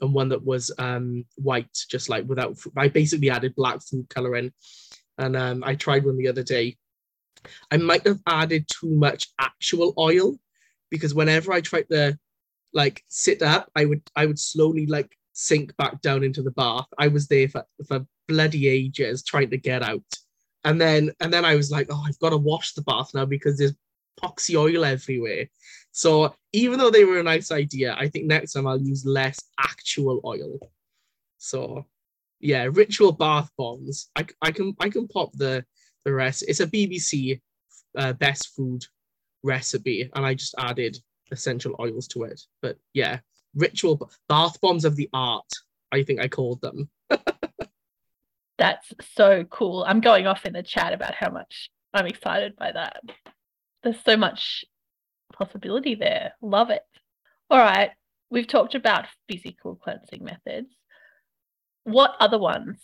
and 0.00 0.12
one 0.12 0.28
that 0.28 0.44
was 0.44 0.70
um, 0.78 1.24
white, 1.36 1.76
just 1.90 2.08
like 2.08 2.28
without. 2.28 2.56
I 2.76 2.88
basically 2.88 3.30
added 3.30 3.56
black 3.56 3.80
food 3.82 4.08
coloring, 4.10 4.52
and 5.18 5.34
um, 5.36 5.64
I 5.64 5.74
tried 5.74 6.04
one 6.04 6.18
the 6.18 6.28
other 6.28 6.44
day. 6.44 6.76
I 7.70 7.78
might 7.78 8.06
have 8.06 8.20
added 8.26 8.68
too 8.68 8.90
much 8.90 9.28
actual 9.40 9.94
oil 9.98 10.36
because 10.90 11.14
whenever 11.14 11.52
I 11.52 11.60
tried 11.60 11.88
to 11.90 12.18
like 12.74 13.02
sit 13.08 13.42
up, 13.42 13.70
I 13.74 13.86
would 13.86 14.02
I 14.14 14.26
would 14.26 14.38
slowly 14.38 14.86
like 14.86 15.16
sink 15.32 15.74
back 15.76 16.02
down 16.02 16.22
into 16.22 16.42
the 16.42 16.50
bath. 16.52 16.86
I 16.98 17.08
was 17.08 17.26
there 17.26 17.48
for, 17.48 17.64
for 17.88 18.06
bloody 18.28 18.68
ages 18.68 19.22
trying 19.22 19.50
to 19.50 19.56
get 19.56 19.82
out 19.82 20.02
and 20.66 20.80
then 20.80 21.12
and 21.20 21.32
then 21.32 21.44
I 21.44 21.54
was 21.54 21.70
like, 21.70 21.86
oh, 21.90 22.04
I've 22.06 22.18
got 22.18 22.30
to 22.30 22.36
wash 22.36 22.74
the 22.74 22.82
bath 22.82 23.12
now 23.14 23.24
because 23.24 23.56
there's 23.56 23.74
poxy 24.20 24.56
oil 24.56 24.84
everywhere. 24.84 25.46
So 25.92 26.34
even 26.52 26.78
though 26.78 26.90
they 26.90 27.04
were 27.04 27.20
a 27.20 27.22
nice 27.22 27.52
idea, 27.52 27.94
I 27.96 28.08
think 28.08 28.26
next 28.26 28.52
time 28.52 28.66
I'll 28.66 28.80
use 28.80 29.06
less 29.06 29.38
actual 29.60 30.20
oil. 30.24 30.58
So 31.38 31.86
yeah, 32.40 32.68
ritual 32.70 33.12
bath 33.12 33.48
bombs. 33.56 34.10
I, 34.16 34.26
I 34.42 34.50
can 34.50 34.74
I 34.80 34.90
can 34.90 35.06
pop 35.06 35.32
the 35.34 35.64
the 36.04 36.12
rest. 36.12 36.44
It's 36.48 36.60
a 36.60 36.66
BBC 36.66 37.40
uh, 37.96 38.12
best 38.14 38.48
food 38.56 38.84
recipe, 39.44 40.10
and 40.16 40.26
I 40.26 40.34
just 40.34 40.56
added 40.58 40.98
essential 41.30 41.76
oils 41.78 42.08
to 42.08 42.24
it. 42.24 42.42
But 42.60 42.76
yeah, 42.92 43.20
ritual 43.54 44.10
bath 44.28 44.60
bombs 44.60 44.84
of 44.84 44.96
the 44.96 45.08
art. 45.12 45.50
I 45.92 46.02
think 46.02 46.20
I 46.20 46.26
called 46.26 46.60
them. 46.60 46.90
That's 48.58 48.92
so 49.14 49.44
cool. 49.44 49.84
I'm 49.86 50.00
going 50.00 50.26
off 50.26 50.46
in 50.46 50.54
the 50.54 50.62
chat 50.62 50.92
about 50.92 51.14
how 51.14 51.30
much 51.30 51.70
I'm 51.92 52.06
excited 52.06 52.56
by 52.56 52.72
that. 52.72 53.00
There's 53.82 54.00
so 54.04 54.16
much 54.16 54.64
possibility 55.32 55.94
there. 55.94 56.32
Love 56.40 56.70
it. 56.70 56.82
All 57.50 57.58
right. 57.58 57.90
We've 58.30 58.46
talked 58.46 58.74
about 58.74 59.06
physical 59.28 59.76
cleansing 59.76 60.24
methods. 60.24 60.74
What 61.84 62.14
other 62.18 62.38
ones 62.38 62.80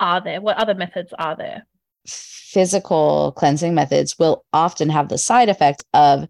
are 0.00 0.22
there? 0.22 0.40
What 0.40 0.56
other 0.56 0.74
methods 0.74 1.12
are 1.18 1.36
there? 1.36 1.66
Physical 2.06 3.32
cleansing 3.36 3.74
methods 3.74 4.18
will 4.18 4.44
often 4.52 4.88
have 4.88 5.08
the 5.08 5.18
side 5.18 5.48
effect 5.48 5.84
of 5.92 6.28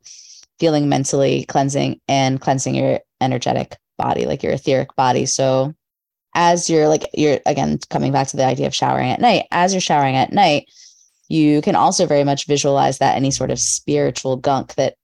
feeling 0.59 0.89
mentally 0.89 1.45
cleansing 1.45 2.01
and 2.09 2.41
cleansing 2.41 2.75
your 2.75 3.01
energetic 3.21 3.77
body, 3.99 4.27
like 4.27 4.43
your 4.43 4.53
etheric 4.53 4.95
body. 4.97 5.27
So 5.27 5.75
as 6.35 6.71
you're 6.71 6.89
like 6.89 7.05
you're 7.13 7.41
again 7.47 7.79
coming 7.91 8.13
back 8.13 8.29
to 8.29 8.37
the 8.37 8.45
idea 8.45 8.67
of 8.67 8.75
showering 8.75 9.11
at 9.11 9.21
night, 9.21 9.47
as 9.51 9.73
you're 9.75 9.81
showering 9.81 10.17
at 10.17 10.33
night, 10.33 10.69
you 11.29 11.63
can 11.63 11.75
also 11.75 12.07
very 12.07 12.25
much 12.25 12.47
visualize 12.47 12.99
that 12.99 13.17
any 13.17 13.31
sort 13.31 13.51
of 13.51 13.59
spiritual 13.59 14.37
gunk 14.37 14.75
that 14.75 14.97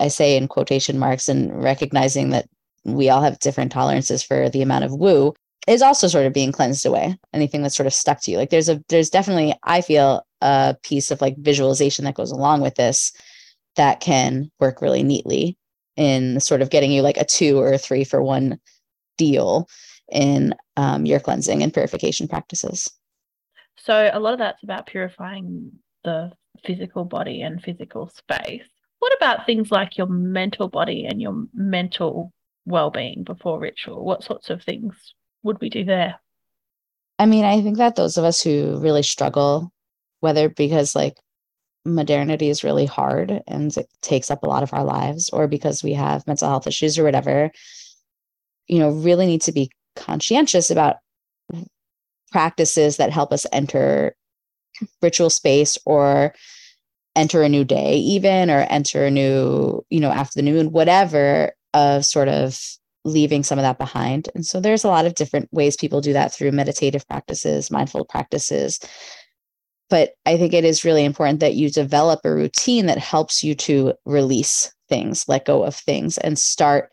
I 0.00 0.08
say 0.08 0.36
in 0.36 0.48
quotation 0.48 0.98
marks 0.98 1.28
and 1.28 1.62
recognizing 1.62 2.30
that 2.30 2.48
we 2.84 3.08
all 3.08 3.22
have 3.22 3.38
different 3.38 3.72
tolerances 3.72 4.22
for 4.22 4.48
the 4.48 4.62
amount 4.62 4.84
of 4.84 4.92
woo 4.92 5.34
is 5.66 5.82
also 5.82 6.08
sort 6.08 6.26
of 6.26 6.32
being 6.32 6.52
cleansed 6.52 6.84
away. 6.84 7.16
Anything 7.32 7.62
that's 7.62 7.76
sort 7.76 7.86
of 7.86 7.94
stuck 7.94 8.20
to 8.22 8.30
you. 8.30 8.36
Like 8.36 8.50
there's 8.50 8.68
a 8.68 8.82
there's 8.88 9.10
definitely, 9.10 9.54
I 9.64 9.80
feel, 9.80 10.26
a 10.40 10.76
piece 10.82 11.10
of 11.10 11.20
like 11.20 11.36
visualization 11.38 12.04
that 12.04 12.14
goes 12.14 12.30
along 12.30 12.60
with 12.60 12.74
this 12.74 13.12
that 13.76 14.00
can 14.00 14.50
work 14.60 14.82
really 14.82 15.02
neatly 15.02 15.56
in 15.96 16.38
sort 16.40 16.60
of 16.60 16.70
getting 16.70 16.92
you 16.92 17.02
like 17.02 17.16
a 17.16 17.24
two 17.24 17.58
or 17.58 17.72
a 17.72 17.78
three 17.78 18.04
for 18.04 18.22
one 18.22 18.58
deal 19.16 19.68
in 20.14 20.54
um, 20.76 21.04
your 21.04 21.20
cleansing 21.20 21.62
and 21.62 21.74
purification 21.74 22.28
practices. 22.28 22.90
So 23.76 24.10
a 24.12 24.20
lot 24.20 24.32
of 24.32 24.38
that's 24.38 24.62
about 24.62 24.86
purifying 24.86 25.72
the 26.04 26.32
physical 26.64 27.04
body 27.04 27.42
and 27.42 27.60
physical 27.60 28.08
space. 28.08 28.62
What 29.00 29.14
about 29.16 29.44
things 29.44 29.70
like 29.70 29.98
your 29.98 30.06
mental 30.06 30.68
body 30.68 31.04
and 31.04 31.20
your 31.20 31.44
mental 31.52 32.32
well-being 32.64 33.24
before 33.24 33.58
ritual? 33.58 34.04
What 34.04 34.22
sorts 34.22 34.48
of 34.48 34.62
things 34.62 35.14
would 35.42 35.60
we 35.60 35.68
do 35.68 35.84
there? 35.84 36.14
I 37.18 37.26
mean, 37.26 37.44
I 37.44 37.60
think 37.60 37.76
that 37.78 37.96
those 37.96 38.16
of 38.16 38.24
us 38.24 38.40
who 38.40 38.78
really 38.78 39.02
struggle, 39.02 39.72
whether 40.20 40.48
because 40.48 40.94
like 40.94 41.18
modernity 41.84 42.48
is 42.48 42.64
really 42.64 42.86
hard 42.86 43.42
and 43.46 43.76
it 43.76 43.88
takes 44.00 44.30
up 44.30 44.42
a 44.42 44.48
lot 44.48 44.62
of 44.62 44.72
our 44.72 44.84
lives, 44.84 45.28
or 45.30 45.48
because 45.48 45.82
we 45.82 45.92
have 45.92 46.26
mental 46.26 46.48
health 46.48 46.66
issues 46.66 46.98
or 46.98 47.04
whatever, 47.04 47.50
you 48.66 48.78
know, 48.78 48.90
really 48.90 49.26
need 49.26 49.42
to 49.42 49.52
be 49.52 49.70
conscientious 49.96 50.70
about 50.70 50.96
practices 52.32 52.96
that 52.96 53.12
help 53.12 53.32
us 53.32 53.46
enter 53.52 54.16
ritual 55.02 55.30
space 55.30 55.78
or 55.86 56.34
enter 57.16 57.42
a 57.42 57.48
new 57.48 57.64
day 57.64 57.96
even 57.96 58.50
or 58.50 58.66
enter 58.70 59.06
a 59.06 59.10
new 59.10 59.84
you 59.88 60.00
know 60.00 60.10
afternoon 60.10 60.72
whatever 60.72 61.52
of 61.74 62.04
sort 62.04 62.28
of 62.28 62.60
leaving 63.04 63.42
some 63.42 63.58
of 63.58 63.62
that 63.62 63.78
behind. 63.78 64.30
And 64.34 64.46
so 64.46 64.60
there's 64.60 64.82
a 64.82 64.88
lot 64.88 65.04
of 65.04 65.14
different 65.14 65.52
ways 65.52 65.76
people 65.76 66.00
do 66.00 66.14
that 66.14 66.32
through 66.32 66.52
meditative 66.52 67.06
practices 67.06 67.70
mindful 67.70 68.04
practices. 68.04 68.80
But 69.90 70.14
i 70.24 70.36
think 70.36 70.54
it 70.54 70.64
is 70.64 70.84
really 70.84 71.04
important 71.04 71.40
that 71.40 71.54
you 71.54 71.70
develop 71.70 72.20
a 72.24 72.34
routine 72.34 72.86
that 72.86 72.98
helps 72.98 73.44
you 73.44 73.54
to 73.54 73.92
release 74.06 74.72
things 74.88 75.24
let 75.28 75.44
go 75.44 75.62
of 75.62 75.76
things 75.76 76.18
and 76.18 76.38
start 76.38 76.92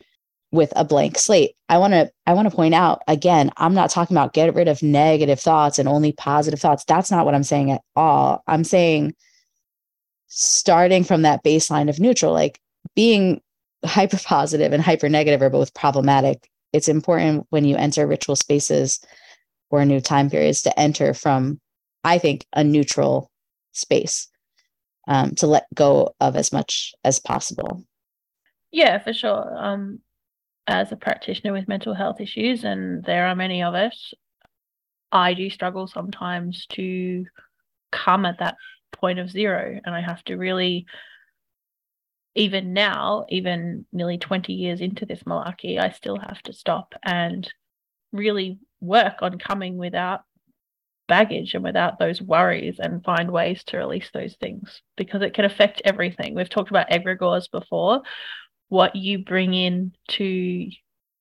with 0.52 0.72
a 0.76 0.84
blank 0.84 1.18
slate. 1.18 1.56
I 1.68 1.78
want 1.78 1.94
to 1.94 2.10
I 2.26 2.34
want 2.34 2.48
to 2.48 2.54
point 2.54 2.74
out 2.74 3.02
again, 3.08 3.50
I'm 3.56 3.74
not 3.74 3.90
talking 3.90 4.16
about 4.16 4.34
get 4.34 4.54
rid 4.54 4.68
of 4.68 4.82
negative 4.82 5.40
thoughts 5.40 5.78
and 5.78 5.88
only 5.88 6.12
positive 6.12 6.60
thoughts. 6.60 6.84
That's 6.84 7.10
not 7.10 7.24
what 7.24 7.34
I'm 7.34 7.42
saying 7.42 7.72
at 7.72 7.82
all. 7.96 8.44
I'm 8.46 8.62
saying 8.62 9.14
starting 10.28 11.04
from 11.04 11.22
that 11.22 11.42
baseline 11.42 11.88
of 11.88 11.98
neutral, 11.98 12.32
like 12.32 12.60
being 12.94 13.40
hyper 13.84 14.18
positive 14.24 14.72
and 14.72 14.82
hyper 14.82 15.08
negative 15.08 15.42
are 15.42 15.50
both 15.50 15.74
problematic. 15.74 16.48
It's 16.72 16.88
important 16.88 17.46
when 17.50 17.64
you 17.64 17.76
enter 17.76 18.06
ritual 18.06 18.36
spaces 18.36 19.00
or 19.70 19.84
new 19.84 20.00
time 20.00 20.30
periods 20.30 20.62
to 20.62 20.78
enter 20.78 21.14
from, 21.14 21.60
I 22.04 22.18
think, 22.18 22.46
a 22.52 22.62
neutral 22.62 23.30
space 23.72 24.28
um, 25.08 25.34
to 25.36 25.46
let 25.46 25.66
go 25.74 26.14
of 26.20 26.36
as 26.36 26.52
much 26.52 26.94
as 27.04 27.18
possible. 27.18 27.84
Yeah, 28.70 28.98
for 28.98 29.12
sure. 29.12 29.54
Um, 29.58 30.00
as 30.66 30.92
a 30.92 30.96
practitioner 30.96 31.52
with 31.52 31.68
mental 31.68 31.94
health 31.94 32.20
issues, 32.20 32.64
and 32.64 33.04
there 33.04 33.26
are 33.26 33.34
many 33.34 33.62
of 33.62 33.74
us, 33.74 34.14
I 35.10 35.34
do 35.34 35.50
struggle 35.50 35.86
sometimes 35.86 36.66
to 36.72 37.26
come 37.90 38.24
at 38.24 38.38
that 38.38 38.56
point 38.92 39.18
of 39.18 39.30
zero. 39.30 39.80
And 39.84 39.94
I 39.94 40.00
have 40.00 40.22
to 40.24 40.36
really, 40.36 40.86
even 42.34 42.72
now, 42.72 43.26
even 43.28 43.86
nearly 43.92 44.18
20 44.18 44.52
years 44.52 44.80
into 44.80 45.04
this 45.04 45.22
malarkey, 45.24 45.78
I 45.78 45.90
still 45.90 46.18
have 46.18 46.42
to 46.44 46.52
stop 46.52 46.94
and 47.04 47.50
really 48.12 48.58
work 48.80 49.16
on 49.22 49.38
coming 49.38 49.76
without 49.76 50.22
baggage 51.08 51.54
and 51.54 51.64
without 51.64 51.98
those 51.98 52.22
worries 52.22 52.76
and 52.78 53.04
find 53.04 53.30
ways 53.30 53.64
to 53.64 53.76
release 53.76 54.08
those 54.14 54.34
things 54.40 54.80
because 54.96 55.20
it 55.20 55.34
can 55.34 55.44
affect 55.44 55.82
everything. 55.84 56.34
We've 56.34 56.48
talked 56.48 56.70
about 56.70 56.90
egregores 56.90 57.50
before, 57.50 58.02
what 58.72 58.96
you 58.96 59.18
bring 59.18 59.52
in 59.52 59.92
to 60.08 60.66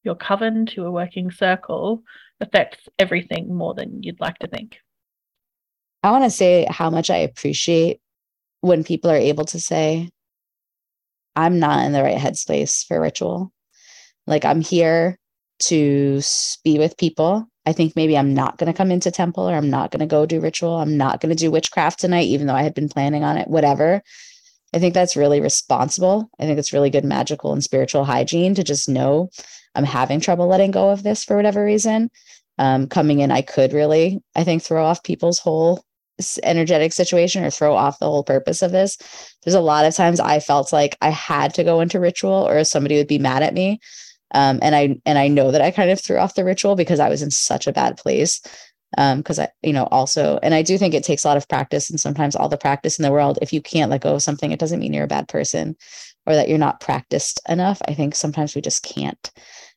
your 0.04 0.16
coven, 0.16 0.66
to 0.66 0.86
a 0.86 0.92
working 0.92 1.30
circle, 1.32 2.02
affects 2.40 2.88
everything 2.98 3.54
more 3.54 3.74
than 3.74 4.02
you'd 4.02 4.22
like 4.22 4.40
to 4.40 4.48
think. 4.48 4.78
I 6.02 6.12
want 6.12 6.24
to 6.24 6.30
say 6.30 6.66
how 6.70 6.90
much 6.90 7.10
I 7.10 7.18
appreciate 7.18 8.00
when 8.62 8.86
people 8.86 9.12
are 9.12 9.18
able 9.18 9.44
to 9.44 9.60
say, 9.60 10.10
I'm 11.36 11.60
not 11.60 11.86
in 11.86 11.92
the 11.92 12.02
right 12.02 12.18
headspace 12.18 12.88
for 12.88 13.02
ritual. 13.02 13.52
Like, 14.26 14.46
I'm 14.46 14.62
here 14.62 15.20
to 15.64 16.22
be 16.64 16.80
with 16.80 16.98
people. 16.98 17.50
I 17.66 17.74
think 17.74 17.98
maybe 17.98 18.18
I'm 18.18 18.34
not 18.34 18.60
going 18.60 18.72
to 18.72 18.78
come 18.78 18.92
into 18.92 19.12
temple 19.12 19.50
or 19.50 19.56
I'm 19.56 19.70
not 19.70 19.92
going 19.92 20.00
to 20.00 20.06
go 20.06 20.26
do 20.26 20.40
ritual. 20.40 20.78
I'm 20.78 20.96
not 20.96 21.20
going 21.20 21.36
to 21.36 21.36
do 21.36 21.52
witchcraft 21.52 22.00
tonight, 22.00 22.28
even 22.28 22.48
though 22.48 22.56
I 22.56 22.64
had 22.64 22.74
been 22.74 22.88
planning 22.88 23.26
on 23.26 23.36
it, 23.36 23.50
whatever. 23.50 24.02
I 24.74 24.80
think 24.80 24.94
that's 24.94 25.18
really 25.18 25.42
responsible. 25.42 26.30
I 26.40 26.44
think 26.44 26.58
it's 26.58 26.74
really 26.74 26.90
good 26.90 27.06
magical 27.06 27.54
and 27.54 27.64
spiritual 27.64 28.06
hygiene 28.06 28.56
to 28.56 28.64
just 28.64 28.88
know 28.88 29.30
I'm 29.76 29.84
having 29.84 30.20
trouble 30.20 30.48
letting 30.48 30.72
go 30.72 30.90
of 30.90 31.04
this 31.04 31.24
for 31.24 31.36
whatever 31.36 31.64
reason. 31.64 32.10
Um, 32.58 32.88
coming 32.88 33.20
in, 33.20 33.32
I 33.32 33.42
could 33.42 33.74
really, 33.74 34.22
I 34.36 34.44
think, 34.44 34.62
throw 34.62 34.86
off 34.86 35.04
people's 35.04 35.40
whole 35.40 35.84
energetic 36.44 36.94
situation 36.94 37.44
or 37.44 37.50
throw 37.50 37.76
off 37.76 38.00
the 38.00 38.06
whole 38.06 38.24
purpose 38.24 38.62
of 38.62 38.72
this. 38.72 38.98
There's 39.44 39.56
a 39.56 39.62
lot 39.62 39.86
of 39.86 39.96
times 39.96 40.20
I 40.20 40.40
felt 40.40 40.72
like 40.72 40.98
I 41.02 41.10
had 41.10 41.54
to 41.56 41.64
go 41.64 41.82
into 41.82 42.00
ritual 42.00 42.48
or 42.48 42.64
somebody 42.64 42.98
would 42.98 43.08
be 43.08 43.20
mad 43.20 43.44
at 43.44 43.54
me. 43.54 43.80
Um, 44.34 44.60
and 44.62 44.76
I 44.76 44.98
and 45.06 45.18
I 45.18 45.28
know 45.28 45.52
that 45.52 45.62
I 45.62 45.72
kind 45.72 45.90
of 45.90 46.00
threw 46.00 46.18
off 46.18 46.36
the 46.36 46.46
ritual 46.46 46.76
because 46.76 47.00
I 47.00 47.10
was 47.10 47.22
in 47.22 47.32
such 47.32 47.68
a 47.68 47.74
bad 47.74 47.98
place 47.98 48.42
um 48.98 49.20
because 49.20 49.40
i 49.40 49.48
you 49.64 49.74
know 49.74 49.86
also 49.86 50.40
and 50.44 50.54
i 50.54 50.62
do 50.62 50.78
think 50.78 50.94
it 50.94 51.04
takes 51.04 51.24
a 51.24 51.28
lot 51.28 51.38
of 51.38 51.48
practice 51.48 51.90
and 51.90 52.00
sometimes 52.00 52.36
all 52.36 52.50
the 52.50 52.58
practice 52.58 53.00
in 53.00 53.04
the 53.04 53.12
world 53.12 53.40
if 53.42 53.54
you 53.54 53.62
can't 53.62 53.92
let 53.92 54.02
go 54.02 54.16
of 54.16 54.24
something 54.24 54.52
it 54.52 54.60
doesn't 54.60 54.80
mean 54.80 54.94
you're 54.94 55.06
a 55.06 55.08
bad 55.08 55.28
person 55.28 55.76
or 56.26 56.36
that 56.36 56.50
you're 56.50 56.58
not 56.58 56.80
practiced 56.80 57.40
enough. 57.50 57.82
I 57.88 57.94
think 57.94 58.16
sometimes 58.16 58.56
we 58.56 58.62
just 58.62 58.84
can't. 58.84 59.32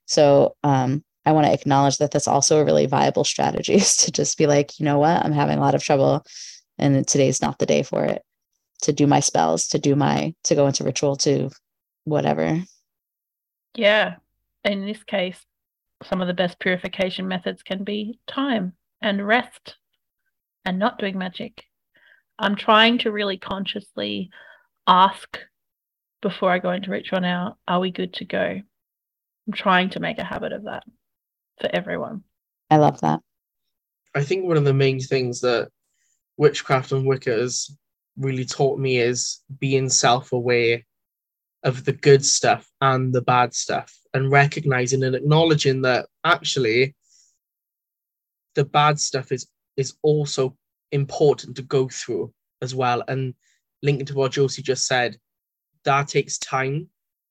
So 0.06 0.56
um 0.62 1.04
i 1.26 1.32
want 1.32 1.46
to 1.46 1.52
acknowledge 1.52 1.96
that 1.98 2.10
that's 2.10 2.28
also 2.28 2.58
a 2.58 2.64
really 2.64 2.84
viable 2.84 3.24
strategy 3.24 3.74
is 3.84 3.96
to 3.96 4.12
just 4.12 4.36
be 4.36 4.46
like 4.46 4.78
you 4.78 4.84
know 4.84 4.98
what? 4.98 5.24
I'm 5.24 5.32
having 5.32 5.58
a 5.58 5.60
lot 5.60 5.74
of 5.74 5.82
trouble 5.82 6.24
and 6.78 7.06
today's 7.06 7.40
not 7.40 7.58
the 7.58 7.66
day 7.66 7.82
for 7.82 8.04
it. 8.04 8.22
To 8.82 8.92
do 8.92 9.06
my 9.06 9.20
spells 9.20 9.68
to 9.68 9.78
do 9.78 9.96
my 9.96 10.34
to 10.44 10.54
go 10.54 10.66
into 10.66 10.84
ritual 10.84 11.16
to 11.18 11.50
whatever. 12.04 12.60
Yeah. 13.74 14.16
In 14.64 14.84
this 14.84 15.02
case 15.04 15.40
some 16.02 16.20
of 16.20 16.26
the 16.26 16.34
best 16.34 16.58
purification 16.58 17.26
methods 17.26 17.62
can 17.62 17.82
be 17.82 18.18
time 18.26 18.74
and 19.00 19.26
rest 19.26 19.76
and 20.64 20.78
not 20.78 20.98
doing 20.98 21.18
magic. 21.18 21.64
I'm 22.38 22.56
trying 22.56 22.98
to 22.98 23.12
really 23.12 23.36
consciously 23.36 24.30
ask 24.86 25.38
before 26.22 26.50
I 26.50 26.58
go 26.58 26.70
into 26.70 26.90
ritual 26.90 27.20
now, 27.20 27.58
are 27.68 27.80
we 27.80 27.90
good 27.90 28.14
to 28.14 28.24
go? 28.24 28.60
I'm 29.46 29.52
trying 29.52 29.90
to 29.90 30.00
make 30.00 30.18
a 30.18 30.24
habit 30.24 30.52
of 30.52 30.64
that 30.64 30.84
for 31.60 31.68
everyone. 31.72 32.24
I 32.70 32.78
love 32.78 33.00
that. 33.02 33.20
I 34.14 34.22
think 34.24 34.44
one 34.44 34.56
of 34.56 34.64
the 34.64 34.72
main 34.72 35.00
things 35.00 35.40
that 35.42 35.68
witchcraft 36.36 36.92
and 36.92 37.06
Wicca 37.06 37.30
has 37.30 37.70
really 38.16 38.44
taught 38.44 38.78
me 38.78 38.98
is 38.98 39.40
being 39.58 39.88
self 39.88 40.32
aware 40.32 40.82
of 41.62 41.84
the 41.84 41.92
good 41.92 42.24
stuff 42.24 42.70
and 42.80 43.12
the 43.12 43.22
bad 43.22 43.54
stuff 43.54 43.94
and 44.12 44.30
recognizing 44.30 45.02
and 45.02 45.14
acknowledging 45.14 45.82
that 45.82 46.06
actually 46.24 46.94
the 48.54 48.64
bad 48.64 48.98
stuff 49.00 49.32
is 49.32 49.46
is 49.76 49.94
also 50.02 50.56
important 50.92 51.56
to 51.56 51.62
go 51.62 51.88
through 51.88 52.32
as 52.62 52.74
well. 52.74 53.02
And 53.08 53.34
linking 53.82 54.06
to 54.06 54.14
what 54.14 54.32
Josie 54.32 54.62
just 54.62 54.86
said, 54.86 55.16
that 55.84 56.08
takes 56.08 56.38
time. 56.38 56.88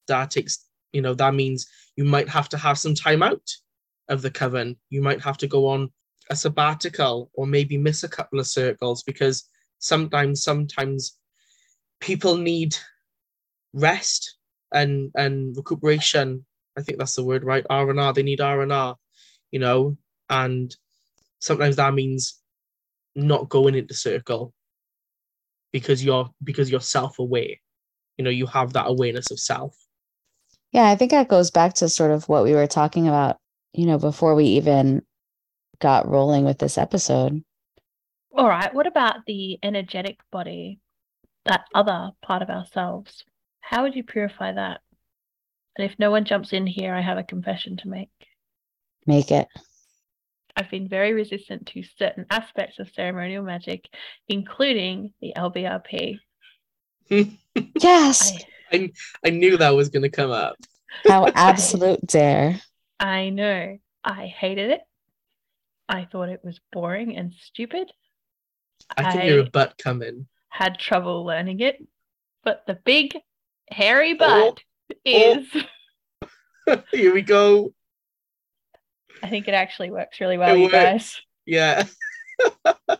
That 0.07 0.32
takes, 0.32 0.65
you 0.91 1.01
know, 1.01 1.13
that 1.13 1.34
means 1.34 1.67
you 1.95 2.03
might 2.03 2.30
have 2.30 2.49
to 2.49 2.57
have 2.57 2.78
some 2.78 2.93
time 2.93 3.24
out 3.24 3.49
of 4.09 4.21
the 4.21 4.32
coven. 4.32 4.76
You 4.89 5.01
might 5.01 5.21
have 5.21 5.38
to 5.38 5.47
go 5.47 5.67
on 5.67 5.91
a 6.30 6.36
sabbatical 6.36 7.32
or 7.34 7.47
maybe 7.47 7.78
miss 7.78 8.03
a 8.03 8.09
couple 8.09 8.39
of 8.39 8.47
circles 8.47 9.03
because 9.03 9.45
sometimes, 9.80 10.43
sometimes 10.43 11.17
people 12.01 12.38
need 12.38 12.76
rest 13.74 14.38
and 14.74 15.11
and 15.15 15.55
recuperation. 15.55 16.45
I 16.78 16.82
think 16.82 16.97
that's 16.97 17.15
the 17.15 17.24
word, 17.24 17.43
right? 17.43 17.65
R 17.69 17.89
and 17.89 17.99
R. 17.99 18.13
They 18.13 18.24
need 18.24 18.41
R 18.41 18.61
and 18.61 18.74
R, 18.74 18.97
you 19.51 19.59
know, 19.59 19.97
and 20.30 20.76
sometimes 21.43 21.75
that 21.75 21.93
means 21.93 22.39
not 23.15 23.49
going 23.49 23.75
into 23.75 23.93
circle 23.93 24.53
because 25.73 26.03
you're 26.03 26.29
because 26.41 26.71
you're 26.71 26.79
self-aware. 26.79 27.55
You 28.17 28.23
know, 28.23 28.29
you 28.29 28.45
have 28.45 28.73
that 28.73 28.87
awareness 28.87 29.29
of 29.29 29.39
self. 29.39 29.75
Yeah, 30.71 30.87
I 30.87 30.95
think 30.95 31.11
that 31.11 31.27
goes 31.27 31.51
back 31.51 31.73
to 31.75 31.89
sort 31.89 32.11
of 32.11 32.29
what 32.29 32.45
we 32.45 32.53
were 32.53 32.67
talking 32.67 33.07
about, 33.07 33.37
you 33.73 33.85
know, 33.85 33.97
before 33.97 34.35
we 34.35 34.45
even 34.45 35.03
got 35.79 36.07
rolling 36.07 36.45
with 36.45 36.59
this 36.59 36.77
episode. 36.77 37.43
All 38.35 38.47
right. 38.47 38.73
What 38.73 38.87
about 38.87 39.25
the 39.27 39.59
energetic 39.61 40.19
body, 40.31 40.79
that 41.45 41.65
other 41.75 42.11
part 42.21 42.41
of 42.41 42.49
ourselves? 42.49 43.25
How 43.59 43.83
would 43.83 43.95
you 43.95 44.03
purify 44.03 44.53
that? 44.53 44.79
And 45.77 45.89
if 45.89 45.99
no 45.99 46.09
one 46.09 46.25
jumps 46.25 46.53
in 46.53 46.65
here, 46.65 46.93
I 46.93 47.01
have 47.01 47.17
a 47.17 47.23
confession 47.23 47.77
to 47.77 47.89
make. 47.89 48.09
Make 49.05 49.31
it. 49.31 49.47
I've 50.56 50.70
been 50.70 50.88
very 50.88 51.14
resistant 51.14 51.68
to 51.68 51.84
certain 51.97 52.26
aspects 52.30 52.80
of 52.80 52.89
ceremonial 52.93 53.43
magic, 53.43 53.88
including 54.28 55.14
the 55.22 55.34
LBRP. 55.36 56.20
Yes. 57.80 58.34
I, 58.72 58.76
I 58.76 58.91
I 59.26 59.30
knew 59.30 59.58
that 59.58 59.76
was 59.76 59.89
going 59.89 60.01
to 60.01 60.10
come 60.10 60.32
up. 60.32 60.56
How 61.08 61.28
absolute 61.36 62.01
dare. 62.08 62.60
I 62.99 63.30
know. 63.30 63.78
I 64.04 64.26
hated 64.26 64.72
it. 64.72 64.82
I 65.88 66.08
thought 66.12 66.30
it 66.30 66.41
was 66.43 66.60
boring 66.72 67.16
and 67.16 67.34
stupid. 67.39 67.91
I 68.97 69.12
can 69.12 69.22
hear 69.22 69.39
a 69.39 69.49
butt 69.49 69.78
coming. 69.78 70.28
had 70.49 70.80
trouble 70.80 71.24
learning 71.26 71.60
it, 71.60 71.86
but 72.43 72.64
the 72.66 72.80
big 72.84 73.18
hairy 73.70 74.14
butt 74.14 74.60
oh. 74.89 74.89
is. 75.06 75.47
Oh. 76.68 76.84
Here 76.91 77.14
we 77.14 77.22
go. 77.22 77.74
I 79.24 79.30
think 79.30 79.47
it 79.47 79.53
actually 79.53 79.89
works 79.89 80.19
really 80.19 80.38
well, 80.38 80.53
It 80.53 80.57
you 80.59 80.63
works. 80.65 80.74
guys. 80.74 81.21
Yeah. 81.45 81.84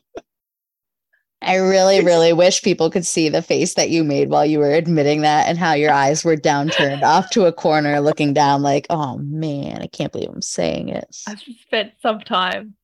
I 1.42 1.56
really, 1.58 2.02
really 2.04 2.32
wish 2.32 2.62
people 2.62 2.90
could 2.90 3.06
see 3.06 3.28
the 3.28 3.42
face 3.42 3.74
that 3.74 3.90
you 3.90 4.06
made 4.06 4.30
while 4.30 4.46
you 4.46 4.60
were 4.60 4.72
admitting 4.72 5.22
that 5.22 5.48
and 5.50 5.58
how 5.58 5.74
your 5.74 5.92
eyes 5.92 6.24
were 6.24 6.38
downturned 6.38 7.04
off 7.04 7.30
to 7.32 7.46
a 7.46 7.52
corner 7.52 8.00
looking 8.00 8.34
down 8.34 8.62
like, 8.62 8.88
oh 8.90 9.18
man, 9.18 9.82
I 9.82 9.88
can't 9.88 10.14
believe 10.14 10.30
I'm 10.30 10.42
saying 10.42 10.88
it. 10.88 11.18
I've 11.28 11.42
spent 11.62 11.92
some 12.02 12.22
time 12.22 12.76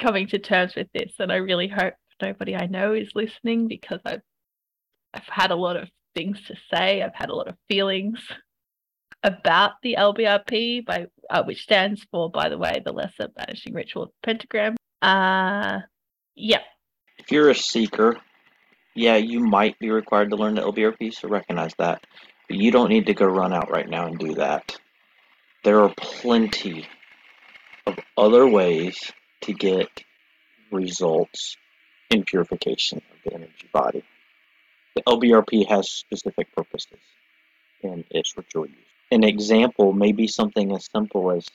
coming 0.00 0.26
to 0.28 0.38
terms 0.38 0.74
with 0.74 0.88
this, 0.94 1.12
and 1.18 1.30
I 1.30 1.36
really 1.36 1.68
hope 1.68 1.92
nobody 2.22 2.56
I 2.56 2.66
know 2.66 2.94
is 2.94 3.10
listening 3.14 3.68
because 3.68 4.00
I've 4.06 4.22
I've 5.12 5.28
had 5.28 5.50
a 5.50 5.56
lot 5.56 5.76
of 5.76 5.90
things 6.14 6.38
to 6.46 6.54
say. 6.72 7.02
I've 7.02 7.14
had 7.14 7.28
a 7.28 7.34
lot 7.34 7.48
of 7.48 7.56
feelings 7.68 8.20
about 9.22 9.72
the 9.82 9.96
LBRP, 9.98 10.84
by 10.84 11.06
uh, 11.30 11.42
which 11.44 11.62
stands 11.62 12.06
for, 12.10 12.30
by 12.30 12.48
the 12.48 12.58
way, 12.58 12.80
the 12.84 12.92
Lesser 12.92 13.28
Banishing 13.28 13.74
Ritual 13.74 14.12
Pentagram. 14.22 14.76
Uh, 15.02 15.80
yeah, 16.34 16.62
If 17.18 17.30
you're 17.32 17.50
a 17.50 17.54
seeker, 17.54 18.16
yeah, 18.94 19.16
you 19.16 19.40
might 19.40 19.78
be 19.78 19.90
required 19.90 20.30
to 20.30 20.36
learn 20.36 20.54
the 20.54 20.62
LBRP, 20.62 21.12
so 21.12 21.28
recognize 21.28 21.72
that. 21.78 22.04
But 22.48 22.56
you 22.56 22.70
don't 22.70 22.88
need 22.88 23.06
to 23.06 23.14
go 23.14 23.26
run 23.26 23.52
out 23.52 23.70
right 23.70 23.88
now 23.88 24.06
and 24.06 24.18
do 24.18 24.34
that. 24.34 24.76
There 25.64 25.80
are 25.80 25.92
plenty 25.96 26.86
of 27.86 27.98
other 28.16 28.46
ways 28.46 29.12
to 29.42 29.52
get 29.52 29.88
results 30.70 31.56
in 32.10 32.24
purification 32.24 33.02
of 33.10 33.16
the 33.24 33.34
energy 33.34 33.68
body. 33.72 34.02
The 34.96 35.02
LBRP 35.02 35.68
has 35.68 35.90
specific 35.90 36.54
purposes 36.54 36.98
in 37.82 38.04
its 38.10 38.36
ritual 38.36 38.66
use. 38.66 38.87
An 39.10 39.24
example 39.24 39.92
may 39.92 40.12
be 40.12 40.26
something 40.26 40.72
as 40.72 40.88
simple 40.92 41.30
as 41.30 41.46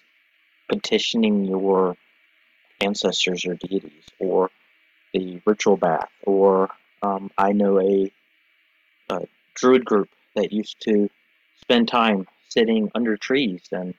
petitioning 0.69 1.45
your 1.45 1.95
ancestors 2.81 3.45
or 3.45 3.55
deities, 3.55 4.05
or 4.19 4.49
the 5.13 5.41
ritual 5.45 5.77
bath, 5.77 6.09
or 6.23 6.69
um, 7.03 7.29
I 7.37 7.51
know 7.51 7.79
a, 7.79 8.11
a 9.09 9.27
druid 9.55 9.85
group 9.85 10.09
that 10.35 10.51
used 10.51 10.81
to 10.81 11.09
spend 11.61 11.87
time 11.87 12.27
sitting 12.49 12.91
under 12.95 13.17
trees 13.17 13.61
and 13.71 13.93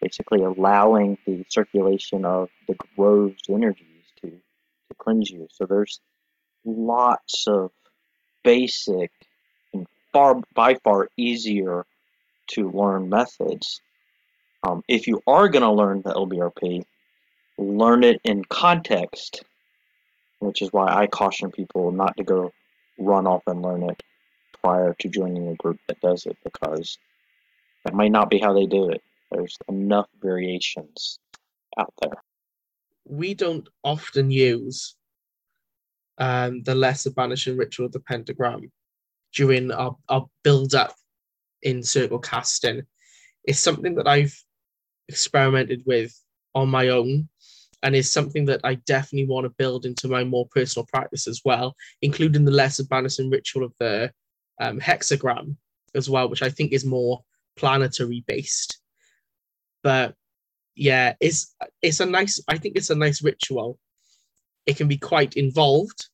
basically 0.00 0.42
allowing 0.42 1.18
the 1.26 1.44
circulation 1.48 2.24
of 2.24 2.48
the 2.68 2.76
grove's 2.96 3.42
energies 3.48 4.06
to, 4.20 4.30
to 4.30 4.94
cleanse 4.98 5.30
you. 5.30 5.48
So 5.52 5.66
there's 5.66 6.00
lots 6.64 7.46
of 7.46 7.70
basic 8.44 9.10
and 9.72 9.86
far 10.12 10.40
by 10.54 10.74
far 10.76 11.08
easier 11.16 11.84
to 12.54 12.70
learn 12.70 13.08
methods. 13.08 13.80
Um, 14.62 14.82
if 14.88 15.06
you 15.06 15.20
are 15.26 15.48
going 15.48 15.62
to 15.62 15.72
learn 15.72 16.02
the 16.02 16.12
LBRP, 16.12 16.84
learn 17.58 18.04
it 18.04 18.20
in 18.24 18.44
context 18.44 19.44
which 20.42 20.60
is 20.60 20.72
why 20.72 20.92
I 20.92 21.06
caution 21.06 21.50
people 21.50 21.92
not 21.92 22.16
to 22.16 22.24
go 22.24 22.52
run 22.98 23.26
off 23.26 23.42
and 23.46 23.62
learn 23.62 23.84
it 23.84 24.02
prior 24.62 24.94
to 24.98 25.08
joining 25.08 25.48
a 25.48 25.54
group 25.54 25.78
that 25.88 26.00
does 26.00 26.26
it 26.26 26.36
because 26.44 26.98
that 27.84 27.94
might 27.94 28.12
not 28.12 28.28
be 28.28 28.38
how 28.38 28.52
they 28.52 28.66
do 28.66 28.90
it. 28.90 29.02
There's 29.30 29.56
enough 29.68 30.08
variations 30.20 31.18
out 31.78 31.92
there. 32.02 32.22
We 33.04 33.34
don't 33.34 33.68
often 33.84 34.30
use 34.30 34.96
um, 36.18 36.62
the 36.64 36.74
lesser 36.74 37.10
banishing 37.10 37.56
ritual 37.56 37.86
of 37.86 37.92
the 37.92 38.00
pentagram 38.00 38.70
during 39.34 39.70
our, 39.70 39.96
our 40.08 40.26
build 40.42 40.74
up 40.74 40.94
in 41.62 41.82
circle 41.82 42.18
casting. 42.18 42.82
It's 43.44 43.58
something 43.58 43.94
that 43.96 44.08
I've 44.08 44.36
experimented 45.08 45.82
with 45.86 46.12
on 46.54 46.68
my 46.68 46.88
own 46.88 47.28
and 47.82 47.96
is 47.96 48.12
something 48.12 48.44
that 48.46 48.60
I 48.62 48.74
definitely 48.74 49.26
want 49.26 49.44
to 49.44 49.54
build 49.58 49.86
into 49.86 50.08
my 50.08 50.24
more 50.24 50.46
personal 50.54 50.86
practice 50.86 51.26
as 51.26 51.40
well, 51.44 51.74
including 52.00 52.44
the 52.44 52.52
lesser 52.52 52.84
banishing 52.84 53.30
ritual 53.30 53.64
of 53.64 53.72
the 53.80 54.12
um, 54.60 54.78
hexagram 54.78 55.56
as 55.94 56.08
well, 56.08 56.28
which 56.28 56.42
I 56.42 56.48
think 56.48 56.72
is 56.72 56.84
more 56.84 57.22
planetary 57.56 58.24
based. 58.26 58.80
But 59.82 60.14
yeah, 60.76 61.14
it's 61.20 61.54
it's 61.82 62.00
a 62.00 62.06
nice. 62.06 62.40
I 62.48 62.56
think 62.56 62.76
it's 62.76 62.90
a 62.90 62.94
nice 62.94 63.22
ritual. 63.22 63.78
It 64.64 64.76
can 64.76 64.86
be 64.86 64.96
quite 64.96 65.34
involved, 65.34 66.08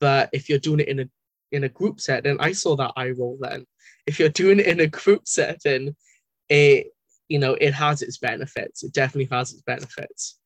but 0.00 0.30
if 0.32 0.48
you're 0.48 0.58
doing 0.58 0.80
it 0.80 0.88
in 0.88 1.00
a 1.00 1.08
in 1.52 1.64
a 1.64 1.68
group 1.68 2.00
setting, 2.00 2.38
I 2.38 2.52
saw 2.52 2.76
that 2.76 2.92
eye 2.96 3.10
roll 3.10 3.36
then. 3.40 3.66
If 4.10 4.18
you're 4.18 4.28
doing 4.28 4.58
it 4.58 4.66
in 4.66 4.80
a 4.80 4.88
group 4.88 5.28
setting, 5.28 5.94
it 6.48 6.88
you 7.28 7.38
know 7.38 7.54
it 7.54 7.72
has 7.74 8.02
its 8.02 8.18
benefits. 8.18 8.82
It 8.82 8.92
definitely 8.92 9.28
has 9.36 9.52
its 9.52 9.62
benefits. 9.62 10.36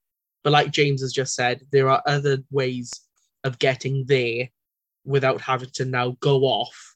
But 0.42 0.52
like 0.52 0.70
James 0.70 1.00
has 1.00 1.14
just 1.14 1.34
said, 1.34 1.62
there 1.72 1.88
are 1.88 2.02
other 2.06 2.38
ways 2.50 2.92
of 3.42 3.58
getting 3.58 4.04
there 4.06 4.50
without 5.06 5.40
having 5.40 5.70
to 5.76 5.86
now 5.86 6.18
go 6.20 6.42
off 6.42 6.94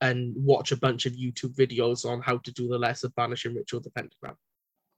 and 0.00 0.34
watch 0.34 0.72
a 0.72 0.78
bunch 0.78 1.04
of 1.04 1.12
YouTube 1.12 1.54
videos 1.54 2.06
on 2.10 2.22
how 2.22 2.38
to 2.38 2.52
do 2.52 2.68
the 2.68 2.78
lesser 2.78 3.10
banishing 3.10 3.54
ritual 3.54 3.80
the 3.82 3.90
pentagram. 3.90 4.36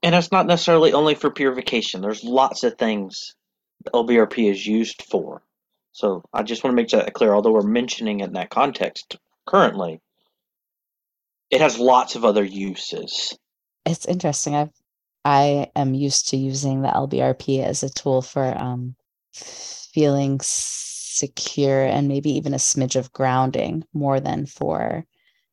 And 0.01 0.15
it's 0.15 0.31
not 0.31 0.47
necessarily 0.47 0.93
only 0.93 1.15
for 1.15 1.29
purification. 1.29 1.99
There's 1.99 2.23
lots 2.23 2.63
of 2.63 2.77
things 2.77 3.35
the 3.83 3.91
LBRP 3.91 4.49
is 4.49 4.65
used 4.65 5.01
for. 5.01 5.43
So 5.91 6.23
I 6.31 6.43
just 6.43 6.63
want 6.63 6.71
to 6.71 6.81
make 6.81 6.89
that 6.91 7.13
clear. 7.13 7.33
Although 7.33 7.51
we're 7.51 7.63
mentioning 7.63 8.21
it 8.21 8.27
in 8.27 8.33
that 8.33 8.49
context 8.49 9.17
currently, 9.45 9.99
it 11.51 11.61
has 11.61 11.77
lots 11.77 12.15
of 12.15 12.25
other 12.25 12.43
uses. 12.43 13.37
It's 13.85 14.05
interesting. 14.05 14.55
I've 14.55 14.71
I 15.23 15.69
am 15.75 15.93
used 15.93 16.29
to 16.29 16.37
using 16.37 16.81
the 16.81 16.87
LBRP 16.87 17.63
as 17.63 17.83
a 17.83 17.89
tool 17.89 18.21
for 18.21 18.57
um, 18.57 18.95
feeling 19.33 20.39
secure 20.41 21.85
and 21.85 22.07
maybe 22.07 22.31
even 22.31 22.53
a 22.53 22.57
smidge 22.57 22.95
of 22.95 23.13
grounding 23.13 23.83
more 23.93 24.19
than 24.19 24.47
for 24.47 25.05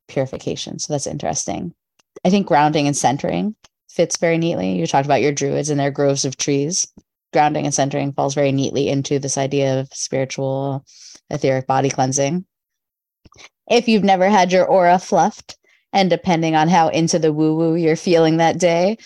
purification. 0.07 0.79
So 0.79 0.93
that's 0.93 1.05
interesting. 1.05 1.73
I 2.25 2.31
think 2.31 2.47
grounding 2.47 2.87
and 2.87 2.97
centering 2.97 3.55
fits 3.89 4.17
very 4.17 4.39
neatly. 4.39 4.71
You 4.71 4.87
talked 4.87 5.05
about 5.05 5.21
your 5.21 5.31
druids 5.31 5.69
and 5.69 5.79
their 5.79 5.91
groves 5.91 6.25
of 6.25 6.37
trees. 6.37 6.87
Grounding 7.31 7.65
and 7.65 7.73
centering 7.73 8.11
falls 8.13 8.33
very 8.33 8.51
neatly 8.51 8.89
into 8.89 9.19
this 9.19 9.37
idea 9.37 9.79
of 9.79 9.93
spiritual 9.93 10.83
etheric 11.29 11.67
body 11.67 11.91
cleansing. 11.91 12.43
If 13.69 13.87
you've 13.87 14.03
never 14.03 14.29
had 14.29 14.51
your 14.51 14.65
aura 14.65 14.97
fluffed, 14.97 15.58
and 15.93 16.09
depending 16.09 16.55
on 16.55 16.67
how 16.67 16.89
into 16.89 17.19
the 17.19 17.33
woo 17.33 17.55
woo 17.55 17.75
you're 17.75 17.95
feeling 17.95 18.37
that 18.37 18.59
day, 18.59 18.97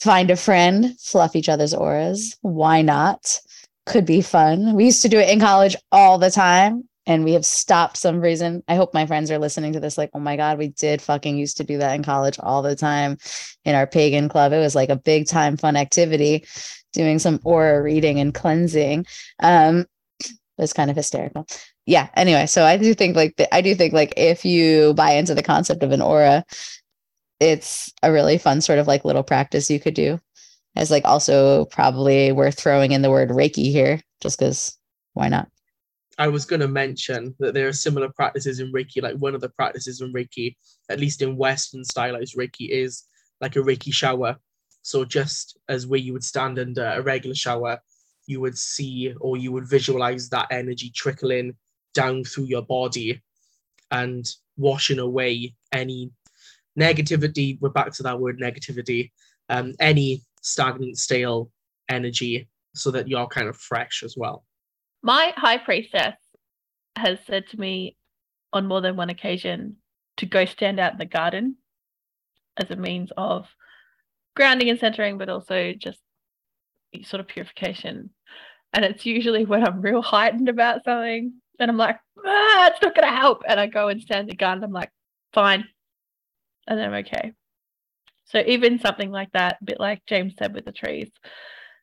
find 0.00 0.30
a 0.30 0.36
friend, 0.36 0.98
fluff 1.00 1.36
each 1.36 1.48
other's 1.48 1.74
auras. 1.74 2.36
Why 2.42 2.82
not? 2.82 3.40
Could 3.86 4.06
be 4.06 4.20
fun. 4.20 4.74
We 4.74 4.84
used 4.84 5.02
to 5.02 5.08
do 5.08 5.18
it 5.18 5.28
in 5.28 5.40
college 5.40 5.76
all 5.90 6.18
the 6.18 6.30
time 6.30 6.88
and 7.06 7.24
we 7.24 7.32
have 7.32 7.44
stopped 7.44 7.96
some 7.96 8.20
reason. 8.20 8.62
I 8.68 8.76
hope 8.76 8.94
my 8.94 9.06
friends 9.06 9.30
are 9.30 9.38
listening 9.38 9.72
to 9.72 9.80
this 9.80 9.98
like, 9.98 10.10
oh 10.14 10.20
my 10.20 10.36
God, 10.36 10.58
we 10.58 10.68
did 10.68 11.02
fucking 11.02 11.36
used 11.36 11.56
to 11.56 11.64
do 11.64 11.78
that 11.78 11.94
in 11.94 12.04
college 12.04 12.38
all 12.40 12.62
the 12.62 12.76
time 12.76 13.18
in 13.64 13.74
our 13.74 13.86
pagan 13.86 14.28
club. 14.28 14.52
It 14.52 14.58
was 14.58 14.74
like 14.74 14.88
a 14.88 14.96
big 14.96 15.26
time 15.26 15.56
fun 15.56 15.76
activity 15.76 16.46
doing 16.92 17.18
some 17.18 17.40
aura 17.42 17.82
reading 17.82 18.20
and 18.20 18.32
cleansing. 18.32 19.06
Um, 19.42 19.86
it 20.58 20.62
was 20.62 20.72
kind 20.72 20.90
of 20.90 20.96
hysterical. 20.96 21.46
Yeah. 21.86 22.08
Anyway, 22.14 22.46
so 22.46 22.64
I 22.64 22.76
do 22.76 22.94
think 22.94 23.16
like 23.16 23.36
the, 23.36 23.52
I 23.54 23.60
do 23.60 23.74
think 23.74 23.92
like 23.92 24.14
if 24.16 24.44
you 24.44 24.94
buy 24.94 25.12
into 25.12 25.34
the 25.34 25.42
concept 25.42 25.82
of 25.82 25.92
an 25.92 26.02
aura, 26.02 26.44
it's 27.40 27.92
a 28.02 28.12
really 28.12 28.38
fun 28.38 28.60
sort 28.60 28.78
of 28.78 28.86
like 28.86 29.04
little 29.04 29.22
practice 29.22 29.70
you 29.70 29.80
could 29.80 29.94
do. 29.94 30.20
As 30.76 30.90
like 30.90 31.04
also 31.04 31.66
probably 31.66 32.32
worth 32.32 32.58
throwing 32.58 32.92
in 32.92 33.02
the 33.02 33.10
word 33.10 33.30
Reiki 33.30 33.70
here, 33.70 34.00
just 34.20 34.38
because 34.38 34.78
why 35.12 35.28
not? 35.28 35.48
I 36.18 36.28
was 36.28 36.44
going 36.44 36.60
to 36.60 36.68
mention 36.68 37.34
that 37.40 37.54
there 37.54 37.68
are 37.68 37.72
similar 37.72 38.08
practices 38.10 38.60
in 38.60 38.72
Reiki. 38.72 39.02
Like 39.02 39.16
one 39.16 39.34
of 39.34 39.40
the 39.40 39.48
practices 39.48 40.00
in 40.00 40.12
Reiki, 40.12 40.56
at 40.88 41.00
least 41.00 41.22
in 41.22 41.36
Western 41.36 41.84
stylized 41.84 42.36
Reiki, 42.36 42.68
is 42.68 43.04
like 43.40 43.56
a 43.56 43.60
Reiki 43.60 43.92
shower. 43.92 44.36
So 44.82 45.04
just 45.04 45.58
as 45.68 45.86
where 45.86 46.00
you 46.00 46.12
would 46.12 46.24
stand 46.24 46.58
under 46.58 46.84
a 46.84 47.02
regular 47.02 47.34
shower, 47.34 47.80
you 48.26 48.40
would 48.40 48.56
see 48.56 49.14
or 49.20 49.36
you 49.36 49.52
would 49.52 49.68
visualize 49.68 50.28
that 50.28 50.48
energy 50.50 50.90
trickling 50.94 51.54
down 51.94 52.24
through 52.24 52.44
your 52.44 52.62
body 52.62 53.22
and 53.90 54.26
washing 54.56 54.98
away 54.98 55.54
any 55.72 56.10
negativity. 56.78 57.60
We're 57.60 57.70
back 57.70 57.92
to 57.94 58.02
that 58.04 58.18
word 58.18 58.40
negativity. 58.40 59.10
Um, 59.48 59.74
any 59.80 60.22
stagnant, 60.40 60.98
stale 60.98 61.50
energy, 61.88 62.48
so 62.74 62.90
that 62.92 63.08
you're 63.08 63.26
kind 63.26 63.48
of 63.48 63.56
fresh 63.56 64.02
as 64.02 64.16
well. 64.16 64.44
My 65.02 65.34
high 65.36 65.58
priestess 65.58 66.16
has 66.96 67.18
said 67.26 67.48
to 67.48 67.60
me 67.60 67.96
on 68.52 68.66
more 68.66 68.80
than 68.80 68.96
one 68.96 69.10
occasion 69.10 69.76
to 70.18 70.26
go 70.26 70.44
stand 70.44 70.78
out 70.78 70.92
in 70.92 70.98
the 70.98 71.04
garden 71.04 71.56
as 72.56 72.70
a 72.70 72.76
means 72.76 73.10
of 73.16 73.48
grounding 74.36 74.70
and 74.70 74.78
centering, 74.78 75.18
but 75.18 75.28
also 75.28 75.72
just 75.76 75.98
sort 77.04 77.20
of 77.20 77.28
purification. 77.28 78.10
And 78.72 78.84
it's 78.84 79.04
usually 79.04 79.44
when 79.44 79.66
I'm 79.66 79.80
real 79.80 80.02
heightened 80.02 80.48
about 80.48 80.84
something 80.84 81.34
and 81.58 81.70
I'm 81.70 81.76
like, 81.76 81.98
ah, 82.24 82.66
it's 82.68 82.82
not 82.82 82.94
going 82.94 83.08
to 83.08 83.14
help. 83.14 83.42
And 83.46 83.60
I 83.60 83.66
go 83.66 83.88
and 83.88 84.00
stand 84.00 84.28
the 84.28 84.34
garden. 84.34 84.64
I'm 84.64 84.72
like, 84.72 84.90
fine. 85.32 85.66
And 86.66 86.78
then 86.78 86.88
I'm 86.88 87.04
okay. 87.04 87.32
So 88.24 88.42
even 88.46 88.80
something 88.80 89.10
like 89.10 89.32
that, 89.32 89.58
a 89.60 89.64
bit 89.64 89.80
like 89.80 90.06
James 90.06 90.34
said 90.38 90.54
with 90.54 90.64
the 90.64 90.72
trees, 90.72 91.10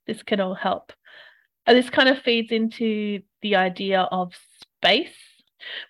this 0.08 0.24
can 0.24 0.40
all 0.40 0.56
help. 0.56 0.92
And 1.68 1.78
this 1.78 1.90
kind 1.90 2.10
of 2.10 2.20
feeds 2.20 2.52
into 2.52 3.22
the 3.42 3.56
idea 3.56 4.02
of 4.02 4.34
space. 4.82 5.16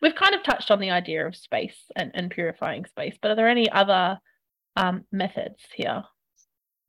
We've 0.01 0.15
kind 0.15 0.35
of 0.35 0.43
touched 0.43 0.71
on 0.71 0.79
the 0.79 0.91
idea 0.91 1.25
of 1.25 1.35
space 1.35 1.77
and, 1.95 2.11
and 2.13 2.29
purifying 2.29 2.85
space, 2.85 3.15
but 3.21 3.31
are 3.31 3.35
there 3.35 3.47
any 3.47 3.69
other 3.71 4.19
um, 4.75 5.05
methods 5.11 5.61
here? 5.73 6.03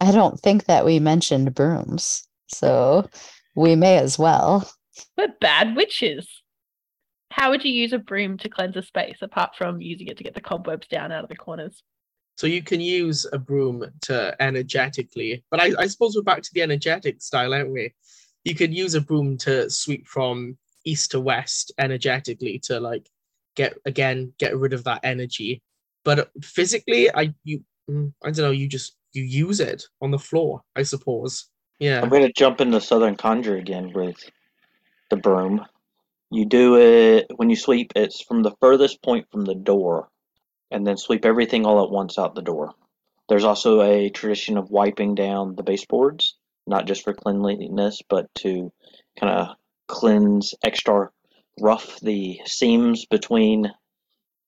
I 0.00 0.12
don't 0.12 0.40
think 0.40 0.64
that 0.64 0.84
we 0.84 0.98
mentioned 0.98 1.54
brooms, 1.54 2.26
so 2.48 3.08
we 3.54 3.76
may 3.76 3.98
as 3.98 4.18
well. 4.18 4.70
We're 5.16 5.34
bad 5.40 5.76
witches. 5.76 6.28
How 7.30 7.50
would 7.50 7.64
you 7.64 7.72
use 7.72 7.92
a 7.92 7.98
broom 7.98 8.38
to 8.38 8.48
cleanse 8.48 8.76
a 8.76 8.82
space 8.82 9.18
apart 9.22 9.54
from 9.56 9.80
using 9.80 10.08
it 10.08 10.16
to 10.18 10.24
get 10.24 10.34
the 10.34 10.40
cobwebs 10.40 10.88
down 10.88 11.12
out 11.12 11.22
of 11.22 11.28
the 11.28 11.36
corners? 11.36 11.82
So 12.36 12.46
you 12.46 12.62
can 12.62 12.80
use 12.80 13.26
a 13.32 13.38
broom 13.38 13.84
to 14.02 14.34
energetically, 14.40 15.44
but 15.50 15.60
I, 15.60 15.72
I 15.78 15.86
suppose 15.86 16.16
we're 16.16 16.22
back 16.22 16.42
to 16.42 16.50
the 16.54 16.62
energetic 16.62 17.20
style, 17.20 17.52
aren't 17.52 17.70
we? 17.70 17.94
You 18.44 18.54
could 18.54 18.74
use 18.74 18.94
a 18.94 19.00
broom 19.00 19.36
to 19.38 19.68
sweep 19.68 20.08
from 20.08 20.56
east 20.86 21.10
to 21.10 21.20
west 21.20 21.72
energetically 21.78 22.58
to 22.60 22.80
like 22.80 23.06
get 23.56 23.74
again 23.84 24.32
get 24.38 24.56
rid 24.56 24.72
of 24.72 24.84
that 24.84 25.00
energy. 25.02 25.62
But 26.04 26.30
physically, 26.42 27.14
I 27.14 27.34
you 27.44 27.62
mm, 27.90 28.12
I 28.24 28.30
don't 28.30 28.46
know, 28.46 28.50
you 28.50 28.68
just 28.68 28.96
you 29.12 29.22
use 29.22 29.60
it 29.60 29.84
on 30.00 30.10
the 30.10 30.18
floor, 30.18 30.62
I 30.76 30.82
suppose. 30.82 31.48
Yeah. 31.78 32.00
I'm 32.02 32.10
to 32.10 32.32
jump 32.32 32.60
into 32.60 32.80
Southern 32.80 33.16
Conjure 33.16 33.56
again 33.56 33.92
with 33.94 34.30
the 35.08 35.16
broom. 35.16 35.64
You 36.30 36.44
do 36.44 36.76
it 36.76 37.26
when 37.34 37.50
you 37.50 37.56
sweep, 37.56 37.92
it's 37.96 38.22
from 38.22 38.42
the 38.42 38.54
furthest 38.60 39.02
point 39.02 39.26
from 39.32 39.44
the 39.44 39.54
door, 39.54 40.08
and 40.70 40.86
then 40.86 40.96
sweep 40.96 41.24
everything 41.24 41.66
all 41.66 41.82
at 41.82 41.90
once 41.90 42.18
out 42.18 42.34
the 42.34 42.42
door. 42.42 42.72
There's 43.28 43.44
also 43.44 43.80
a 43.80 44.10
tradition 44.10 44.56
of 44.56 44.70
wiping 44.70 45.14
down 45.14 45.56
the 45.56 45.62
baseboards, 45.62 46.36
not 46.66 46.86
just 46.86 47.02
for 47.02 47.14
cleanliness, 47.14 48.00
but 48.08 48.26
to 48.36 48.72
kind 49.18 49.32
of 49.32 49.56
cleanse 49.88 50.54
extra 50.62 51.10
rough 51.60 51.98
the 52.00 52.40
seams 52.44 53.06
between 53.06 53.72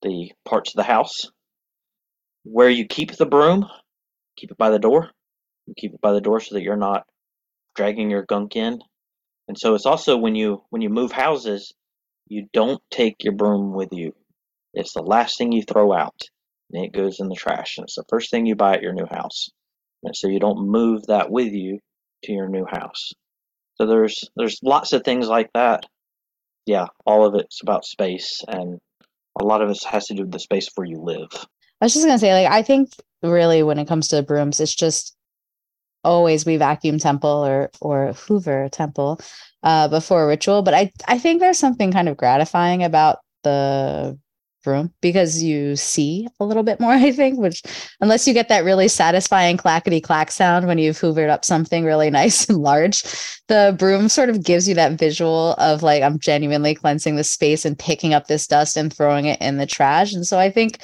the 0.02 0.32
parts 0.44 0.70
of 0.70 0.76
the 0.76 0.82
house. 0.82 1.30
Where 2.44 2.70
you 2.70 2.86
keep 2.86 3.12
the 3.12 3.26
broom, 3.26 3.68
keep 4.36 4.50
it 4.50 4.58
by 4.58 4.70
the 4.70 4.78
door. 4.78 5.10
You 5.66 5.74
keep 5.76 5.94
it 5.94 6.00
by 6.00 6.12
the 6.12 6.20
door 6.20 6.40
so 6.40 6.54
that 6.54 6.62
you're 6.62 6.76
not 6.76 7.06
dragging 7.74 8.10
your 8.10 8.24
gunk 8.24 8.56
in. 8.56 8.80
And 9.48 9.58
so 9.58 9.74
it's 9.74 9.86
also 9.86 10.16
when 10.16 10.34
you 10.34 10.62
when 10.70 10.82
you 10.82 10.90
move 10.90 11.12
houses, 11.12 11.72
you 12.28 12.48
don't 12.52 12.82
take 12.90 13.24
your 13.24 13.34
broom 13.34 13.72
with 13.72 13.92
you. 13.92 14.14
It's 14.74 14.92
the 14.94 15.02
last 15.02 15.38
thing 15.38 15.52
you 15.52 15.62
throw 15.62 15.92
out. 15.92 16.20
And 16.70 16.84
it 16.84 16.92
goes 16.92 17.20
in 17.20 17.28
the 17.28 17.34
trash. 17.34 17.76
And 17.76 17.84
it's 17.84 17.96
the 17.96 18.04
first 18.08 18.30
thing 18.30 18.46
you 18.46 18.54
buy 18.54 18.76
at 18.76 18.82
your 18.82 18.94
new 18.94 19.06
house. 19.06 19.50
And 20.02 20.16
so 20.16 20.28
you 20.28 20.40
don't 20.40 20.66
move 20.66 21.06
that 21.06 21.30
with 21.30 21.52
you 21.52 21.80
to 22.24 22.32
your 22.32 22.48
new 22.48 22.64
house. 22.64 23.12
So 23.76 23.86
there's 23.86 24.28
there's 24.36 24.58
lots 24.62 24.92
of 24.92 25.04
things 25.04 25.28
like 25.28 25.50
that. 25.54 25.86
Yeah, 26.66 26.86
all 27.04 27.26
of 27.26 27.34
it's 27.34 27.62
about 27.62 27.84
space 27.84 28.42
and 28.46 28.78
a 29.40 29.44
lot 29.44 29.62
of 29.62 29.70
it 29.70 29.82
has 29.84 30.06
to 30.06 30.14
do 30.14 30.22
with 30.22 30.32
the 30.32 30.38
space 30.38 30.68
where 30.74 30.86
you 30.86 31.00
live. 31.00 31.28
I 31.80 31.86
was 31.86 31.94
just 31.94 32.06
gonna 32.06 32.18
say, 32.18 32.32
like, 32.32 32.52
I 32.52 32.62
think 32.62 32.90
really 33.22 33.62
when 33.62 33.78
it 33.78 33.88
comes 33.88 34.08
to 34.08 34.22
brooms, 34.22 34.60
it's 34.60 34.74
just 34.74 35.16
always 36.04 36.44
we 36.44 36.56
vacuum 36.56 36.98
temple 36.98 37.44
or 37.46 37.70
or 37.80 38.12
Hoover 38.12 38.68
temple 38.70 39.20
uh, 39.62 39.88
before 39.88 40.26
ritual. 40.26 40.62
But 40.62 40.74
I 40.74 40.92
I 41.06 41.18
think 41.18 41.40
there's 41.40 41.58
something 41.58 41.92
kind 41.92 42.08
of 42.08 42.16
gratifying 42.16 42.82
about 42.82 43.18
the 43.42 44.18
broom 44.62 44.92
because 45.00 45.42
you 45.42 45.74
see 45.76 46.28
a 46.38 46.44
little 46.44 46.62
bit 46.62 46.80
more. 46.80 46.92
I 47.02 47.12
think, 47.12 47.38
which 47.38 47.62
unless 48.00 48.26
you 48.26 48.34
get 48.34 48.48
that 48.48 48.64
really 48.64 48.88
satisfying 48.88 49.56
clackety 49.56 50.00
clack 50.00 50.30
sound 50.30 50.66
when 50.66 50.78
you've 50.78 50.98
hoovered 50.98 51.30
up 51.30 51.44
something 51.44 51.84
really 51.84 52.10
nice 52.22 52.48
and 52.48 52.58
large, 52.58 53.02
the 53.48 53.74
broom 53.78 54.08
sort 54.08 54.30
of 54.30 54.44
gives 54.44 54.68
you 54.68 54.74
that 54.74 54.98
visual 54.98 55.54
of 55.54 55.82
like 55.82 56.02
I'm 56.02 56.18
genuinely 56.18 56.74
cleansing 56.74 57.16
the 57.16 57.24
space 57.24 57.64
and 57.64 57.78
picking 57.78 58.14
up 58.14 58.26
this 58.26 58.46
dust 58.46 58.76
and 58.76 58.92
throwing 58.92 59.26
it 59.26 59.40
in 59.40 59.58
the 59.58 59.66
trash. 59.66 60.12
And 60.12 60.26
so 60.26 60.38
I 60.38 60.50
think 60.50 60.78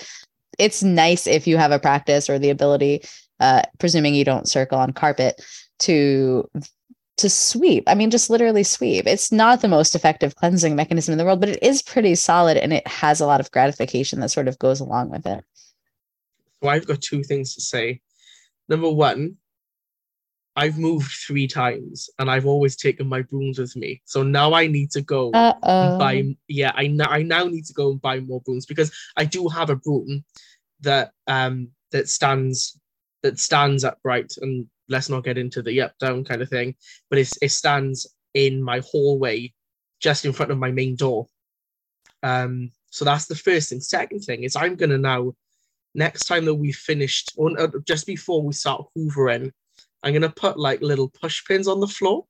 it's 0.58 0.82
nice 0.82 1.26
if 1.26 1.46
you 1.46 1.56
have 1.56 1.72
a 1.72 1.78
practice 1.78 2.28
or 2.28 2.38
the 2.38 2.50
ability, 2.50 3.02
uh, 3.40 3.62
presuming 3.78 4.14
you 4.14 4.24
don't 4.24 4.48
circle 4.48 4.78
on 4.78 4.92
carpet, 4.92 5.40
to 5.80 6.48
to 7.18 7.28
sweep. 7.28 7.84
I 7.88 7.94
mean, 7.94 8.10
just 8.10 8.30
literally 8.30 8.62
sweep. 8.62 9.06
It's 9.06 9.32
not 9.32 9.60
the 9.60 9.68
most 9.68 9.94
effective 9.94 10.36
cleansing 10.36 10.76
mechanism 10.76 11.12
in 11.12 11.18
the 11.18 11.24
world, 11.24 11.40
but 11.40 11.48
it 11.48 11.62
is 11.62 11.82
pretty 11.82 12.14
solid 12.14 12.56
and 12.56 12.72
it 12.72 12.86
has 12.86 13.20
a 13.20 13.26
lot 13.26 13.40
of 13.40 13.50
gratification 13.50 14.20
that 14.20 14.30
sort 14.30 14.46
of 14.46 14.58
goes 14.58 14.78
along 14.78 15.10
with 15.10 15.26
it. 15.26 15.44
So 16.62 16.68
I've 16.68 16.86
got 16.86 17.00
two 17.00 17.24
things 17.24 17.54
to 17.54 17.60
say. 17.60 18.00
Number 18.68 18.90
one, 18.90 19.36
I've 20.54 20.78
moved 20.78 21.10
three 21.10 21.46
times 21.46 22.10
and 22.18 22.30
I've 22.30 22.46
always 22.46 22.76
taken 22.76 23.08
my 23.08 23.22
brooms 23.22 23.58
with 23.58 23.76
me. 23.76 24.02
So 24.04 24.22
now 24.22 24.54
I 24.54 24.66
need 24.66 24.90
to 24.92 25.02
go 25.02 25.30
buy 25.32 26.34
yeah, 26.48 26.72
I 26.74 26.88
now 26.88 27.06
I 27.08 27.22
now 27.22 27.44
need 27.44 27.64
to 27.66 27.72
go 27.72 27.92
and 27.92 28.00
buy 28.00 28.20
more 28.20 28.40
brooms 28.40 28.66
because 28.66 28.92
I 29.16 29.24
do 29.24 29.48
have 29.48 29.70
a 29.70 29.76
broom 29.76 30.24
that 30.80 31.12
um 31.26 31.68
that 31.92 32.08
stands 32.08 32.78
that 33.22 33.38
stands 33.38 33.84
upright 33.84 34.34
and 34.40 34.66
let's 34.88 35.08
not 35.08 35.24
get 35.24 35.38
into 35.38 35.62
the 35.62 35.80
up 35.80 35.96
down 35.98 36.24
kind 36.24 36.42
of 36.42 36.48
thing, 36.48 36.74
but 37.10 37.18
it's, 37.18 37.36
it 37.42 37.50
stands 37.50 38.06
in 38.34 38.62
my 38.62 38.80
hallway 38.80 39.52
just 40.00 40.24
in 40.24 40.32
front 40.32 40.52
of 40.52 40.58
my 40.58 40.70
main 40.70 40.96
door. 40.96 41.26
Um, 42.22 42.70
so 42.90 43.04
that's 43.04 43.26
the 43.26 43.34
first 43.34 43.68
thing. 43.68 43.80
Second 43.80 44.20
thing 44.20 44.44
is 44.44 44.56
I'm 44.56 44.76
gonna 44.76 44.98
now 44.98 45.34
next 45.94 46.24
time 46.26 46.44
that 46.44 46.54
we've 46.54 46.76
finished 46.76 47.32
or 47.36 47.50
just 47.86 48.06
before 48.06 48.42
we 48.42 48.52
start 48.52 48.86
hoovering, 48.96 49.52
I'm 50.02 50.12
gonna 50.12 50.30
put 50.30 50.58
like 50.58 50.80
little 50.80 51.08
push 51.08 51.44
pins 51.44 51.68
on 51.68 51.80
the 51.80 51.86
floor. 51.86 52.24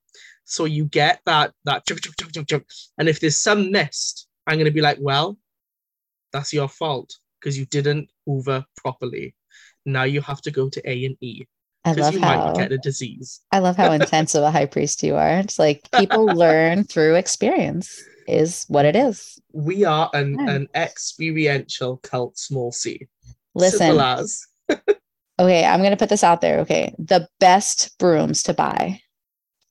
So 0.44 0.64
you 0.64 0.86
get 0.86 1.20
that 1.26 1.52
that 1.64 1.86
chug, 1.86 2.00
chug, 2.00 2.14
chug, 2.18 2.32
chug, 2.32 2.48
chug. 2.48 2.64
and 2.98 3.08
if 3.08 3.20
there's 3.20 3.36
some 3.36 3.70
mist, 3.70 4.26
I'm 4.46 4.58
gonna 4.58 4.70
be 4.70 4.80
like, 4.80 4.98
well, 5.00 5.38
that's 6.32 6.52
your 6.52 6.68
fault 6.68 7.18
because 7.40 7.58
you 7.58 7.66
didn't 7.66 8.10
hoover 8.26 8.64
properly. 8.76 9.34
Now 9.86 10.04
you 10.04 10.20
have 10.22 10.40
to 10.42 10.50
go 10.50 10.68
to 10.68 10.90
A 10.90 11.04
and 11.04 11.16
E 11.20 11.46
I 11.84 11.92
love 11.92 12.14
you 12.14 12.20
how 12.20 12.52
might 12.52 12.56
get 12.56 12.72
a 12.72 12.78
disease. 12.78 13.40
I 13.52 13.60
love 13.60 13.76
how 13.76 13.92
intense 14.00 14.34
of 14.34 14.42
a 14.42 14.50
high 14.50 14.66
priest 14.66 15.02
you 15.02 15.16
are. 15.16 15.38
It's 15.38 15.58
like 15.58 15.88
people 15.92 16.26
learn 16.44 16.84
through 16.84 17.14
experience 17.14 18.02
is 18.26 18.64
what 18.68 18.84
it 18.84 18.94
is. 18.94 19.40
We 19.52 19.84
are 19.84 20.10
an, 20.12 20.36
Yeah. 20.38 20.50
an 20.50 20.68
experiential 20.74 21.98
cult 21.98 22.36
small 22.38 22.72
c. 22.72 23.08
Listen, 23.54 23.98
okay, 25.38 25.64
I'm 25.64 25.80
going 25.80 25.90
to 25.90 25.96
put 25.96 26.10
this 26.10 26.24
out 26.24 26.40
there. 26.40 26.60
Okay. 26.60 26.94
The 26.98 27.28
best 27.40 27.98
brooms 27.98 28.42
to 28.44 28.54
buy 28.54 29.00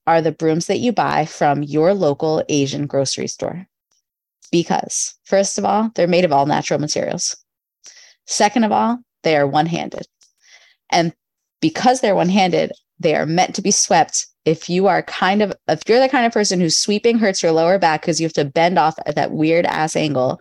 are 0.08 0.22
the 0.22 0.32
brooms 0.32 0.66
that 0.68 0.80
you 0.80 0.92
buy 0.92 1.26
from 1.26 1.62
your 1.64 1.94
local 1.94 2.44
Asian 2.50 2.88
grocery 2.88 3.28
store. 3.28 3.68
Because, 4.52 5.16
first 5.26 5.58
of 5.58 5.66
all, 5.66 5.92
they're 5.94 6.08
made 6.08 6.26
of 6.26 6.32
all 6.32 6.46
natural 6.46 6.80
materials. 6.80 7.36
Second 8.28 8.64
of 8.64 8.72
all, 8.72 9.00
they 9.24 9.36
are 9.36 9.48
one 9.48 9.66
handed. 9.66 10.06
And 10.92 11.14
because 11.62 12.02
they're 12.02 12.16
one 12.16 12.30
handed, 12.30 12.72
they 13.00 13.16
are 13.16 13.26
meant 13.26 13.56
to 13.56 13.62
be 13.62 13.72
swept. 13.72 14.28
If 14.46 14.70
you 14.70 14.88
are 14.88 15.02
kind 15.04 15.42
of, 15.42 15.54
if 15.68 15.82
you're 15.88 16.00
the 16.00 16.10
kind 16.10 16.26
of 16.26 16.32
person 16.32 16.60
who's 16.60 16.78
sweeping 16.78 17.18
hurts 17.18 17.42
your 17.42 17.52
lower 17.52 17.80
back 17.80 18.02
because 18.02 18.20
you 18.20 18.26
have 18.26 18.34
to 18.34 18.46
bend 18.46 18.78
off 18.78 18.98
at 19.06 19.16
that 19.16 19.32
weird 19.32 19.66
ass 19.66 19.96
angle, 19.96 20.40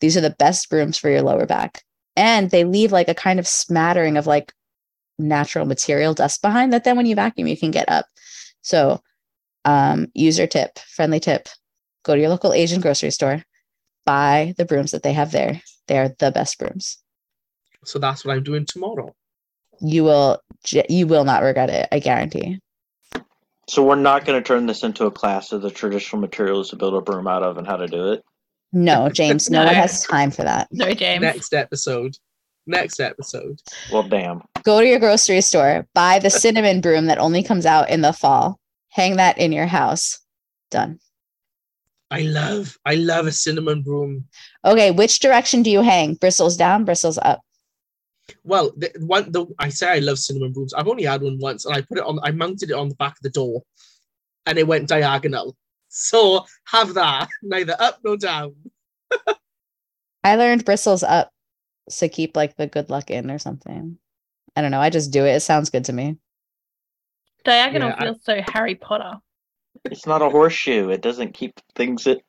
these 0.00 0.16
are 0.16 0.22
the 0.22 0.36
best 0.38 0.70
brooms 0.70 0.98
for 0.98 1.10
your 1.10 1.22
lower 1.22 1.46
back. 1.46 1.82
and 2.16 2.50
they 2.50 2.64
leave 2.64 2.92
like 2.92 3.08
a 3.08 3.14
kind 3.14 3.38
of 3.38 3.46
smattering 3.46 4.16
of 4.16 4.26
like 4.26 4.52
natural 5.18 5.66
material 5.66 6.14
dust 6.14 6.42
behind 6.42 6.72
that 6.72 6.84
then 6.84 6.96
when 6.96 7.06
you 7.06 7.14
vacuum 7.14 7.46
you 7.46 7.56
can 7.56 7.70
get 7.70 7.88
up 7.88 8.06
so 8.62 9.00
um 9.64 10.08
user 10.14 10.46
tip 10.46 10.78
friendly 10.78 11.20
tip 11.20 11.48
go 12.02 12.14
to 12.14 12.20
your 12.20 12.30
local 12.30 12.52
asian 12.52 12.80
grocery 12.80 13.10
store 13.10 13.42
buy 14.04 14.54
the 14.58 14.64
brooms 14.64 14.90
that 14.90 15.02
they 15.02 15.12
have 15.12 15.30
there 15.30 15.60
they're 15.86 16.14
the 16.18 16.30
best 16.30 16.58
brooms 16.58 16.98
So 17.84 17.98
that's 17.98 18.24
what 18.24 18.36
I'm 18.36 18.42
doing 18.42 18.66
tomorrow. 18.66 19.14
you 19.80 20.04
will 20.04 20.40
you 20.88 21.06
will 21.06 21.24
not 21.24 21.42
regret 21.42 21.68
it 21.68 21.86
i 21.92 21.98
guarantee 21.98 22.58
So 23.68 23.82
we're 23.84 23.96
not 23.96 24.24
going 24.24 24.40
to 24.40 24.46
turn 24.46 24.66
this 24.66 24.82
into 24.82 25.06
a 25.06 25.10
class 25.10 25.52
of 25.52 25.62
the 25.62 25.70
traditional 25.70 26.20
materials 26.20 26.70
to 26.70 26.76
build 26.76 26.94
a 26.94 27.00
broom 27.00 27.26
out 27.26 27.42
of 27.42 27.58
and 27.58 27.66
how 27.66 27.76
to 27.76 27.86
do 27.88 28.12
it. 28.12 28.22
no 28.72 29.08
james 29.08 29.50
no, 29.50 29.58
No. 29.60 29.66
one 29.66 29.74
has 29.74 30.02
time 30.04 30.30
for 30.30 30.44
that 30.44 30.68
No, 30.72 30.92
James. 30.94 31.22
Next 31.22 31.52
episode. 31.54 32.16
Next 32.66 32.98
episode. 33.00 33.60
Well, 33.92 34.04
damn. 34.04 34.40
go 34.62 34.80
to 34.80 34.86
your 34.86 34.98
grocery 35.00 35.40
store 35.42 35.86
buy 35.94 36.18
the 36.18 36.30
cinnamon 36.42 36.80
broom 36.80 37.06
that 37.06 37.18
only 37.18 37.42
comes 37.42 37.66
out 37.66 37.90
in 37.90 38.00
the 38.00 38.12
fall 38.12 38.58
hang 38.90 39.16
that 39.16 39.36
in 39.38 39.52
your 39.52 39.66
house 39.66 40.20
done 40.70 40.98
I 42.10 42.20
love, 42.20 42.78
I 42.86 42.94
love 42.94 43.26
a 43.26 43.32
cinnamon 43.32 43.82
broom. 43.82 44.24
okay 44.64 44.90
which 44.92 45.18
direction 45.20 45.62
do 45.62 45.70
you 45.70 45.82
hang 45.82 46.14
bristles 46.14 46.56
down 46.56 46.84
bristles 46.84 47.18
up 47.18 47.40
Well, 48.42 48.72
the 48.76 48.90
one 49.00 49.30
the 49.32 49.46
I 49.58 49.68
say 49.68 49.88
I 49.88 49.98
love 49.98 50.18
cinnamon 50.18 50.52
brooms. 50.52 50.74
I've 50.74 50.88
only 50.88 51.04
had 51.04 51.22
one 51.22 51.38
once, 51.38 51.64
and 51.64 51.74
I 51.74 51.82
put 51.82 51.98
it 51.98 52.04
on. 52.04 52.18
I 52.22 52.30
mounted 52.30 52.70
it 52.70 52.74
on 52.76 52.88
the 52.88 52.94
back 52.96 53.12
of 53.12 53.22
the 53.22 53.30
door, 53.30 53.62
and 54.46 54.58
it 54.58 54.66
went 54.66 54.88
diagonal. 54.88 55.56
So 55.88 56.44
have 56.66 56.94
that 56.94 57.28
neither 57.42 57.76
up 57.78 58.00
nor 58.04 58.16
down. 58.16 58.54
I 60.24 60.36
learned 60.36 60.64
bristles 60.64 61.02
up 61.02 61.30
to 61.98 62.08
keep 62.08 62.36
like 62.36 62.56
the 62.56 62.66
good 62.66 62.88
luck 62.88 63.10
in 63.10 63.30
or 63.30 63.38
something. 63.38 63.98
I 64.56 64.62
don't 64.62 64.70
know. 64.70 64.80
I 64.80 64.88
just 64.90 65.10
do 65.10 65.24
it. 65.26 65.34
It 65.34 65.40
sounds 65.40 65.68
good 65.70 65.84
to 65.86 65.92
me. 65.92 66.16
Diagonal 67.44 67.90
Yeah, 67.90 67.96
I- 67.98 68.04
feels 68.04 68.24
so 68.24 68.40
Harry 68.52 68.74
Potter. 68.74 69.18
It's 69.84 70.06
not 70.06 70.22
a 70.22 70.30
horseshoe. 70.30 70.88
It 70.88 71.02
doesn't 71.02 71.34
keep 71.34 71.60
things 71.74 72.06
it. 72.06 72.22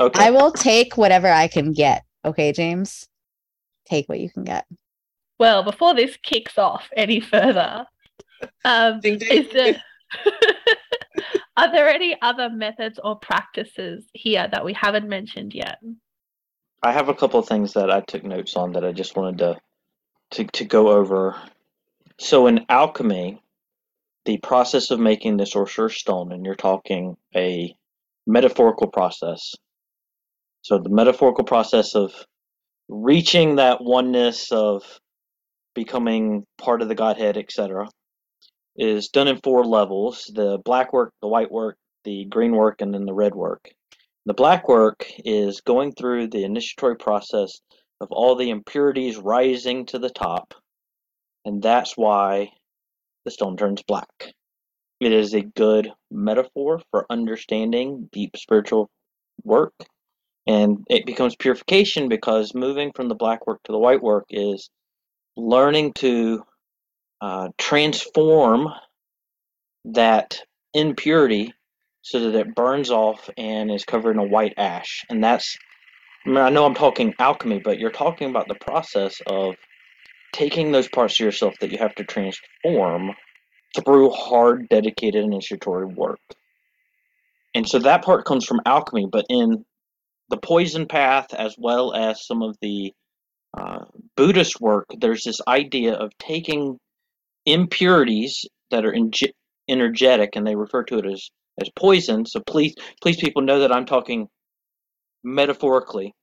Okay. 0.00 0.24
I 0.24 0.30
will 0.30 0.50
take 0.50 0.96
whatever 0.96 1.28
I 1.28 1.46
can 1.46 1.72
get. 1.72 2.04
Okay, 2.24 2.50
James? 2.52 3.06
Take 3.86 4.08
what 4.08 4.18
you 4.18 4.28
can 4.28 4.42
get. 4.42 4.66
Well, 5.38 5.62
before 5.62 5.94
this 5.94 6.16
kicks 6.22 6.58
off 6.58 6.88
any 6.96 7.20
further, 7.20 7.86
um, 8.64 9.00
Ding 9.00 9.18
ding. 9.18 9.28
is 9.30 9.52
there 9.52 9.82
are 11.56 11.72
there 11.72 11.88
any 11.88 12.16
other 12.22 12.50
methods 12.50 12.98
or 13.02 13.16
practices 13.16 14.04
here 14.14 14.48
that 14.50 14.64
we 14.64 14.72
haven't 14.72 15.08
mentioned 15.08 15.54
yet? 15.54 15.78
I 16.82 16.92
have 16.92 17.08
a 17.08 17.14
couple 17.14 17.40
of 17.40 17.48
things 17.48 17.72
that 17.74 17.90
I 17.90 18.00
took 18.00 18.24
notes 18.24 18.56
on 18.56 18.72
that 18.72 18.84
I 18.84 18.92
just 18.92 19.16
wanted 19.16 19.38
to 19.38 19.56
to, 20.32 20.44
to 20.44 20.64
go 20.64 20.88
over. 20.88 21.36
So 22.18 22.46
in 22.46 22.66
alchemy, 22.68 23.40
the 24.24 24.38
process 24.38 24.90
of 24.90 25.00
making 25.00 25.36
the 25.36 25.46
sorcerer's 25.46 25.96
stone, 25.96 26.32
and 26.32 26.44
you're 26.44 26.54
talking 26.54 27.16
a 27.34 27.74
metaphorical 28.26 28.88
process. 28.88 29.54
So 30.62 30.78
the 30.78 30.90
metaphorical 30.90 31.44
process 31.44 31.94
of 31.94 32.12
reaching 32.88 33.56
that 33.56 33.82
oneness 33.82 34.52
of 34.52 34.82
becoming 35.78 36.44
part 36.58 36.82
of 36.82 36.88
the 36.88 36.94
Godhead, 36.96 37.36
etc., 37.36 37.88
is 38.76 39.08
done 39.10 39.28
in 39.28 39.40
four 39.44 39.64
levels: 39.64 40.28
the 40.34 40.58
black 40.64 40.92
work, 40.92 41.12
the 41.22 41.28
white 41.28 41.52
work, 41.52 41.76
the 42.02 42.24
green 42.24 42.50
work, 42.52 42.80
and 42.80 42.92
then 42.92 43.04
the 43.04 43.14
red 43.14 43.34
work. 43.34 43.70
The 44.26 44.34
black 44.34 44.68
work 44.68 45.06
is 45.24 45.60
going 45.60 45.92
through 45.92 46.28
the 46.28 46.42
initiatory 46.42 46.96
process 46.96 47.60
of 48.00 48.08
all 48.10 48.34
the 48.34 48.50
impurities 48.50 49.18
rising 49.18 49.86
to 49.86 50.00
the 50.00 50.10
top, 50.10 50.52
and 51.44 51.62
that's 51.62 51.96
why 51.96 52.50
the 53.24 53.30
stone 53.30 53.56
turns 53.56 53.82
black. 53.84 54.34
It 54.98 55.12
is 55.12 55.32
a 55.32 55.42
good 55.42 55.92
metaphor 56.10 56.82
for 56.90 57.06
understanding 57.08 58.08
deep 58.12 58.36
spiritual 58.36 58.90
work, 59.44 59.74
and 60.44 60.84
it 60.90 61.06
becomes 61.06 61.36
purification 61.36 62.08
because 62.08 62.52
moving 62.52 62.90
from 62.96 63.08
the 63.08 63.14
black 63.14 63.46
work 63.46 63.60
to 63.64 63.72
the 63.72 63.78
white 63.78 64.02
work 64.02 64.24
is 64.30 64.70
learning 65.38 65.92
to 65.94 66.44
uh, 67.20 67.48
transform 67.56 68.68
that 69.84 70.40
impurity 70.74 71.52
so 72.02 72.30
that 72.30 72.38
it 72.38 72.54
burns 72.54 72.90
off 72.90 73.30
and 73.38 73.70
is 73.70 73.84
covered 73.84 74.12
in 74.12 74.18
a 74.18 74.26
white 74.26 74.54
ash. 74.56 75.04
And 75.08 75.22
that's, 75.22 75.56
I, 76.26 76.28
mean, 76.28 76.38
I 76.38 76.50
know 76.50 76.64
I'm 76.66 76.74
talking 76.74 77.14
alchemy, 77.18 77.60
but 77.62 77.78
you're 77.78 77.90
talking 77.90 78.28
about 78.30 78.48
the 78.48 78.56
process 78.56 79.20
of 79.26 79.54
taking 80.32 80.72
those 80.72 80.88
parts 80.88 81.14
of 81.14 81.24
yourself 81.24 81.54
that 81.60 81.70
you 81.70 81.78
have 81.78 81.94
to 81.96 82.04
transform 82.04 83.12
through 83.76 84.10
hard, 84.10 84.68
dedicated 84.68 85.24
initiatory 85.24 85.86
work. 85.86 86.20
And 87.54 87.68
so 87.68 87.78
that 87.78 88.04
part 88.04 88.24
comes 88.24 88.44
from 88.44 88.60
alchemy, 88.66 89.06
but 89.10 89.26
in 89.28 89.64
the 90.30 90.36
poison 90.36 90.86
path, 90.86 91.32
as 91.32 91.54
well 91.58 91.94
as 91.94 92.26
some 92.26 92.42
of 92.42 92.56
the 92.60 92.92
uh, 93.58 93.84
Buddhist 94.16 94.60
work, 94.60 94.86
there's 94.98 95.24
this 95.24 95.40
idea 95.46 95.94
of 95.94 96.12
taking 96.18 96.78
impurities 97.46 98.44
that 98.70 98.84
are 98.84 98.94
energetic, 99.68 100.36
and 100.36 100.46
they 100.46 100.56
refer 100.56 100.82
to 100.84 100.98
it 100.98 101.06
as 101.06 101.30
as 101.60 101.70
poison. 101.76 102.24
So 102.24 102.40
please, 102.40 102.74
please, 103.02 103.16
people 103.16 103.42
know 103.42 103.60
that 103.60 103.72
I'm 103.72 103.86
talking 103.86 104.28
metaphorically, 105.24 106.14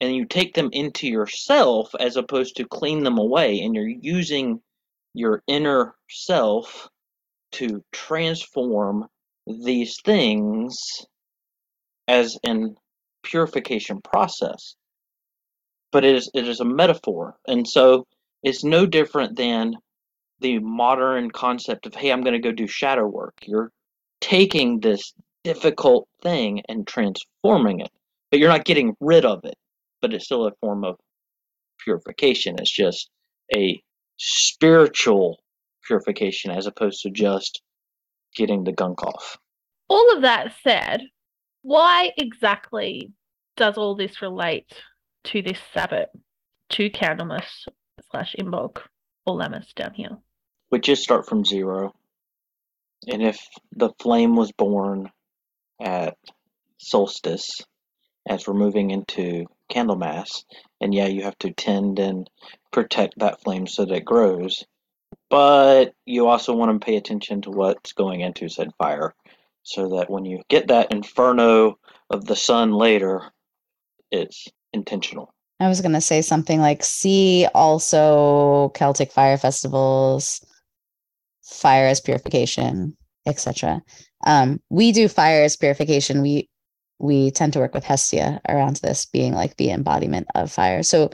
and 0.00 0.14
you 0.14 0.24
take 0.24 0.54
them 0.54 0.70
into 0.72 1.06
yourself 1.06 1.94
as 1.98 2.16
opposed 2.16 2.56
to 2.56 2.66
clean 2.66 3.04
them 3.04 3.18
away, 3.18 3.60
and 3.60 3.74
you're 3.74 3.88
using 3.88 4.60
your 5.14 5.42
inner 5.46 5.94
self 6.10 6.88
to 7.52 7.82
transform 7.92 9.06
these 9.46 9.96
things 10.04 10.76
as 12.08 12.36
an 12.44 12.76
purification 13.22 14.00
process. 14.02 14.74
But 15.96 16.04
it 16.04 16.14
is 16.14 16.30
it 16.34 16.46
is 16.46 16.60
a 16.60 16.64
metaphor, 16.66 17.38
and 17.48 17.66
so 17.66 18.06
it's 18.42 18.62
no 18.62 18.84
different 18.84 19.34
than 19.34 19.78
the 20.40 20.58
modern 20.58 21.30
concept 21.30 21.86
of 21.86 21.94
hey, 21.94 22.12
I'm 22.12 22.20
going 22.20 22.34
to 22.34 22.38
go 22.38 22.52
do 22.52 22.66
shadow 22.66 23.06
work. 23.06 23.32
You're 23.46 23.72
taking 24.20 24.80
this 24.80 25.14
difficult 25.42 26.06
thing 26.20 26.60
and 26.68 26.86
transforming 26.86 27.80
it, 27.80 27.90
but 28.30 28.38
you're 28.38 28.50
not 28.50 28.66
getting 28.66 28.94
rid 29.00 29.24
of 29.24 29.42
it. 29.44 29.54
But 30.02 30.12
it's 30.12 30.26
still 30.26 30.46
a 30.46 30.52
form 30.60 30.84
of 30.84 30.96
purification. 31.82 32.56
It's 32.58 32.70
just 32.70 33.08
a 33.56 33.80
spiritual 34.18 35.38
purification 35.86 36.50
as 36.50 36.66
opposed 36.66 37.00
to 37.04 37.10
just 37.10 37.62
getting 38.34 38.64
the 38.64 38.72
gunk 38.72 39.02
off. 39.02 39.38
All 39.88 40.14
of 40.14 40.20
that 40.20 40.52
said, 40.62 41.04
why 41.62 42.12
exactly 42.18 43.12
does 43.56 43.78
all 43.78 43.96
this 43.96 44.20
relate 44.20 44.70
to 45.26 45.42
this 45.42 45.58
Sabbath, 45.74 46.08
to 46.70 46.90
Candlemas 46.90 47.66
slash 48.10 48.34
Imbolc 48.38 48.78
or 49.26 49.36
Lammas 49.36 49.74
down 49.74 49.92
here? 49.94 50.16
We 50.70 50.80
just 50.80 51.02
start 51.02 51.28
from 51.28 51.44
zero. 51.44 51.94
And 53.06 53.22
if 53.22 53.38
the 53.72 53.90
flame 54.00 54.36
was 54.36 54.52
born 54.52 55.10
at 55.80 56.16
solstice, 56.78 57.50
as 58.28 58.46
we're 58.46 58.54
moving 58.54 58.90
into 58.90 59.46
Candlemas, 59.70 60.44
and 60.80 60.94
yeah, 60.94 61.06
you 61.06 61.22
have 61.22 61.38
to 61.38 61.52
tend 61.52 61.98
and 61.98 62.28
protect 62.72 63.18
that 63.18 63.42
flame 63.42 63.66
so 63.66 63.84
that 63.84 63.94
it 63.94 64.04
grows, 64.04 64.64
but 65.28 65.92
you 66.04 66.26
also 66.26 66.54
want 66.54 66.80
to 66.80 66.84
pay 66.84 66.96
attention 66.96 67.42
to 67.42 67.50
what's 67.50 67.92
going 67.92 68.20
into 68.20 68.48
said 68.48 68.70
fire 68.78 69.14
so 69.62 69.96
that 69.96 70.08
when 70.08 70.24
you 70.24 70.42
get 70.48 70.68
that 70.68 70.92
inferno 70.92 71.78
of 72.10 72.24
the 72.24 72.36
sun 72.36 72.72
later, 72.72 73.22
it's 74.10 74.46
intentional. 74.72 75.32
I 75.58 75.68
was 75.68 75.80
going 75.80 75.94
to 75.94 76.00
say 76.00 76.20
something 76.22 76.60
like 76.60 76.84
see 76.84 77.46
also 77.54 78.70
Celtic 78.74 79.10
fire 79.10 79.38
festivals, 79.38 80.44
fire 81.42 81.86
as 81.86 82.00
purification, 82.00 82.96
etc. 83.26 83.82
Um, 84.26 84.60
we 84.68 84.92
do 84.92 85.08
fire 85.08 85.42
as 85.42 85.56
purification. 85.56 86.22
We 86.22 86.48
we 86.98 87.30
tend 87.30 87.52
to 87.52 87.58
work 87.58 87.74
with 87.74 87.84
Hestia 87.84 88.40
around 88.48 88.76
this 88.76 89.06
being 89.06 89.34
like 89.34 89.56
the 89.56 89.70
embodiment 89.70 90.26
of 90.34 90.50
fire. 90.50 90.82
So 90.82 91.10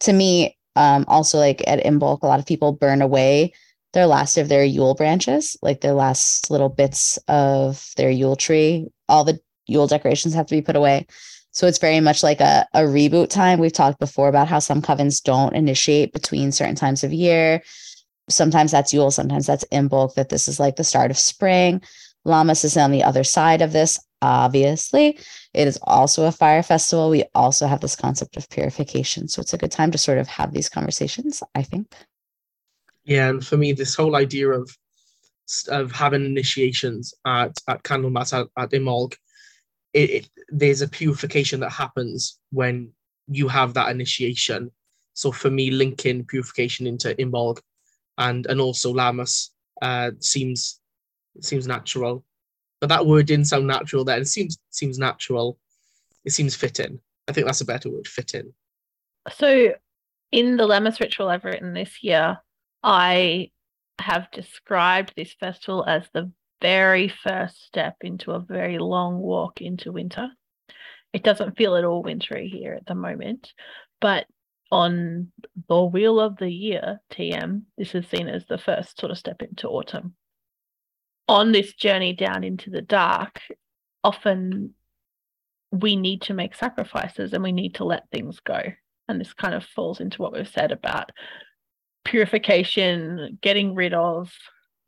to 0.00 0.12
me, 0.12 0.58
um, 0.76 1.04
also 1.08 1.38
like 1.38 1.62
at 1.66 1.82
Imbolc, 1.84 2.22
a 2.22 2.26
lot 2.26 2.38
of 2.38 2.46
people 2.46 2.72
burn 2.72 3.02
away 3.02 3.52
their 3.92 4.06
last 4.06 4.38
of 4.38 4.48
their 4.48 4.64
Yule 4.64 4.94
branches, 4.94 5.56
like 5.62 5.80
their 5.80 5.92
last 5.92 6.50
little 6.50 6.68
bits 6.68 7.18
of 7.28 7.90
their 7.96 8.10
Yule 8.10 8.36
tree. 8.36 8.88
All 9.08 9.24
the 9.24 9.38
Yule 9.66 9.86
decorations 9.86 10.34
have 10.34 10.46
to 10.46 10.54
be 10.54 10.62
put 10.62 10.76
away. 10.76 11.06
So 11.52 11.66
it's 11.66 11.78
very 11.78 12.00
much 12.00 12.22
like 12.22 12.40
a, 12.40 12.66
a 12.72 12.80
reboot 12.80 13.28
time. 13.28 13.58
We've 13.58 13.72
talked 13.72 14.00
before 14.00 14.28
about 14.28 14.48
how 14.48 14.58
some 14.58 14.82
covens 14.82 15.22
don't 15.22 15.54
initiate 15.54 16.12
between 16.12 16.50
certain 16.50 16.74
times 16.74 17.04
of 17.04 17.12
year. 17.12 17.62
Sometimes 18.30 18.72
that's 18.72 18.92
Yule, 18.92 19.10
sometimes 19.10 19.46
that's 19.46 19.64
Imbolc, 19.72 20.14
that 20.14 20.30
this 20.30 20.48
is 20.48 20.58
like 20.58 20.76
the 20.76 20.84
start 20.84 21.10
of 21.10 21.18
spring. 21.18 21.82
Lammas 22.24 22.64
is 22.64 22.76
on 22.76 22.90
the 22.90 23.04
other 23.04 23.24
side 23.24 23.62
of 23.62 23.72
this. 23.72 23.98
Obviously, 24.22 25.18
it 25.52 25.66
is 25.66 25.78
also 25.82 26.26
a 26.26 26.32
fire 26.32 26.62
festival. 26.62 27.10
We 27.10 27.24
also 27.34 27.66
have 27.66 27.80
this 27.80 27.96
concept 27.96 28.36
of 28.36 28.48
purification. 28.48 29.28
So 29.28 29.40
it's 29.40 29.52
a 29.52 29.58
good 29.58 29.72
time 29.72 29.90
to 29.90 29.98
sort 29.98 30.18
of 30.18 30.28
have 30.28 30.52
these 30.52 30.68
conversations, 30.68 31.42
I 31.54 31.62
think. 31.62 31.92
Yeah, 33.04 33.28
and 33.28 33.44
for 33.44 33.56
me, 33.56 33.72
this 33.72 33.94
whole 33.94 34.16
idea 34.16 34.48
of 34.50 34.70
of 35.68 35.90
having 35.90 36.24
initiations 36.24 37.12
at 37.26 37.58
at 37.66 37.82
Candlemas 37.82 38.32
at, 38.32 38.46
at 38.56 38.70
Imbolc, 38.70 39.16
it, 39.92 40.10
it, 40.10 40.28
there's 40.48 40.82
a 40.82 40.88
purification 40.88 41.60
that 41.60 41.70
happens 41.70 42.38
when 42.50 42.90
you 43.28 43.48
have 43.48 43.74
that 43.74 43.90
initiation. 43.90 44.70
So 45.14 45.32
for 45.32 45.50
me, 45.50 45.70
linking 45.70 46.24
purification 46.24 46.86
into 46.86 47.14
Imbolc 47.14 47.58
and 48.18 48.46
and 48.46 48.60
also 48.60 48.92
Lammas 48.92 49.50
uh, 49.80 50.12
seems 50.20 50.80
seems 51.40 51.66
natural. 51.66 52.24
But 52.80 52.88
that 52.88 53.06
word 53.06 53.26
didn't 53.26 53.46
sound 53.46 53.66
natural 53.66 54.04
then. 54.04 54.22
It 54.22 54.28
seems 54.28 54.58
seems 54.70 54.98
natural. 54.98 55.58
It 56.24 56.32
seems 56.32 56.54
fitting. 56.54 57.00
I 57.28 57.32
think 57.32 57.46
that's 57.46 57.60
a 57.60 57.66
better 57.66 57.90
word, 57.90 58.08
fitting. 58.08 58.52
So 59.36 59.74
in 60.32 60.56
the 60.56 60.66
Lammas 60.66 61.00
ritual 61.00 61.28
I've 61.28 61.44
written 61.44 61.74
this 61.74 62.02
year, 62.02 62.38
I 62.82 63.50
have 63.98 64.30
described 64.32 65.12
this 65.16 65.34
festival 65.38 65.84
as 65.86 66.08
the 66.12 66.32
very 66.62 67.08
first 67.08 67.66
step 67.66 67.96
into 68.00 68.30
a 68.30 68.40
very 68.40 68.78
long 68.78 69.18
walk 69.18 69.60
into 69.60 69.92
winter. 69.92 70.28
It 71.12 71.24
doesn't 71.24 71.58
feel 71.58 71.76
at 71.76 71.84
all 71.84 72.02
wintry 72.02 72.48
here 72.48 72.72
at 72.72 72.86
the 72.86 72.94
moment, 72.94 73.52
but 74.00 74.26
on 74.70 75.30
the 75.68 75.84
wheel 75.84 76.18
of 76.18 76.38
the 76.38 76.48
year, 76.48 77.00
TM, 77.10 77.62
this 77.76 77.94
is 77.94 78.06
seen 78.06 78.28
as 78.28 78.46
the 78.46 78.56
first 78.56 78.98
sort 78.98 79.12
of 79.12 79.18
step 79.18 79.42
into 79.42 79.68
autumn. 79.68 80.14
On 81.28 81.52
this 81.52 81.74
journey 81.74 82.14
down 82.14 82.44
into 82.44 82.70
the 82.70 82.80
dark, 82.80 83.40
often 84.02 84.72
we 85.70 85.96
need 85.96 86.22
to 86.22 86.34
make 86.34 86.54
sacrifices 86.54 87.32
and 87.34 87.42
we 87.42 87.52
need 87.52 87.74
to 87.74 87.84
let 87.84 88.08
things 88.10 88.40
go. 88.40 88.60
And 89.08 89.20
this 89.20 89.34
kind 89.34 89.54
of 89.54 89.64
falls 89.64 90.00
into 90.00 90.22
what 90.22 90.32
we've 90.32 90.48
said 90.48 90.72
about 90.72 91.10
purification, 92.04 93.38
getting 93.42 93.74
rid 93.74 93.92
of 93.92 94.32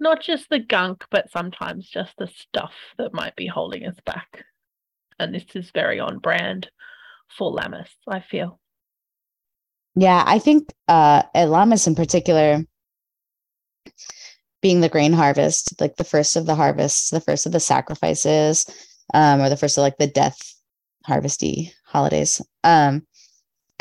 not 0.05 0.23
just 0.23 0.49
the 0.51 0.61
gunk, 0.61 1.05
but 1.11 1.31
sometimes 1.33 1.89
just 1.89 2.13
the 2.19 2.29
stuff 2.29 2.75
that 2.99 3.15
might 3.15 3.35
be 3.35 3.47
holding 3.47 3.87
us 3.87 3.97
back. 4.05 4.45
And 5.19 5.35
this 5.35 5.45
is 5.55 5.71
very 5.75 5.99
on 5.99 6.19
brand 6.19 6.71
for 7.37 7.51
Lammas, 7.51 7.89
I 8.07 8.21
feel. 8.21 8.61
Yeah, 9.97 10.23
I 10.27 10.39
think 10.39 10.73
uh, 10.89 11.23
at 11.35 11.49
Lammas 11.49 11.87
in 11.87 11.95
particular, 11.95 12.63
being 14.61 14.81
the 14.81 14.89
grain 14.89 15.13
harvest, 15.13 15.81
like 15.81 15.97
the 15.97 16.05
first 16.05 16.37
of 16.37 16.47
the 16.47 16.55
harvests, 16.55 17.11
the 17.11 17.21
first 17.21 17.47
of 17.47 17.53
the 17.53 17.61
sacrifices, 17.61 18.67
um, 19.15 19.41
or 19.41 19.49
the 19.49 19.57
first 19.57 19.79
of 19.79 19.83
like 19.83 19.97
the 19.99 20.07
death 20.07 20.39
harvesty 21.05 21.73
holidays. 21.87 22.43
Um, 22.63 23.07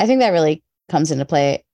I 0.00 0.06
think 0.06 0.20
that 0.20 0.30
really 0.30 0.62
comes 0.88 1.10
into 1.10 1.24
play. 1.24 1.64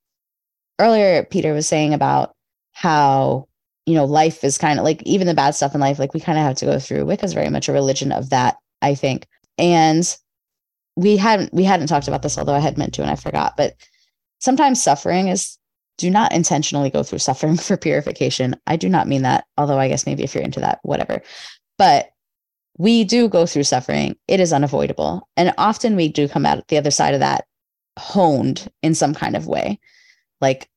Earlier, 0.78 1.24
Peter 1.24 1.52
was 1.52 1.68
saying 1.68 1.94
about 1.94 2.34
how 2.72 3.46
you 3.90 3.96
know 3.96 4.04
life 4.04 4.44
is 4.44 4.56
kind 4.56 4.78
of 4.78 4.84
like 4.84 5.02
even 5.02 5.26
the 5.26 5.34
bad 5.34 5.56
stuff 5.56 5.74
in 5.74 5.80
life, 5.80 5.98
like 5.98 6.14
we 6.14 6.20
kind 6.20 6.38
of 6.38 6.44
have 6.44 6.56
to 6.56 6.64
go 6.64 6.78
through. 6.78 7.04
Wicca 7.04 7.24
is 7.24 7.32
very 7.32 7.50
much 7.50 7.68
a 7.68 7.72
religion 7.72 8.12
of 8.12 8.30
that, 8.30 8.56
I 8.80 8.94
think, 8.94 9.26
and 9.58 10.16
we 10.94 11.16
hadn't 11.16 11.52
we 11.52 11.64
hadn't 11.64 11.88
talked 11.88 12.06
about 12.06 12.22
this, 12.22 12.38
although 12.38 12.54
I 12.54 12.60
had 12.60 12.78
meant 12.78 12.94
to 12.94 13.02
and 13.02 13.10
I 13.10 13.16
forgot, 13.16 13.56
but 13.56 13.74
sometimes 14.38 14.80
suffering 14.80 15.26
is 15.26 15.58
do 15.98 16.08
not 16.08 16.32
intentionally 16.32 16.88
go 16.88 17.02
through 17.02 17.18
suffering 17.18 17.56
for 17.58 17.76
purification. 17.76 18.54
I 18.68 18.76
do 18.76 18.88
not 18.88 19.08
mean 19.08 19.22
that, 19.22 19.44
although 19.58 19.78
I 19.78 19.88
guess 19.88 20.06
maybe 20.06 20.22
if 20.22 20.34
you're 20.34 20.44
into 20.44 20.60
that, 20.60 20.78
whatever. 20.82 21.22
But 21.78 22.10
we 22.78 23.04
do 23.04 23.28
go 23.28 23.44
through 23.44 23.64
suffering. 23.64 24.16
It 24.28 24.38
is 24.40 24.52
unavoidable. 24.52 25.28
And 25.36 25.52
often 25.58 25.96
we 25.96 26.08
do 26.08 26.28
come 26.28 26.46
out 26.46 26.66
the 26.68 26.78
other 26.78 26.92
side 26.92 27.14
of 27.14 27.20
that 27.20 27.44
honed 27.98 28.70
in 28.82 28.94
some 28.94 29.14
kind 29.14 29.36
of 29.36 29.46
way, 29.46 29.78
like 30.40 30.70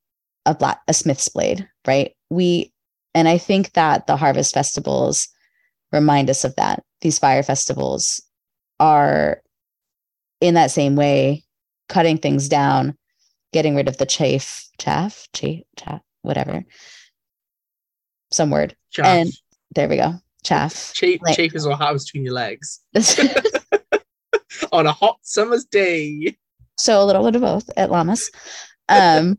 a 0.44 0.54
black 0.54 0.80
a 0.88 0.92
smith's 0.92 1.28
blade, 1.28 1.66
right? 1.86 2.14
We 2.28 2.73
and 3.14 3.28
I 3.28 3.38
think 3.38 3.72
that 3.72 4.06
the 4.06 4.16
harvest 4.16 4.54
festivals 4.54 5.28
remind 5.92 6.30
us 6.30 6.44
of 6.44 6.56
that. 6.56 6.82
These 7.00 7.18
fire 7.18 7.42
festivals 7.42 8.22
are 8.80 9.42
in 10.40 10.54
that 10.54 10.70
same 10.70 10.96
way, 10.96 11.44
cutting 11.88 12.18
things 12.18 12.48
down 12.48 12.96
getting 13.54 13.76
rid 13.76 13.86
of 13.86 13.96
the 13.98 14.04
chafe, 14.04 14.68
chaff, 14.80 15.28
chaff, 15.32 15.60
chaff 15.78 16.00
whatever, 16.22 16.64
some 18.32 18.50
word. 18.50 18.74
Chaff. 18.90 19.06
And 19.06 19.32
there 19.74 19.88
we 19.88 19.96
go. 19.96 20.14
Chaff. 20.42 20.92
Chafe, 20.92 21.20
like, 21.22 21.36
chafe 21.36 21.54
is 21.54 21.66
what 21.66 21.78
happens 21.78 22.04
between 22.04 22.24
your 22.24 22.34
legs 22.34 22.80
on 24.72 24.86
a 24.86 24.92
hot 24.92 25.18
summer's 25.22 25.64
day. 25.64 26.36
So 26.76 27.00
a 27.00 27.04
little 27.06 27.24
bit 27.24 27.36
of 27.36 27.42
both 27.42 27.70
at 27.76 27.90
Lammas. 27.90 28.28
Um, 28.88 29.38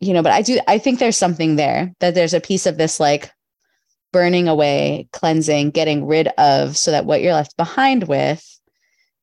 you 0.00 0.12
know, 0.12 0.22
but 0.22 0.32
I 0.32 0.42
do, 0.42 0.58
I 0.66 0.78
think 0.78 0.98
there's 0.98 1.16
something 1.16 1.56
there 1.56 1.92
that 2.00 2.14
there's 2.14 2.34
a 2.34 2.40
piece 2.40 2.66
of 2.66 2.78
this 2.78 2.98
like 2.98 3.30
burning 4.12 4.48
away, 4.48 5.08
cleansing, 5.12 5.70
getting 5.70 6.06
rid 6.06 6.28
of, 6.38 6.76
so 6.76 6.90
that 6.90 7.04
what 7.04 7.22
you're 7.22 7.34
left 7.34 7.56
behind 7.56 8.08
with 8.08 8.44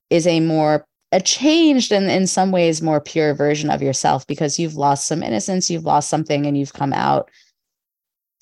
is 0.09 0.27
a 0.27 0.39
more 0.39 0.85
a 1.11 1.21
changed 1.21 1.93
and 1.93 2.11
in 2.11 2.27
some 2.27 2.51
ways 2.51 2.81
more 2.81 2.99
pure 2.99 3.33
version 3.33 3.69
of 3.69 3.81
yourself 3.81 4.27
because 4.27 4.59
you've 4.59 4.75
lost 4.75 5.07
some 5.07 5.23
innocence, 5.23 5.69
you've 5.69 5.85
lost 5.85 6.09
something, 6.09 6.45
and 6.45 6.57
you've 6.57 6.73
come 6.73 6.93
out 6.93 7.29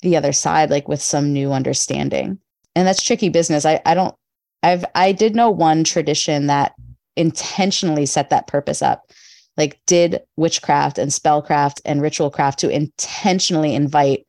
the 0.02 0.16
other 0.16 0.32
side 0.32 0.70
like 0.70 0.88
with 0.88 1.00
some 1.00 1.32
new 1.32 1.52
understanding. 1.52 2.38
And 2.74 2.86
that's 2.86 3.02
tricky 3.02 3.28
business. 3.28 3.64
I, 3.64 3.80
I 3.86 3.94
don't 3.94 4.14
I've 4.62 4.84
I 4.94 5.12
did 5.12 5.34
know 5.34 5.50
one 5.50 5.84
tradition 5.84 6.48
that 6.48 6.74
intentionally 7.16 8.04
set 8.04 8.30
that 8.30 8.46
purpose 8.46 8.82
up. 8.82 9.10
Like 9.56 9.80
did 9.86 10.20
witchcraft 10.36 10.98
and 10.98 11.10
spellcraft 11.10 11.80
and 11.84 12.02
ritual 12.02 12.30
craft 12.30 12.58
to 12.60 12.68
intentionally 12.68 13.74
invite 13.74 14.26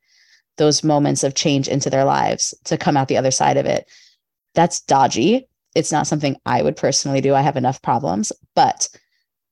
those 0.57 0.83
moments 0.83 1.23
of 1.23 1.35
change 1.35 1.67
into 1.67 1.89
their 1.89 2.05
lives 2.05 2.53
to 2.65 2.77
come 2.77 2.97
out 2.97 3.07
the 3.07 3.17
other 3.17 3.31
side 3.31 3.57
of 3.57 3.65
it. 3.65 3.89
That's 4.55 4.81
dodgy 4.81 5.47
it's 5.77 5.91
not 5.91 6.07
something 6.07 6.35
I 6.43 6.63
would 6.63 6.75
personally 6.75 7.21
do. 7.21 7.35
I 7.35 7.41
have 7.41 7.55
enough 7.55 7.83
problems, 7.83 8.31
but 8.55 8.89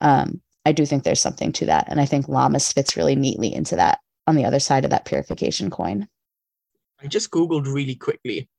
um, 0.02 0.42
I 0.66 0.72
do 0.72 0.84
think 0.84 1.04
there's 1.04 1.22
something 1.22 1.52
to 1.52 1.68
that. 1.68 1.86
And 1.88 2.02
I 2.02 2.08
think 2.08 2.26
Lammas 2.26 2.74
fits 2.74 2.98
really 2.98 3.16
neatly 3.16 3.54
into 3.54 3.76
that 3.76 4.00
on 4.26 4.36
the 4.36 4.44
other 4.44 4.60
side 4.60 4.86
of 4.86 4.90
that 4.90 5.06
purification 5.06 5.70
coin. 5.70 6.08
I 7.00 7.06
just 7.06 7.30
Googled 7.30 7.72
really 7.72 7.94
quickly. 7.94 8.50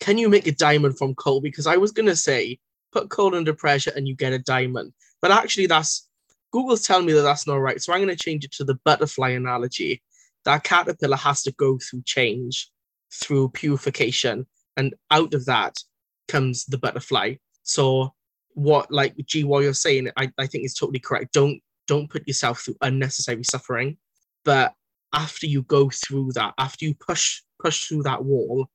Can 0.00 0.18
you 0.18 0.28
make 0.28 0.46
a 0.46 0.52
diamond 0.52 0.98
from 0.98 1.14
coal? 1.14 1.40
Because 1.40 1.66
I 1.66 1.78
was 1.78 1.92
going 1.92 2.06
to 2.06 2.16
say, 2.16 2.58
put 2.92 3.08
coal 3.08 3.34
under 3.34 3.54
pressure 3.54 3.92
and 3.96 4.06
you 4.06 4.14
get 4.14 4.34
a 4.34 4.38
diamond. 4.38 4.92
But 5.22 5.30
actually, 5.30 5.66
that's 5.66 6.06
Google's 6.54 6.86
telling 6.86 7.04
me 7.04 7.12
that 7.14 7.22
that's 7.22 7.48
not 7.48 7.56
right. 7.56 7.82
So 7.82 7.92
I'm 7.92 7.98
going 7.98 8.16
to 8.16 8.24
change 8.24 8.44
it 8.44 8.52
to 8.52 8.64
the 8.64 8.78
butterfly 8.84 9.30
analogy. 9.30 10.00
That 10.44 10.62
caterpillar 10.62 11.16
has 11.16 11.42
to 11.42 11.52
go 11.52 11.78
through 11.78 12.02
change, 12.06 12.70
through 13.12 13.48
purification. 13.48 14.46
And 14.76 14.94
out 15.10 15.34
of 15.34 15.46
that, 15.46 15.76
comes 16.28 16.64
the 16.66 16.78
butterfly. 16.78 17.34
So 17.64 18.14
what 18.50 18.88
like 18.92 19.16
G 19.26 19.42
what 19.42 19.64
you're 19.64 19.74
saying, 19.74 20.10
I, 20.16 20.30
I 20.38 20.46
think 20.46 20.64
is 20.64 20.74
totally 20.74 21.00
correct. 21.00 21.32
Don't 21.32 21.60
don't 21.88 22.08
put 22.08 22.28
yourself 22.28 22.60
through 22.60 22.76
unnecessary 22.82 23.42
suffering. 23.42 23.96
But 24.44 24.74
after 25.12 25.48
you 25.48 25.62
go 25.62 25.90
through 25.90 26.34
that, 26.34 26.54
after 26.56 26.84
you 26.84 26.94
push 26.94 27.42
push 27.60 27.88
through 27.88 28.04
that 28.04 28.24
wall, 28.24 28.68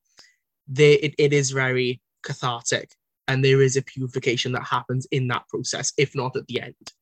there 0.68 0.98
it, 1.02 1.16
it 1.18 1.32
is 1.32 1.52
very 1.52 2.02
cathartic. 2.24 2.92
And 3.30 3.46
there 3.46 3.62
is 3.62 3.78
a 3.78 3.82
purification 3.82 4.52
that 4.52 4.64
happens 4.64 5.08
in 5.12 5.30
that 5.30 5.48
process, 5.48 5.94
if 5.98 6.14
not 6.14 6.36
at 6.36 6.46
the 6.48 6.62
end. 6.62 6.94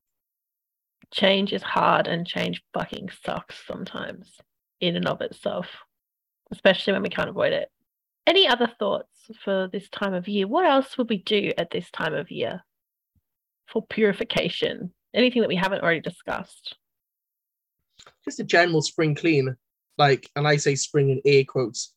Change 1.14 1.54
is 1.54 1.64
hard 1.64 2.08
and 2.08 2.28
change 2.28 2.62
fucking 2.74 3.10
sucks 3.24 3.56
sometimes 3.66 4.30
in 4.82 4.96
and 4.96 5.08
of 5.08 5.22
itself, 5.22 5.68
especially 6.52 6.94
when 6.94 7.04
we 7.04 7.10
can't 7.10 7.30
avoid 7.30 7.54
it. 7.54 7.70
Any 8.26 8.48
other 8.48 8.70
thoughts 8.80 9.08
for 9.44 9.70
this 9.72 9.88
time 9.90 10.14
of 10.14 10.28
year? 10.28 10.48
What 10.48 10.66
else 10.66 10.98
would 10.98 11.10
we 11.10 11.18
do 11.20 11.54
at 11.58 11.72
this 11.72 11.90
time 11.92 12.14
of 12.14 12.30
year 12.30 12.62
for 13.68 13.86
purification? 13.86 14.94
Anything 15.14 15.42
that 15.42 15.48
we 15.48 15.56
haven't 15.56 15.82
already 15.82 16.02
discussed? 16.02 16.76
Just 18.26 18.42
a 18.42 18.44
general 18.44 18.82
spring 18.82 19.16
clean, 19.16 19.56
like, 19.98 20.30
and 20.36 20.46
I 20.46 20.58
say 20.58 20.76
spring 20.76 21.10
in 21.10 21.22
air 21.26 21.46
quotes 21.46 21.94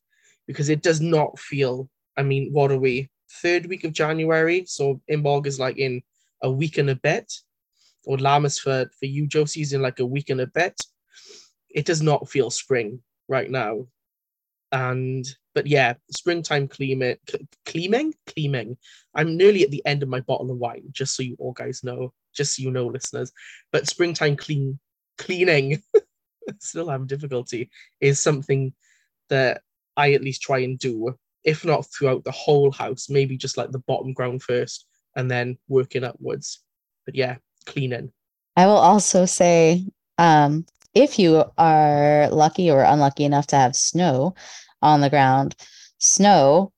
because 0.47 0.69
it 0.69 0.81
does 0.81 1.01
not 1.01 1.37
feel. 1.37 1.89
I 2.17 2.23
mean, 2.23 2.51
what 2.53 2.71
are 2.71 2.79
we? 2.79 3.09
Third 3.41 3.65
week 3.65 3.83
of 3.83 3.91
January, 3.93 4.65
so 4.65 5.01
Imbolc 5.11 5.45
is 5.45 5.59
like 5.59 5.77
in 5.77 6.01
a 6.41 6.49
week 6.49 6.77
and 6.77 6.89
a 6.89 6.95
bit, 6.95 7.31
or 8.05 8.17
Lammas 8.17 8.59
for 8.59 8.89
for 8.97 9.05
you, 9.05 9.27
Josie's 9.27 9.73
in 9.73 9.81
like 9.81 9.99
a 9.99 10.05
week 10.05 10.29
and 10.29 10.41
a 10.41 10.47
bit. 10.47 10.81
It 11.69 11.85
does 11.85 12.01
not 12.01 12.29
feel 12.29 12.49
spring 12.49 13.01
right 13.27 13.49
now, 13.49 13.87
and 14.71 15.25
but 15.53 15.67
yeah, 15.67 15.95
springtime 16.15 16.67
cleaning, 16.67 17.17
cleaning, 17.65 18.13
cleaning. 18.27 18.77
I'm 19.13 19.37
nearly 19.37 19.63
at 19.63 19.71
the 19.71 19.85
end 19.85 20.03
of 20.03 20.09
my 20.09 20.21
bottle 20.21 20.51
of 20.51 20.57
wine, 20.57 20.83
just 20.91 21.15
so 21.15 21.23
you 21.23 21.35
all 21.39 21.53
guys 21.53 21.83
know, 21.83 22.13
just 22.33 22.55
so 22.55 22.63
you 22.63 22.71
know, 22.71 22.87
listeners. 22.87 23.31
But 23.71 23.87
springtime 23.87 24.37
clean, 24.37 24.79
cleaning, 25.17 25.81
still 26.59 26.89
have 26.89 27.07
difficulty, 27.07 27.69
is 27.99 28.19
something 28.19 28.73
that 29.29 29.61
I 29.97 30.13
at 30.13 30.23
least 30.23 30.41
try 30.41 30.59
and 30.59 30.79
do 30.79 31.15
if 31.43 31.65
not 31.65 31.85
throughout 31.91 32.23
the 32.23 32.31
whole 32.31 32.71
house, 32.71 33.09
maybe 33.09 33.37
just 33.37 33.57
like 33.57 33.71
the 33.71 33.79
bottom 33.79 34.13
ground 34.13 34.43
first 34.43 34.85
and 35.15 35.29
then 35.29 35.57
working 35.67 36.03
upwards. 36.03 36.61
But 37.05 37.15
yeah, 37.15 37.37
cleaning. 37.65 38.11
I 38.55 38.65
will 38.65 38.73
also 38.73 39.25
say 39.25 39.85
um, 40.17 40.65
if 40.93 41.17
you 41.17 41.43
are 41.57 42.29
lucky 42.31 42.69
or 42.69 42.83
unlucky 42.83 43.23
enough 43.23 43.47
to 43.47 43.55
have 43.55 43.75
snow 43.75 44.35
on 44.81 45.01
the 45.01 45.09
ground, 45.09 45.55
snow 45.99 46.71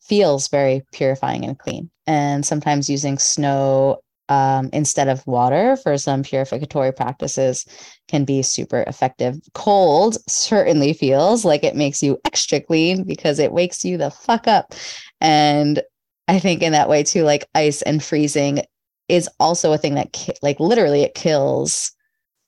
feels 0.00 0.48
very 0.48 0.82
purifying 0.92 1.44
and 1.44 1.58
clean. 1.58 1.90
And 2.06 2.44
sometimes 2.44 2.88
using 2.88 3.18
snow 3.18 4.00
um, 4.30 4.70
instead 4.72 5.08
of 5.08 5.26
water 5.26 5.76
for 5.76 5.96
some 5.96 6.22
purificatory 6.22 6.94
practices 6.94 7.66
can 8.08 8.24
be 8.24 8.42
super 8.42 8.82
effective. 8.86 9.38
Cold 9.54 10.16
certainly 10.28 10.92
feels 10.92 11.44
like 11.44 11.64
it 11.64 11.76
makes 11.76 12.02
you 12.02 12.18
extra 12.24 12.60
clean 12.60 13.04
because 13.04 13.38
it 13.38 13.52
wakes 13.52 13.84
you 13.84 13.96
the 13.96 14.10
fuck 14.10 14.46
up. 14.46 14.74
And 15.20 15.82
I 16.26 16.38
think 16.38 16.62
in 16.62 16.72
that 16.72 16.88
way 16.88 17.02
too, 17.02 17.22
like 17.24 17.48
ice 17.54 17.80
and 17.82 18.02
freezing 18.02 18.62
is 19.08 19.28
also 19.40 19.72
a 19.72 19.78
thing 19.78 19.94
that 19.94 20.12
ki- 20.12 20.34
like 20.42 20.60
literally 20.60 21.02
it 21.02 21.14
kills 21.14 21.92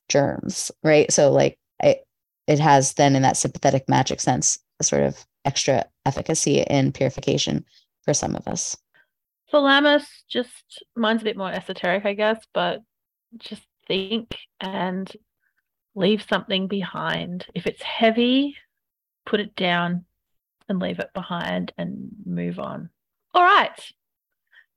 germs, 0.08 0.70
right? 0.82 1.10
So 1.12 1.30
like 1.32 1.58
it 1.82 2.04
it 2.46 2.58
has 2.58 2.94
then 2.94 3.16
in 3.16 3.22
that 3.22 3.36
sympathetic 3.36 3.88
magic 3.88 4.20
sense 4.20 4.58
a 4.80 4.84
sort 4.84 5.02
of 5.02 5.24
extra 5.44 5.86
efficacy 6.04 6.60
in 6.62 6.92
purification 6.92 7.64
for 8.04 8.14
some 8.14 8.34
of 8.34 8.46
us. 8.46 8.76
Thalamus 9.50 10.06
just 10.28 10.84
mine's 10.96 11.22
a 11.22 11.24
bit 11.24 11.36
more 11.36 11.50
esoteric, 11.50 12.04
I 12.04 12.14
guess, 12.14 12.44
but 12.52 12.82
just 13.38 13.62
think 13.86 14.36
and 14.60 15.10
leave 15.94 16.24
something 16.28 16.68
behind. 16.68 17.46
If 17.54 17.66
it's 17.66 17.82
heavy, 17.82 18.56
put 19.26 19.40
it 19.40 19.56
down 19.56 20.04
and 20.68 20.78
leave 20.78 21.00
it 21.00 21.10
behind 21.14 21.72
and 21.76 22.08
move 22.24 22.58
on. 22.58 22.90
All 23.34 23.42
right. 23.42 23.92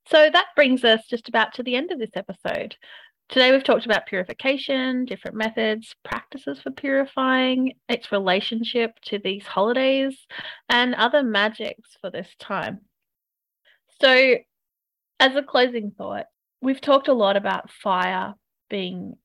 So 0.09 0.29
that 0.29 0.47
brings 0.55 0.83
us 0.83 1.05
just 1.07 1.29
about 1.29 1.53
to 1.55 1.63
the 1.63 1.75
end 1.75 1.91
of 1.91 1.99
this 1.99 2.11
episode. 2.15 2.75
Today 3.29 3.51
we've 3.51 3.63
talked 3.63 3.85
about 3.85 4.05
purification, 4.05 5.05
different 5.05 5.37
methods, 5.37 5.95
practices 6.03 6.59
for 6.61 6.71
purifying, 6.71 7.73
its 7.87 8.11
relationship 8.11 8.91
to 9.05 9.17
these 9.17 9.45
holidays, 9.45 10.15
and 10.69 10.93
other 10.93 11.23
magics 11.23 11.97
for 12.01 12.11
this 12.11 12.27
time. 12.37 12.81
So 14.01 14.35
as 15.19 15.35
a 15.35 15.41
closing 15.41 15.91
thought, 15.97 16.25
we've 16.61 16.81
talked 16.81 17.07
a 17.07 17.13
lot 17.13 17.37
about 17.37 17.71
fire 17.71 18.33
being 18.69 19.15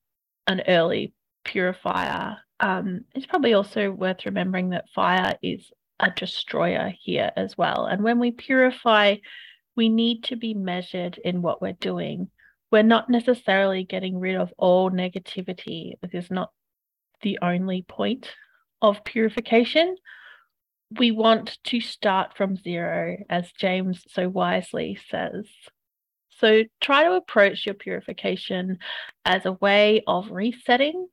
an 0.47 0.61
early 0.67 1.13
purifier. 1.43 2.37
Um, 2.61 3.01
it's 3.13 3.25
probably 3.25 3.53
also 3.53 3.91
worth 3.91 4.25
remembering 4.25 4.69
that 4.69 4.89
fire 4.95 5.37
is 5.43 5.71
a 5.99 6.09
destroyer 6.09 6.93
here 7.01 7.31
as 7.35 7.57
well. 7.57 7.85
And 7.85 8.01
when 8.01 8.17
we 8.17 8.31
purify, 8.31 9.17
we 9.79 9.87
need 9.87 10.25
to 10.25 10.35
be 10.35 10.53
measured 10.53 11.17
in 11.23 11.41
what 11.41 11.61
we're 11.61 11.71
doing. 11.71 12.29
We're 12.69 12.83
not 12.83 13.09
necessarily 13.09 13.85
getting 13.85 14.19
rid 14.19 14.35
of 14.35 14.51
all 14.57 14.91
negativity. 14.91 15.93
This 16.01 16.25
is 16.25 16.29
not 16.29 16.51
the 17.21 17.39
only 17.41 17.83
point 17.83 18.29
of 18.81 19.05
purification. 19.05 19.95
We 20.97 21.11
want 21.11 21.59
to 21.63 21.79
start 21.79 22.35
from 22.35 22.57
zero, 22.57 23.19
as 23.29 23.53
James 23.53 24.03
so 24.09 24.27
wisely 24.27 24.99
says. 25.09 25.45
So 26.41 26.63
try 26.81 27.05
to 27.05 27.13
approach 27.13 27.65
your 27.65 27.75
purification 27.75 28.79
as 29.23 29.45
a 29.45 29.53
way 29.53 30.03
of 30.07 30.29
resetting, 30.29 31.07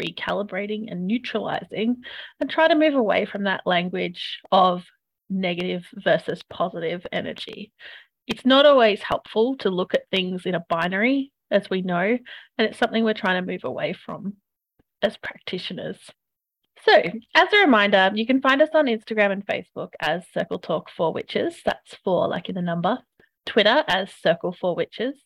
recalibrating, 0.00 0.92
and 0.92 1.08
neutralizing, 1.08 1.96
and 2.38 2.48
try 2.48 2.68
to 2.68 2.76
move 2.76 2.94
away 2.94 3.24
from 3.24 3.42
that 3.44 3.66
language 3.66 4.38
of 4.52 4.84
negative 5.28 5.84
versus 6.04 6.40
positive 6.48 7.04
energy. 7.10 7.72
It's 8.26 8.46
not 8.46 8.66
always 8.66 9.02
helpful 9.02 9.56
to 9.58 9.70
look 9.70 9.94
at 9.94 10.08
things 10.10 10.46
in 10.46 10.54
a 10.54 10.64
binary, 10.68 11.32
as 11.50 11.68
we 11.68 11.82
know, 11.82 12.18
and 12.58 12.68
it's 12.68 12.78
something 12.78 13.04
we're 13.04 13.14
trying 13.14 13.44
to 13.44 13.52
move 13.52 13.64
away 13.64 13.92
from 13.92 14.34
as 15.02 15.16
practitioners. 15.16 15.98
So, 16.84 17.02
as 17.34 17.52
a 17.52 17.58
reminder, 17.58 18.10
you 18.14 18.26
can 18.26 18.40
find 18.40 18.60
us 18.60 18.70
on 18.74 18.86
Instagram 18.86 19.32
and 19.32 19.46
Facebook 19.46 19.90
as 20.00 20.24
Circle 20.34 20.58
Talk 20.58 20.90
for 20.90 21.12
Witches. 21.12 21.60
That's 21.64 21.94
four, 22.04 22.28
like 22.28 22.48
in 22.48 22.54
the 22.54 22.62
number. 22.62 22.98
Twitter 23.46 23.84
as 23.88 24.12
Circle 24.12 24.56
for 24.60 24.74
Witches, 24.74 25.16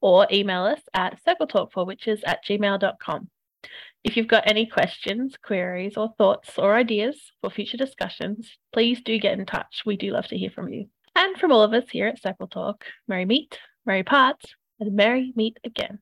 or 0.00 0.26
email 0.32 0.64
us 0.64 0.80
at 0.94 1.18
circletalkforwitches 1.24 2.20
at 2.26 2.44
gmail.com. 2.44 3.28
If 4.04 4.16
you've 4.16 4.28
got 4.28 4.48
any 4.48 4.66
questions, 4.66 5.34
queries, 5.42 5.96
or 5.96 6.14
thoughts 6.16 6.58
or 6.58 6.74
ideas 6.74 7.32
for 7.40 7.50
future 7.50 7.76
discussions, 7.76 8.56
please 8.72 9.02
do 9.02 9.18
get 9.18 9.38
in 9.38 9.44
touch. 9.44 9.82
We 9.84 9.96
do 9.96 10.12
love 10.12 10.28
to 10.28 10.38
hear 10.38 10.50
from 10.50 10.68
you. 10.72 10.88
And 11.18 11.36
from 11.36 11.50
all 11.50 11.64
of 11.64 11.72
us 11.72 11.90
here 11.90 12.06
at 12.06 12.22
Circle 12.22 12.46
Talk, 12.46 12.84
merry 13.08 13.24
meet, 13.24 13.58
merry 13.84 14.04
parts, 14.04 14.54
and 14.78 14.94
merry 14.94 15.32
meet 15.34 15.58
again. 15.64 15.98